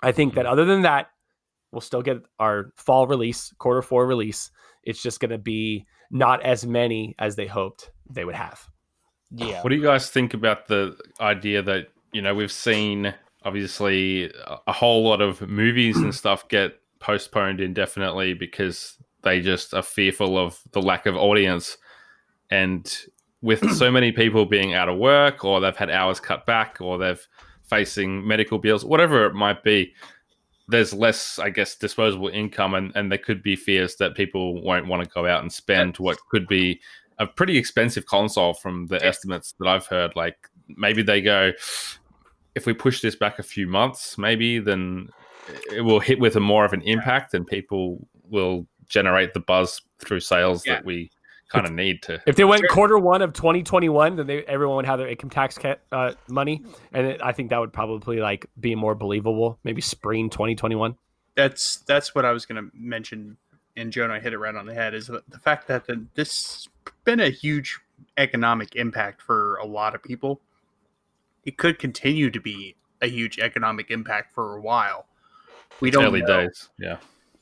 i 0.03 0.13
think 0.13 0.35
that 0.35 0.45
other 0.45 0.67
than 0.67 0.83
that 0.83 1.09
we'll 1.73 1.81
still 1.81 2.03
get 2.03 2.19
our 2.39 2.73
fall 2.77 3.07
release 3.07 3.53
quarter 3.59 3.83
four 3.83 4.07
release. 4.07 4.51
It's 4.85 5.03
just 5.03 5.21
going 5.21 5.31
to 5.31 5.39
be 5.39 5.85
not 6.11 6.43
as 6.43 6.65
many 6.65 7.15
as 7.19 7.35
they 7.37 7.47
hoped 7.47 7.91
they 8.09 8.25
would 8.25 8.35
have. 8.37 8.69
Yeah, 9.31 9.63
What 9.63 9.71
do 9.71 9.77
you 9.77 9.83
guys 9.83 10.09
think 10.09 10.33
about 10.35 10.69
the 10.69 10.97
idea 11.21 11.63
that 11.63 11.89
you 12.13 12.23
know 12.23 12.35
we've 12.35 12.53
seen 12.53 13.13
obviously 13.43 14.25
a- 14.31 14.59
a 14.69 14.73
whole 14.73 15.05
lot 15.05 15.21
of 15.21 15.41
movies 15.49 15.97
and 15.97 16.15
stuff 16.15 16.49
get 16.49 16.81
postponed 17.01 17.61
indefinitely 17.61 18.35
because 18.35 18.97
they 19.23 19.41
just 19.41 19.75
are 19.75 19.83
fearful 19.83 20.39
of 20.39 20.61
the 20.73 20.81
lack 20.81 21.07
of 21.07 21.17
audience, 21.17 21.77
and 22.51 23.01
with 23.43 23.69
so 23.73 23.91
many 23.91 24.13
people 24.13 24.47
being 24.47 24.73
out 24.75 24.89
of 24.89 24.97
work 24.99 25.45
or 25.45 25.61
they've 25.61 25.77
had 25.77 25.91
hours 25.91 26.21
cut 26.21 26.47
back 26.47 26.79
or 26.81 26.97
they've 26.97 27.27
facing 27.67 28.27
medical 28.27 28.59
bills, 28.59 28.85
whatever 28.85 29.27
it 29.27 29.35
might 29.35 29.63
be. 29.63 29.93
There's 30.69 30.93
less, 30.93 31.39
I 31.39 31.51
guess, 31.51 31.77
disposable 31.77 32.29
income, 32.29 32.75
and, 32.75 32.93
and 32.97 33.11
there 33.11 33.19
could 33.19 33.43
be 33.43 33.55
fears 33.55 33.97
that 33.97 34.17
people 34.17 34.61
won't 34.63 34.89
want 34.89 35.05
to 35.05 35.09
go 35.09 35.27
out 35.27 35.43
and 35.43 35.53
spend 35.53 35.97
what 35.99 36.19
could 36.29 36.49
be 36.49 36.81
a 37.19 37.27
pretty 37.27 37.57
expensive 37.57 38.05
console 38.07 38.53
from 38.53 38.87
the 38.89 39.05
estimates 39.05 39.55
that 39.61 39.69
I've 39.69 39.87
heard. 39.87 40.17
Like 40.17 40.37
maybe 40.69 41.03
they 41.03 41.21
go, 41.21 41.53
if 42.57 42.67
we 42.67 42.73
push 42.73 43.01
this 43.01 43.15
back 43.15 43.39
a 43.39 43.45
few 43.45 43.69
months, 43.69 44.19
maybe 44.19 44.59
then 44.59 45.09
it 45.73 45.83
will 45.83 46.01
hit 46.01 46.19
with 46.19 46.35
a 46.35 46.41
more 46.41 46.65
of 46.65 46.73
an 46.73 46.83
impact, 46.83 47.33
and 47.35 47.47
people 47.47 48.07
will 48.29 48.67
generate 48.89 49.35
the 49.35 49.41
buzz 49.41 49.81
through 50.01 50.21
sales 50.21 50.65
Yeah. 50.67 50.75
that 50.75 50.85
we 50.85 51.11
kind 51.49 51.67
of 51.67 51.73
need 51.73 52.03
to. 52.03 52.21
if 52.27 52.37
they 52.37 52.45
went 52.45 52.67
quarter 52.69 52.99
one 52.99 53.23
of 53.23 53.33
2021 53.33 54.17
then 54.17 54.27
they, 54.27 54.43
everyone 54.45 54.77
would 54.77 54.87
have 54.87 54.99
their 54.99 55.09
income 55.09 55.31
tax 55.31 55.57
ca- 55.57 55.77
uh, 55.93 56.13
money 56.29 56.63
and 56.93 57.07
it, 57.07 57.21
i 57.23 57.33
think 57.33 57.51
that 57.51 57.59
would 57.59 57.73
probably 57.73 58.19
like 58.19 58.47
be 58.59 58.75
more 58.75 58.95
believable 58.95 59.59
maybe 59.65 59.81
spring 59.81 60.29
2021 60.31 60.97
That's 61.37 61.77
that's 61.87 62.15
what 62.15 62.25
I 62.25 62.33
was 62.33 62.47
going 62.47 62.65
to 62.65 62.71
mention, 62.75 63.37
and 63.77 63.93
Jono 63.93 64.19
hit 64.21 64.33
it 64.33 64.39
right 64.39 64.55
on 64.55 64.65
the 64.65 64.73
head. 64.73 64.95
Is 64.95 65.07
the 65.09 65.23
the 65.29 65.39
fact 65.39 65.69
that 65.69 65.87
the, 65.87 66.07
this 66.15 66.67
been 67.05 67.21
a 67.21 67.29
huge 67.29 67.79
economic 68.17 68.75
impact 68.75 69.21
for 69.21 69.57
a 69.57 69.67
lot 69.67 69.95
of 69.95 70.03
people, 70.03 70.41
it 71.45 71.59
could 71.59 71.79
continue 71.79 72.31
to 72.31 72.41
be 72.41 72.75
a 73.03 73.07
huge 73.07 73.39
economic 73.39 73.91
impact 73.91 74.33
for 74.33 74.57
a 74.57 74.61
while. 74.63 75.05
We 75.81 75.91
don't 75.91 76.05
Early 76.07 76.23
know. 76.23 76.47
days. 76.47 76.71
Yeah. 76.79 76.97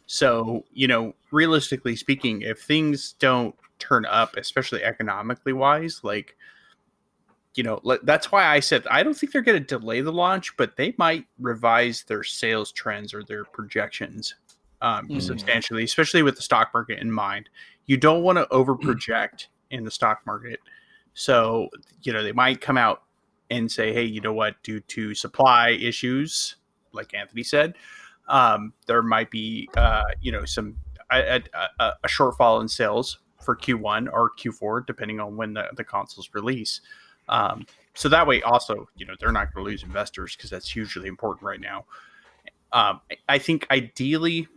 So, 0.06 0.64
you 0.72 0.88
know, 0.88 1.14
realistically 1.30 1.94
speaking, 1.96 2.42
if 2.42 2.58
things 2.60 3.14
don't 3.20 3.54
turn 3.88 4.06
up, 4.06 4.36
especially 4.36 4.82
economically 4.82 5.52
wise, 5.52 6.00
like, 6.02 6.36
you 7.54 7.62
know, 7.62 7.80
that's 8.02 8.32
why 8.32 8.46
I 8.46 8.60
said 8.60 8.84
I 8.90 9.02
don't 9.02 9.14
think 9.14 9.32
they're 9.32 9.42
going 9.42 9.62
to 9.62 9.78
delay 9.78 10.00
the 10.00 10.12
launch, 10.12 10.56
but 10.56 10.76
they 10.76 10.94
might 10.98 11.26
revise 11.38 12.04
their 12.04 12.24
sales 12.24 12.72
trends 12.72 13.14
or 13.14 13.22
their 13.22 13.44
projections 13.44 14.34
um, 14.80 15.08
Mhm. 15.08 15.22
substantially, 15.22 15.84
especially 15.84 16.22
with 16.22 16.36
the 16.36 16.42
stock 16.42 16.70
market 16.74 16.98
in 16.98 17.10
mind. 17.10 17.48
You 17.86 17.96
don't 17.96 18.22
want 18.22 18.38
to 18.38 18.48
over 18.52 18.74
project 18.74 19.48
in 19.70 19.84
the 19.84 19.90
stock 19.90 20.20
market. 20.26 20.60
So, 21.14 21.68
you 22.02 22.12
know, 22.12 22.22
they 22.22 22.32
might 22.32 22.60
come 22.60 22.76
out 22.76 23.02
and 23.50 23.70
say, 23.70 23.92
hey, 23.92 24.04
you 24.04 24.20
know 24.20 24.32
what, 24.32 24.60
due 24.62 24.80
to 24.80 25.14
supply 25.14 25.70
issues, 25.70 26.56
like 26.92 27.14
Anthony 27.14 27.44
said, 27.44 27.74
um, 28.28 28.72
there 28.86 29.02
might 29.02 29.30
be, 29.30 29.68
uh, 29.76 30.02
you 30.20 30.32
know, 30.32 30.44
some 30.44 30.76
a, 31.10 31.42
a, 31.78 31.92
a 32.02 32.08
shortfall 32.08 32.60
in 32.60 32.68
sales 32.68 33.18
for 33.44 33.56
Q1 33.56 34.08
or 34.12 34.30
Q4, 34.30 34.86
depending 34.86 35.20
on 35.20 35.36
when 35.36 35.54
the, 35.54 35.68
the 35.76 35.84
consoles 35.84 36.28
release. 36.32 36.80
Um, 37.28 37.66
so 37.94 38.08
that 38.08 38.26
way, 38.26 38.42
also, 38.42 38.88
you 38.96 39.06
know, 39.06 39.14
they're 39.18 39.32
not 39.32 39.52
going 39.54 39.64
to 39.64 39.70
lose 39.70 39.82
investors 39.82 40.36
because 40.36 40.50
that's 40.50 40.68
hugely 40.70 41.08
important 41.08 41.44
right 41.46 41.60
now. 41.60 41.84
Um, 42.72 43.00
I- 43.10 43.16
I 43.28 43.38
think 43.38 43.66
ideally, 43.70 44.48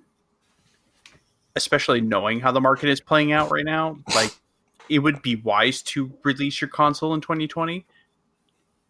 especially 1.55 2.01
knowing 2.01 2.39
how 2.39 2.51
the 2.51 2.61
market 2.61 2.89
is 2.89 2.99
playing 3.01 3.31
out 3.31 3.51
right 3.51 3.65
now, 3.65 3.97
like 4.15 4.31
it 4.89 4.99
would 4.99 5.21
be 5.21 5.35
wise 5.37 5.81
to 5.83 6.11
release 6.23 6.61
your 6.61 6.69
console 6.69 7.13
in 7.13 7.21
2020, 7.21 7.85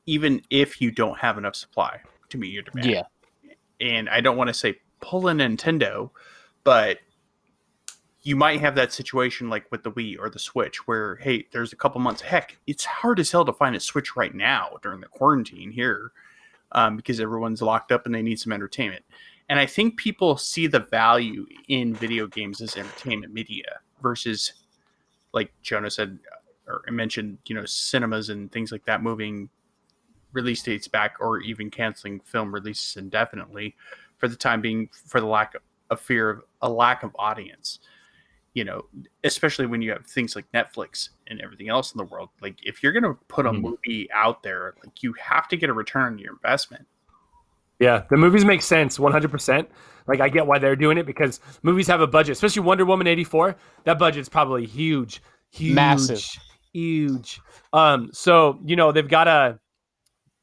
even 0.05 0.41
if 0.49 0.81
you 0.81 0.91
don't 0.91 1.17
have 1.19 1.37
enough 1.37 1.55
supply 1.55 1.99
to 2.29 2.37
meet 2.37 2.51
your 2.51 2.63
demand 2.63 2.87
Yeah. 2.89 3.03
and 3.79 4.09
I 4.09 4.21
don't 4.21 4.37
want 4.37 4.49
to 4.49 4.53
say 4.53 4.79
pull 4.99 5.27
a 5.27 5.33
Nintendo, 5.33 6.09
but 6.63 6.99
you 8.23 8.35
might 8.35 8.59
have 8.59 8.75
that 8.75 8.91
situation 8.91 9.49
like 9.49 9.71
with 9.71 9.83
the 9.83 9.91
Wii 9.91 10.17
or 10.19 10.29
the 10.29 10.39
Switch 10.39 10.87
where, 10.87 11.15
hey, 11.17 11.45
there's 11.51 11.73
a 11.73 11.77
couple 11.77 12.01
months. 12.01 12.21
Heck, 12.21 12.57
it's 12.67 12.83
hard 12.85 13.19
as 13.19 13.31
hell 13.31 13.45
to 13.45 13.53
find 13.53 13.75
a 13.75 13.79
Switch 13.79 14.15
right 14.15 14.33
now 14.33 14.77
during 14.81 14.99
the 14.99 15.07
quarantine 15.07 15.71
here 15.71 16.11
um, 16.73 16.97
because 16.97 17.19
everyone's 17.19 17.61
locked 17.61 17.91
up 17.91 18.05
and 18.05 18.13
they 18.13 18.21
need 18.21 18.39
some 18.39 18.51
entertainment. 18.51 19.05
And 19.49 19.59
I 19.59 19.65
think 19.65 19.97
people 19.97 20.35
see 20.35 20.67
the 20.67 20.79
value 20.79 21.45
in 21.69 21.93
video 21.93 22.27
games 22.27 22.59
as 22.59 22.75
entertainment 22.75 23.33
media 23.33 23.79
versus, 24.01 24.53
like 25.33 25.53
Jono 25.63 25.91
said 25.91 26.19
or 26.67 26.83
mentioned, 26.91 27.37
you 27.45 27.55
know, 27.55 27.65
cinemas 27.65 28.29
and 28.29 28.51
things 28.51 28.71
like 28.71 28.83
that 28.85 29.01
moving 29.01 29.49
release 30.33 30.61
dates 30.61 30.87
back 30.87 31.15
or 31.21 31.39
even 31.39 31.71
canceling 31.71 32.19
film 32.19 32.53
releases 32.53 32.97
indefinitely 32.97 33.75
for 34.17 34.27
the 34.27 34.35
time 34.35 34.59
being 34.59 34.89
for 34.91 35.21
the 35.21 35.25
lack 35.25 35.55
of 35.89 35.99
fear 36.01 36.29
of 36.29 36.41
a 36.61 36.69
lack 36.69 37.03
of 37.03 37.15
audience 37.17 37.79
you 38.57 38.63
know 38.63 38.81
especially 39.23 39.67
when 39.67 39.81
you 39.83 39.91
have 39.91 40.03
things 40.07 40.35
like 40.35 40.51
netflix 40.51 41.09
and 41.27 41.39
everything 41.41 41.69
else 41.69 41.93
in 41.93 41.97
the 41.99 42.03
world 42.05 42.29
like 42.41 42.55
if 42.63 42.81
you're 42.81 42.91
going 42.91 43.03
to 43.03 43.13
put 43.27 43.45
a 43.45 43.51
Mhm. 43.51 43.61
movie 43.61 44.09
out 44.11 44.41
there 44.41 44.73
like 44.83 45.03
you 45.03 45.13
have 45.13 45.47
to 45.47 45.55
get 45.57 45.69
a 45.69 45.73
return 45.73 46.13
on 46.13 46.17
your 46.17 46.33
investment 46.33 46.85
Yeah, 47.79 48.03
the 48.09 48.17
movies 48.17 48.43
make 48.43 48.63
sense 48.63 48.97
100%. 48.97 49.67
Like, 50.07 50.19
I 50.21 50.29
get 50.29 50.47
why 50.47 50.57
they're 50.57 50.75
doing 50.75 50.97
it 50.97 51.05
because 51.05 51.39
movies 51.61 51.85
have 51.87 52.01
a 52.01 52.07
budget, 52.07 52.31
especially 52.31 52.63
Wonder 52.63 52.85
Woman 52.85 53.05
84. 53.05 53.55
That 53.83 53.99
budget's 53.99 54.29
probably 54.29 54.65
huge, 54.65 55.21
huge, 55.51 55.75
Massive. 55.75 56.25
huge. 56.73 57.39
Um, 57.73 58.09
so, 58.13 58.59
you 58.65 58.75
know, 58.75 58.91
they've 58.91 59.07
got 59.07 59.25
to. 59.25 59.59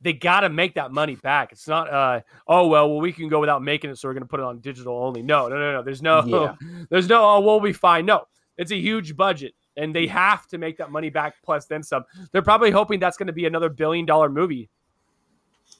They 0.05 0.13
gotta 0.13 0.49
make 0.49 0.75
that 0.75 0.93
money 0.93 1.17
back. 1.17 1.51
It's 1.51 1.67
not, 1.67 1.91
uh, 1.93 2.21
oh 2.47 2.69
well, 2.69 2.89
well 2.91 3.01
we 3.01 3.11
can 3.13 3.29
go 3.29 3.41
without 3.41 3.63
making 3.63 3.91
it, 3.91 3.99
so 3.99 4.07
we're 4.07 4.15
gonna 4.15 4.27
put 4.27 4.39
it 4.39 4.45
on 4.45 4.61
digital 4.61 4.97
only. 4.99 5.23
No, 5.23 5.49
no, 5.49 5.57
no, 5.57 5.73
no. 5.73 5.83
There's 5.83 6.03
no, 6.03 6.23
Yeah. 6.25 6.55
there's 6.91 7.09
no. 7.09 7.25
Oh, 7.29 7.41
we'll 7.41 7.59
be 7.59 7.73
fine. 7.73 8.07
No, 8.07 8.27
it's 8.59 8.71
a 8.71 8.77
huge 8.77 9.17
budget, 9.17 9.55
and 9.77 9.93
they 9.93 10.07
have 10.07 10.47
to 10.49 10.59
make 10.59 10.77
that 10.79 10.93
money 10.93 11.11
back 11.11 11.35
plus 11.43 11.65
then 11.67 11.83
some. 11.83 12.05
They're 12.31 12.43
probably 12.43 12.71
hoping 12.71 13.01
that's 13.01 13.17
gonna 13.17 13.33
be 13.33 13.47
another 13.47 13.69
billion 13.71 14.07
dollar 14.07 14.29
movie. 14.29 14.69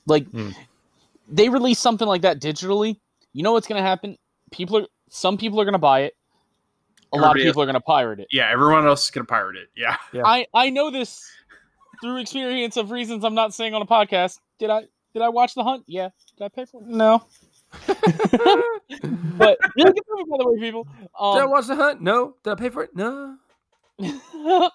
Like 0.07 0.27
Hmm. 0.31 0.51
they 1.29 1.49
release 1.49 1.79
something 1.79 2.09
like 2.09 2.23
that 2.23 2.41
digitally, 2.41 2.99
you 3.33 3.43
know 3.43 3.53
what's 3.53 3.67
going 3.67 3.81
to 3.83 3.87
happen? 3.87 4.17
People 4.51 4.79
are 4.79 4.87
some 5.09 5.37
people 5.39 5.61
are 5.61 5.65
going 5.65 5.73
to 5.75 5.79
buy 5.79 6.01
it. 6.01 6.15
A 7.13 7.17
lot 7.17 7.25
of 7.25 7.31
Everybody- 7.31 7.45
people 7.51 7.63
are 7.63 7.67
going 7.67 7.75
to 7.75 7.81
pirate 7.81 8.21
it. 8.21 8.27
yeah 8.33 8.51
everyone 8.51 8.87
else 8.87 9.05
is 9.05 9.11
going 9.11 9.25
to 9.25 9.31
pirate 9.31 9.57
it 9.57 9.69
yeah 9.77 9.97
Yeah. 10.13 10.23
I 10.27 10.47
I 10.53 10.71
know 10.71 10.91
this 10.91 11.25
through 12.03 12.19
experience 12.19 12.77
of 12.77 12.91
reasons 12.91 13.25
I'm 13.25 13.35
not 13.35 13.55
saying 13.55 13.75
on 13.75 13.83
a 13.83 13.87
podcast. 13.87 14.39
Did 14.59 14.71
I 14.71 14.83
did 15.13 15.23
I 15.23 15.29
watch 15.29 15.55
The 15.55 15.63
Hunt? 15.65 15.85
Yeah. 15.87 16.09
Did 16.37 16.45
I 16.45 16.49
pay 16.49 16.65
for 16.65 16.81
it? 16.81 16.87
No. 16.87 17.25
But 19.37 19.59
really 19.77 19.93
good 19.93 20.03
movie, 20.09 20.31
by 20.31 20.37
the 20.39 20.49
way, 20.51 20.61
people. 20.61 20.85
Did 20.85 21.09
I 21.19 21.43
Um, 21.43 21.51
watch 21.51 21.67
the 21.67 21.75
hunt? 21.75 22.01
No. 22.01 22.37
Did 22.45 22.53
I 22.53 22.55
pay 22.55 22.69
for 22.69 22.85
it? 22.85 22.91
No. 22.95 23.37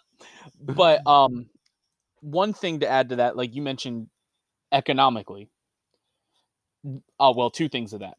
but 0.59 1.07
um, 1.07 1.45
one 2.21 2.51
thing 2.53 2.81
to 2.81 2.89
add 2.89 3.09
to 3.09 3.15
that, 3.17 3.37
like 3.37 3.55
you 3.55 3.61
mentioned, 3.61 4.09
economically. 4.71 5.49
Oh 7.19 7.33
well, 7.33 7.49
two 7.49 7.69
things 7.69 7.93
of 7.93 8.01
that. 8.01 8.17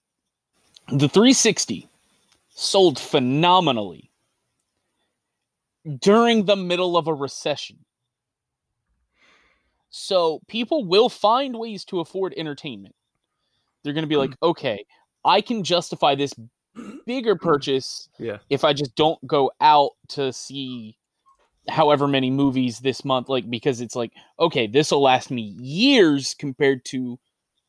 The 0.88 1.08
360 1.08 1.88
sold 2.50 2.98
phenomenally 2.98 4.10
during 6.00 6.44
the 6.44 6.56
middle 6.56 6.96
of 6.96 7.06
a 7.06 7.14
recession. 7.14 7.84
So 9.90 10.40
people 10.46 10.84
will 10.84 11.08
find 11.08 11.58
ways 11.58 11.84
to 11.86 12.00
afford 12.00 12.32
entertainment. 12.36 12.94
They're 13.82 13.92
going 13.92 14.04
to 14.04 14.08
be 14.08 14.14
mm. 14.14 14.20
like, 14.20 14.36
okay, 14.42 14.84
I 15.24 15.40
can 15.40 15.64
justify 15.64 16.14
this 16.14 16.32
bigger 17.06 17.34
mm. 17.34 17.40
purchase 17.40 18.08
Yeah. 18.18 18.38
if 18.48 18.64
I 18.64 18.72
just 18.72 18.94
don't 18.94 19.24
go 19.26 19.50
out 19.60 19.92
to 20.10 20.32
see 20.32 20.96
however 21.68 22.08
many 22.08 22.30
movies 22.30 22.78
this 22.78 23.04
month 23.04 23.28
like 23.28 23.48
because 23.50 23.80
it's 23.82 23.94
like 23.94 24.12
okay 24.40 24.66
this 24.66 24.90
will 24.90 25.02
last 25.02 25.30
me 25.30 25.42
years 25.42 26.34
compared 26.38 26.84
to 26.86 27.18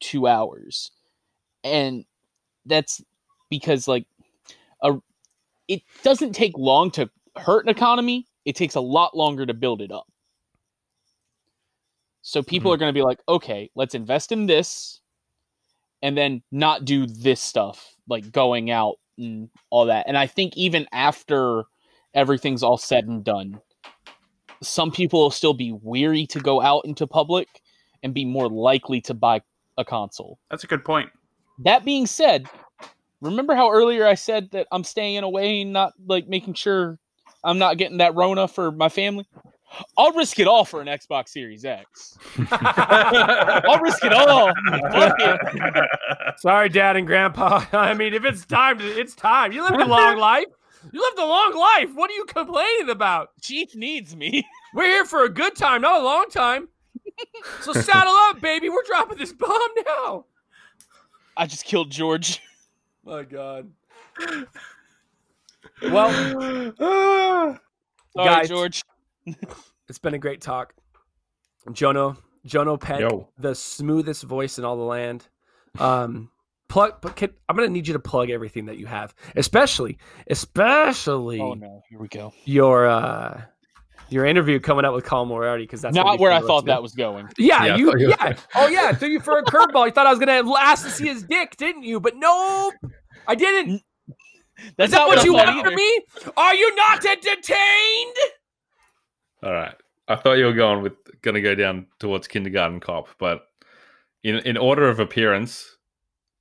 2 0.01 0.27
hours. 0.27 0.91
And 1.63 2.05
that's 2.65 3.03
because 3.49 3.87
like 3.87 4.05
a 4.81 4.97
it 5.67 5.81
doesn't 6.03 6.33
take 6.33 6.57
long 6.57 6.91
to 6.91 7.09
hurt 7.35 7.65
an 7.65 7.69
economy. 7.69 8.27
It 8.45 8.55
takes 8.55 8.75
a 8.75 8.81
lot 8.81 9.15
longer 9.15 9.45
to 9.45 9.53
build 9.53 9.81
it 9.81 9.91
up 9.91 10.10
so 12.21 12.41
people 12.41 12.69
mm-hmm. 12.69 12.75
are 12.75 12.77
going 12.77 12.89
to 12.89 12.97
be 12.97 13.03
like 13.03 13.19
okay 13.27 13.69
let's 13.75 13.95
invest 13.95 14.31
in 14.31 14.45
this 14.45 15.01
and 16.01 16.17
then 16.17 16.41
not 16.51 16.85
do 16.85 17.05
this 17.05 17.39
stuff 17.39 17.95
like 18.07 18.31
going 18.31 18.71
out 18.71 18.95
and 19.17 19.49
all 19.69 19.85
that. 19.85 20.07
And 20.07 20.17
i 20.17 20.27
think 20.27 20.57
even 20.57 20.87
after 20.91 21.63
everything's 22.13 22.63
all 22.63 22.77
said 22.77 23.05
and 23.05 23.23
done 23.23 23.59
some 24.61 24.91
people 24.91 25.21
will 25.21 25.31
still 25.31 25.53
be 25.53 25.71
weary 25.71 26.25
to 26.27 26.39
go 26.39 26.61
out 26.61 26.85
into 26.85 27.07
public 27.07 27.47
and 28.03 28.13
be 28.13 28.25
more 28.25 28.47
likely 28.47 29.01
to 29.01 29.13
buy 29.13 29.41
a 29.77 29.85
console. 29.85 30.39
That's 30.49 30.63
a 30.63 30.67
good 30.67 30.85
point. 30.85 31.09
That 31.59 31.83
being 31.83 32.05
said, 32.05 32.47
remember 33.21 33.55
how 33.55 33.71
earlier 33.71 34.05
I 34.05 34.15
said 34.15 34.51
that 34.51 34.67
I'm 34.71 34.83
staying 34.83 35.23
away 35.23 35.61
and 35.61 35.73
not 35.73 35.93
like 36.05 36.27
making 36.27 36.55
sure 36.55 36.99
I'm 37.43 37.57
not 37.57 37.77
getting 37.77 37.97
that 37.97 38.15
Rona 38.15 38.47
for 38.47 38.71
my 38.71 38.89
family? 38.89 39.27
I'll 39.97 40.11
risk 40.13 40.39
it 40.39 40.47
all 40.47 40.65
for 40.65 40.81
an 40.81 40.87
Xbox 40.87 41.29
Series 41.29 41.63
X. 41.65 42.17
I'll 42.51 43.79
risk 43.79 44.03
it 44.03 44.13
all. 44.13 44.51
Sorry, 46.37 46.69
Dad 46.69 46.97
and 46.97 47.07
Grandpa. 47.07 47.65
I 47.73 47.93
mean, 47.93 48.13
if 48.13 48.25
it's 48.25 48.45
time, 48.45 48.79
to, 48.79 48.85
it's 48.85 49.15
time. 49.15 49.51
You 49.51 49.63
lived 49.63 49.81
a 49.81 49.85
long 49.85 50.17
life. 50.17 50.45
You 50.91 50.99
lived 50.99 51.19
a 51.19 51.25
long 51.25 51.55
life. 51.55 51.89
What 51.93 52.09
are 52.09 52.13
you 52.13 52.25
complaining 52.25 52.89
about? 52.89 53.29
Chief 53.41 53.75
needs 53.75 54.15
me. 54.15 54.45
We're 54.73 54.85
here 54.85 55.05
for 55.05 55.23
a 55.23 55.29
good 55.29 55.55
time, 55.55 55.81
not 55.81 56.01
a 56.01 56.03
long 56.03 56.25
time. 56.29 56.67
So 57.61 57.71
saddle 57.73 58.13
up, 58.13 58.41
baby. 58.41 58.69
We're 58.69 58.83
dropping 58.87 59.17
this 59.19 59.31
bomb 59.31 59.59
now. 59.85 60.25
I 61.37 61.45
just 61.45 61.65
killed 61.65 61.91
George. 61.91 62.41
My 63.05 63.23
God. 63.23 63.71
Well, 65.83 66.11
Sorry, 66.77 67.57
Guys. 68.17 68.49
George. 68.49 68.83
it's 69.89 69.99
been 69.99 70.13
a 70.13 70.19
great 70.19 70.41
talk. 70.41 70.73
Jono, 71.69 72.17
Jono 72.47 72.79
Peck, 72.79 72.99
Yo. 73.01 73.29
the 73.37 73.53
smoothest 73.53 74.23
voice 74.23 74.57
in 74.57 74.65
all 74.65 74.75
the 74.77 74.83
land. 74.83 75.27
Um, 75.79 76.31
plug, 76.69 76.95
but 77.01 77.15
can, 77.15 77.29
I'm 77.47 77.55
gonna 77.55 77.69
need 77.69 77.87
you 77.87 77.93
to 77.93 77.99
plug 77.99 78.29
everything 78.29 78.65
that 78.65 78.77
you 78.77 78.87
have, 78.87 79.13
especially, 79.35 79.97
especially 80.27 81.39
Oh 81.39 81.53
no, 81.53 81.81
here 81.89 81.99
we 81.99 82.07
go. 82.07 82.33
your 82.45 82.87
uh 82.87 83.41
your 84.09 84.25
interview 84.25 84.59
coming 84.59 84.83
up 84.83 84.93
with 84.93 85.05
Colin 85.05 85.29
Moriarty 85.29 85.63
because 85.63 85.81
that's 85.81 85.95
Not 85.95 86.19
where 86.19 86.31
I 86.33 86.41
thought 86.41 86.65
that 86.65 86.81
was 86.81 86.93
going. 86.93 87.29
Yeah, 87.37 87.63
Yeah, 87.65 87.75
you. 87.77 87.91
thought 87.91 87.99
Yeah. 88.01 88.37
Oh 88.55 88.67
yeah. 88.67 88.91
Threw 88.91 89.07
you 89.07 89.19
for 89.21 89.37
a 89.37 89.43
curveball. 89.43 89.85
You 89.85 89.91
thought 89.91 90.07
I 90.07 90.09
was 90.09 90.19
gonna 90.19 90.41
ask 90.57 90.83
to 90.85 90.91
see 90.91 91.07
his 91.07 91.23
dick, 91.23 91.55
didn't 91.57 91.83
you? 91.83 91.99
But 92.01 92.15
nope, 92.17 92.73
I 93.27 93.35
didn't. 93.35 93.81
That's 94.77 94.89
Is 94.89 94.91
that 94.91 94.97
not 94.99 95.07
what 95.07 95.19
I 95.19 95.23
you 95.23 95.33
thought 95.37 95.47
want 95.47 95.65
from 95.65 95.75
me? 95.75 96.01
Are 96.35 96.53
you 96.55 96.75
not 96.75 97.05
entertained? 97.05 98.15
All 99.43 99.53
right. 99.53 99.75
I 100.07 100.15
thought 100.15 100.33
you 100.33 100.45
were 100.45 100.53
going 100.53 100.83
with 100.83 100.93
going 101.21 101.35
to 101.35 101.41
go 101.41 101.55
down 101.55 101.87
towards 101.99 102.27
kindergarten 102.27 102.79
cop, 102.79 103.07
but 103.19 103.43
in 104.23 104.37
in 104.39 104.57
order 104.57 104.89
of 104.89 104.99
appearance, 104.99 105.77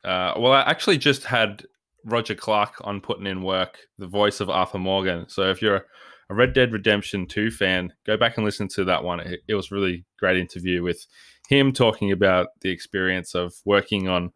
uh, 0.04 0.34
well, 0.36 0.52
I 0.52 0.62
actually 0.62 0.98
just 0.98 1.24
had 1.24 1.64
Roger 2.04 2.34
Clark 2.34 2.74
on 2.82 3.00
putting 3.00 3.26
in 3.26 3.42
work, 3.42 3.78
the 3.98 4.06
voice 4.06 4.40
of 4.40 4.50
Arthur 4.50 4.78
Morgan. 4.78 5.28
So 5.28 5.50
if 5.50 5.60
you're 5.62 5.86
a 6.30 6.34
Red 6.34 6.52
Dead 6.52 6.72
Redemption 6.72 7.26
2 7.26 7.50
fan, 7.50 7.92
go 8.06 8.16
back 8.16 8.36
and 8.36 8.46
listen 8.46 8.68
to 8.68 8.84
that 8.84 9.04
one. 9.04 9.20
It, 9.20 9.40
it 9.48 9.54
was 9.54 9.70
really 9.70 10.04
great 10.18 10.36
interview 10.36 10.82
with 10.82 11.06
him 11.48 11.72
talking 11.72 12.12
about 12.12 12.48
the 12.60 12.70
experience 12.70 13.34
of 13.34 13.52
working 13.64 14.08
on 14.08 14.32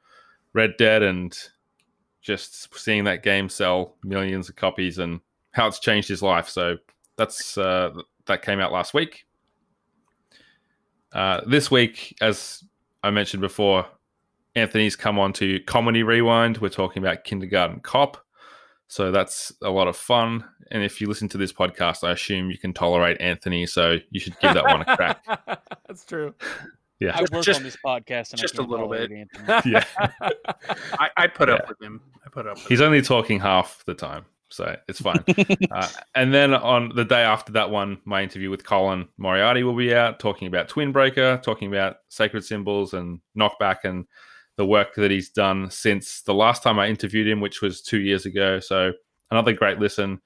Red 0.53 0.75
Dead 0.77 1.03
and 1.03 1.37
just 2.21 2.75
seeing 2.77 3.05
that 3.05 3.23
game 3.23 3.49
sell 3.49 3.97
millions 4.03 4.49
of 4.49 4.57
copies 4.57 4.99
and 4.99 5.21
how 5.53 5.69
it's 5.69 5.79
changed 5.79 6.09
his 6.09 6.23
life. 6.23 6.49
So 6.49 6.79
that's 7.17 7.57
uh, 7.57 7.91
that 8.27 8.43
came 8.43 8.61
out 8.61 8.73
last 8.73 8.95
week. 8.95 9.25
Uh, 11.13 11.41
this 11.47 11.71
week, 11.71 12.17
as 12.21 12.65
I 13.03 13.11
mentioned 13.11 13.41
before, 13.41 13.87
Anthony's 14.57 14.97
come 14.97 15.19
on 15.19 15.33
to 15.35 15.61
Comedy 15.61 16.03
Rewind. 16.03 16.59
We're 16.59 16.69
talking 16.69 17.03
about 17.03 17.25
Kindergarten 17.25 17.81
Cop. 17.81 18.19
So 18.89 19.11
that's 19.11 19.53
a 19.63 19.71
lot 19.71 19.89
of 19.89 19.97
fun. 19.97 20.45
And 20.71 20.83
if 20.83 21.01
you 21.01 21.07
listen 21.09 21.29
to 21.31 21.39
this 21.39 21.53
podcast, 21.53 22.05
I 22.07 22.13
assume 22.13 22.51
you 22.51 22.59
can 22.59 22.73
tolerate 22.73 23.21
Anthony. 23.21 23.67
So 23.67 23.97
you 24.11 24.21
should 24.21 24.39
give 24.41 24.55
that 24.55 24.65
one 24.65 24.83
a 24.83 24.97
crack. 24.97 25.25
That's 25.89 26.05
true. 26.05 26.35
Yeah. 27.01 27.17
I 27.17 27.21
work 27.33 27.45
Just- 27.45 27.59
on 27.59 27.65
this 27.65 27.77
podcast 27.85 28.31
and 28.33 28.41
just 28.41 28.55
I 28.59 28.63
a 28.63 28.67
can't 28.67 28.71
little 28.71 28.89
bit. 28.89 29.11
Anthony. 29.11 29.73
Yeah. 29.73 29.85
I, 30.99 31.11
I 31.17 31.27
put 31.27 31.49
up 31.51 31.69
with 31.69 31.81
him. 31.83 32.01
I 32.25 32.29
put 32.31 32.47
up 32.47 32.57
with 32.57 32.67
He's 32.67 32.81
him. 32.81 32.87
only 32.87 33.03
talking 33.03 33.41
half 33.41 33.83
the 33.87 33.95
time. 33.95 34.25
So 34.55 34.77
it's 34.89 35.01
fine. 35.01 35.25
uh, 35.73 35.89
and 36.15 36.33
then 36.33 36.55
on 36.55 36.93
the 36.95 37.05
day 37.05 37.23
after 37.23 37.53
that 37.53 37.71
one, 37.71 37.99
my 38.05 38.23
interview 38.23 38.51
with 38.51 38.65
Colin 38.65 39.09
Moriarty 39.19 39.63
will 39.65 39.77
be 39.77 39.95
out 39.95 40.21
talking 40.21 40.47
about 40.49 40.69
Twin 40.69 40.93
Breaker, 40.93 41.41
talking 41.43 41.69
about 41.69 41.97
sacred 42.09 42.45
symbols 42.45 42.95
and 42.95 43.21
knockback 43.37 43.79
and 43.85 44.07
the 44.57 44.65
work 44.65 44.95
that 44.95 45.11
he's 45.11 45.31
done 45.31 45.71
since 45.71 46.23
the 46.23 46.35
last 46.35 46.63
time 46.63 46.79
I 46.79 46.87
interviewed 46.89 47.27
him, 47.27 47.41
which 47.41 47.61
was 47.61 47.83
two 47.83 47.99
years 48.01 48.27
ago. 48.27 48.61
So 48.61 48.93
another 49.31 49.53
great 49.53 49.81
listen. 49.81 50.21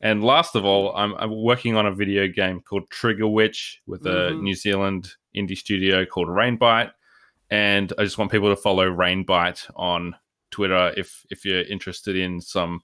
And 0.00 0.22
last 0.22 0.54
of 0.54 0.64
all, 0.64 0.94
I'm, 0.94 1.14
I'm 1.14 1.34
working 1.42 1.76
on 1.76 1.86
a 1.86 1.94
video 1.94 2.28
game 2.28 2.60
called 2.60 2.88
Trigger 2.90 3.26
Witch 3.26 3.80
with 3.86 4.06
a 4.06 4.30
Mhm. 4.32 4.42
New 4.42 4.54
Zealand 4.54 5.10
indie 5.34 5.56
studio 5.56 6.04
called 6.04 6.28
Rainbite. 6.28 6.92
And 7.50 7.92
I 7.98 8.04
just 8.04 8.18
want 8.18 8.30
people 8.30 8.50
to 8.50 8.60
follow 8.60 8.88
Rainbite 8.88 9.68
on 9.74 10.14
Twitter 10.50 10.92
if 10.96 11.24
if 11.30 11.44
you're 11.44 11.62
interested 11.62 12.14
in 12.16 12.40
some 12.40 12.80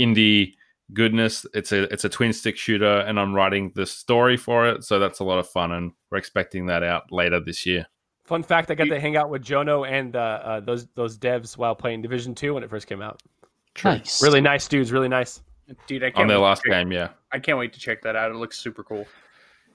indie 0.00 0.54
goodness. 0.92 1.44
It's 1.54 1.72
a 1.72 1.82
it's 1.92 2.04
a 2.04 2.08
twin 2.08 2.32
stick 2.32 2.56
shooter, 2.56 3.00
and 3.00 3.18
I'm 3.18 3.34
writing 3.34 3.72
the 3.74 3.86
story 3.86 4.36
for 4.36 4.66
it, 4.68 4.84
so 4.84 4.98
that's 4.98 5.20
a 5.20 5.24
lot 5.24 5.38
of 5.38 5.48
fun, 5.48 5.72
and 5.72 5.92
we're 6.10 6.18
expecting 6.18 6.66
that 6.66 6.82
out 6.82 7.10
later 7.12 7.40
this 7.40 7.64
year. 7.66 7.86
Fun 8.24 8.42
fact: 8.42 8.70
I 8.70 8.74
got 8.74 8.84
to 8.88 9.00
hang 9.00 9.16
out 9.16 9.30
with 9.30 9.42
Jono 9.42 9.88
and 9.90 10.14
uh, 10.16 10.18
uh, 10.44 10.60
those 10.60 10.86
those 10.94 11.16
devs 11.18 11.56
while 11.56 11.74
playing 11.74 12.02
Division 12.02 12.34
Two 12.34 12.54
when 12.54 12.62
it 12.62 12.70
first 12.70 12.86
came 12.86 13.00
out. 13.02 13.22
Nice. 13.84 14.22
Really 14.22 14.40
nice 14.40 14.66
dudes. 14.68 14.90
Really 14.92 15.08
nice. 15.08 15.40
Dude, 15.86 16.02
I 16.02 16.06
can't 16.10 16.22
On 16.22 16.26
their 16.28 16.38
last 16.38 16.62
check- 16.64 16.72
game, 16.72 16.90
yeah, 16.92 17.10
I 17.30 17.38
can't 17.38 17.58
wait 17.58 17.72
to 17.74 17.80
check 17.80 18.02
that 18.02 18.16
out. 18.16 18.30
It 18.30 18.34
looks 18.36 18.58
super 18.58 18.82
cool. 18.82 19.06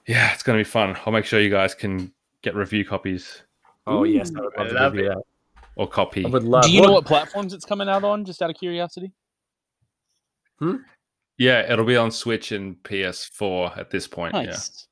yeah, 0.06 0.32
it's 0.32 0.42
gonna 0.42 0.58
be 0.58 0.64
fun. 0.64 0.96
I'll 1.06 1.12
make 1.12 1.24
sure 1.24 1.40
you 1.40 1.50
guys 1.50 1.74
can 1.74 2.12
get 2.42 2.54
review 2.54 2.84
copies 2.84 3.42
Oh 3.86 4.04
yes, 4.04 4.30
I 4.36 4.40
would 4.40 4.52
love, 4.56 4.66
I 4.66 4.68
to 4.68 4.74
love 4.74 4.98
it. 4.98 5.08
that. 5.08 5.22
or 5.76 5.88
copy. 5.88 6.24
I 6.24 6.28
would 6.28 6.42
love. 6.44 6.64
Do 6.64 6.72
you 6.72 6.82
know 6.82 6.92
what 6.92 7.04
platforms 7.06 7.52
it's 7.54 7.64
coming 7.64 7.88
out 7.88 8.02
on? 8.04 8.24
Just 8.24 8.42
out 8.42 8.50
of 8.50 8.56
curiosity. 8.56 9.12
Yeah, 11.38 11.70
it'll 11.70 11.84
be 11.84 11.96
on 11.96 12.10
Switch 12.10 12.52
and 12.52 12.76
PS4 12.84 13.76
at 13.76 13.90
this 13.90 14.06
point. 14.06 14.34
Yeah. 14.34 14.42
Nice. 14.42 14.88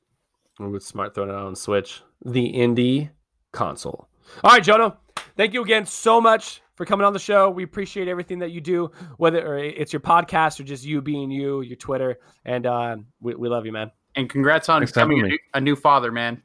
Ooh, 0.61 0.75
it's 0.75 0.87
smart 0.87 1.15
throwing 1.15 1.31
it 1.31 1.37
on 1.37 1.55
Switch. 1.55 2.03
The 2.25 2.53
indie 2.53 3.11
console. 3.53 4.09
All 4.43 4.53
right, 4.53 4.63
Jono. 4.63 4.97
Thank 5.37 5.55
you 5.55 5.63
again 5.63 5.87
so 5.87 6.21
much 6.21 6.63
for 6.75 6.85
coming 6.85 7.07
on 7.07 7.13
the 7.13 7.19
show. 7.19 7.51
We 7.51 7.63
appreciate 7.63 8.09
everything 8.09 8.39
that 8.41 8.51
you 8.51 8.61
do, 8.61 8.91
whether 9.17 9.57
it's 9.57 9.93
your 9.93 10.01
podcast 10.01 10.61
or 10.61 10.65
just 10.65 10.85
you 10.85 11.01
being 11.01 11.31
you, 11.31 11.63
your 11.63 11.77
Twitter, 11.77 12.19
and 12.45 12.67
uh, 12.67 12.97
we, 13.21 13.35
we 13.35 13.49
love 13.49 13.65
you, 13.67 13.73
man. 13.73 13.91
And 14.17 14.29
congrats 14.29 14.69
on 14.69 14.81
Thanks 14.81 14.93
becoming 14.93 15.21
a 15.21 15.29
new, 15.29 15.39
a 15.55 15.61
new 15.61 15.77
father, 15.77 16.13
man. 16.13 16.43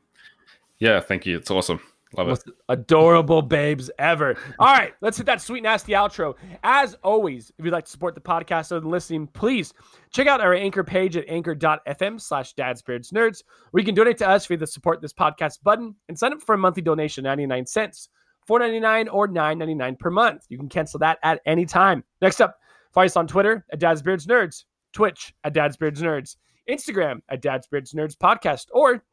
Yeah, 0.80 1.00
thank 1.00 1.26
you. 1.26 1.38
It's 1.38 1.52
awesome. 1.52 1.82
Love 2.16 2.28
it. 2.28 2.30
Most 2.30 2.52
adorable 2.70 3.42
babes 3.42 3.92
ever. 4.00 4.38
All 4.60 4.74
right, 4.74 4.94
let's 5.02 5.18
hit 5.18 5.26
that 5.26 5.42
sweet 5.42 5.64
nasty 5.64 5.92
outro. 5.92 6.36
As 6.64 6.96
always, 7.04 7.52
if 7.58 7.66
you'd 7.66 7.72
like 7.72 7.86
to 7.86 7.92
support 7.92 8.16
the 8.16 8.22
podcast 8.22 8.72
other 8.72 8.80
than 8.80 8.90
listening, 8.90 9.28
please 9.28 9.74
check 10.12 10.28
out 10.28 10.40
our 10.40 10.54
anchor 10.54 10.84
page 10.84 11.18
at 11.18 11.26
anchor.fm 11.28 12.22
slash 12.22 12.56
dadsbeardsnerds, 12.56 13.44
where 13.72 13.82
you 13.82 13.86
can 13.86 13.96
donate 13.96 14.18
to 14.20 14.28
us 14.28 14.46
via 14.46 14.58
the 14.58 14.68
support 14.68 15.02
this 15.02 15.14
podcast 15.14 15.62
button 15.64 15.96
and 16.08 16.18
sign 16.18 16.34
up 16.34 16.42
for 16.42 16.56
a 16.56 16.58
monthly 16.58 16.82
donation, 16.82 17.24
99 17.24 17.66
cents, 17.66 18.10
4.99 18.50 19.10
or 19.12 19.28
9.99 19.28 20.00
per 20.00 20.10
month. 20.10 20.46
You 20.50 20.58
can 20.58 20.70
cancel 20.70 21.00
that 21.00 21.20
at 21.24 21.42
any 21.46 21.66
time. 21.66 22.04
Next 22.22 22.40
up, 22.40 22.58
find 22.94 23.08
us 23.08 23.18
on 23.18 23.28
Twitter 23.28 23.66
at 23.72 23.80
dadsbeardsnerds, 23.80 24.64
Twitch 24.94 25.34
at 25.44 25.54
dadsbeardsnerds, 25.54 26.38
Instagram 26.70 27.22
at 27.30 27.42
dadsbeardsnerds 27.42 28.16
podcast, 28.16 28.68
or 28.72 29.04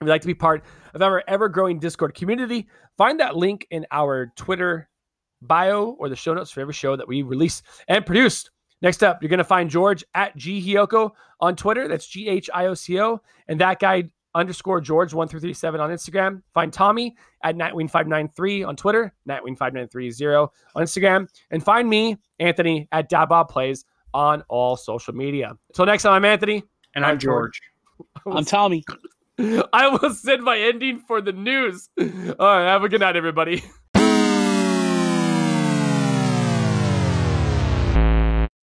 if 0.00 0.06
you'd 0.06 0.10
like 0.10 0.22
to 0.22 0.26
be 0.26 0.34
part 0.34 0.64
of 0.94 1.02
our 1.02 1.22
ever 1.28 1.48
growing 1.48 1.78
Discord 1.78 2.14
community, 2.14 2.66
find 2.96 3.20
that 3.20 3.36
link 3.36 3.66
in 3.70 3.86
our 3.90 4.32
Twitter 4.36 4.88
bio 5.42 5.96
or 5.98 6.08
the 6.08 6.16
show 6.16 6.34
notes 6.34 6.50
for 6.50 6.60
every 6.60 6.74
show 6.74 6.96
that 6.96 7.06
we 7.06 7.22
release 7.22 7.62
and 7.88 8.04
produce. 8.04 8.50
Next 8.82 9.02
up, 9.02 9.22
you're 9.22 9.28
going 9.28 9.38
to 9.38 9.44
find 9.44 9.70
George 9.70 10.04
at 10.14 10.36
G 10.36 10.60
Hioco 10.60 11.12
on 11.40 11.56
Twitter. 11.56 11.88
That's 11.88 12.06
G 12.06 12.28
H 12.28 12.50
I 12.52 12.66
O 12.66 12.74
C 12.74 13.00
O. 13.00 13.20
And 13.48 13.60
that 13.60 13.78
guy 13.78 14.10
underscore 14.34 14.80
George 14.80 15.14
1337 15.14 15.80
on 15.80 15.90
Instagram. 15.90 16.42
Find 16.52 16.72
Tommy 16.72 17.16
at 17.42 17.56
Nightwing593 17.56 18.66
on 18.66 18.76
Twitter, 18.76 19.14
Nightwing5930 19.28 20.48
on 20.74 20.82
Instagram. 20.82 21.28
And 21.50 21.64
find 21.64 21.88
me, 21.88 22.18
Anthony, 22.40 22.88
at 22.92 23.08
Dabob 23.08 23.48
Plays 23.48 23.84
on 24.12 24.42
all 24.48 24.76
social 24.76 25.14
media. 25.14 25.52
Until 25.70 25.86
next 25.86 26.02
time, 26.02 26.12
I'm 26.12 26.24
Anthony. 26.24 26.62
And 26.94 27.04
I'm 27.04 27.12
I'm 27.12 27.18
George. 27.18 27.60
I'm 28.26 28.44
Tommy. 28.44 28.84
I 29.72 29.88
will 29.88 30.14
send 30.14 30.42
my 30.42 30.58
ending 30.58 31.00
for 31.00 31.20
the 31.20 31.32
news. 31.32 31.88
All 31.98 32.06
right, 32.38 32.66
have 32.66 32.84
a 32.84 32.88
good 32.88 33.00
night, 33.00 33.16
everybody. 33.16 33.64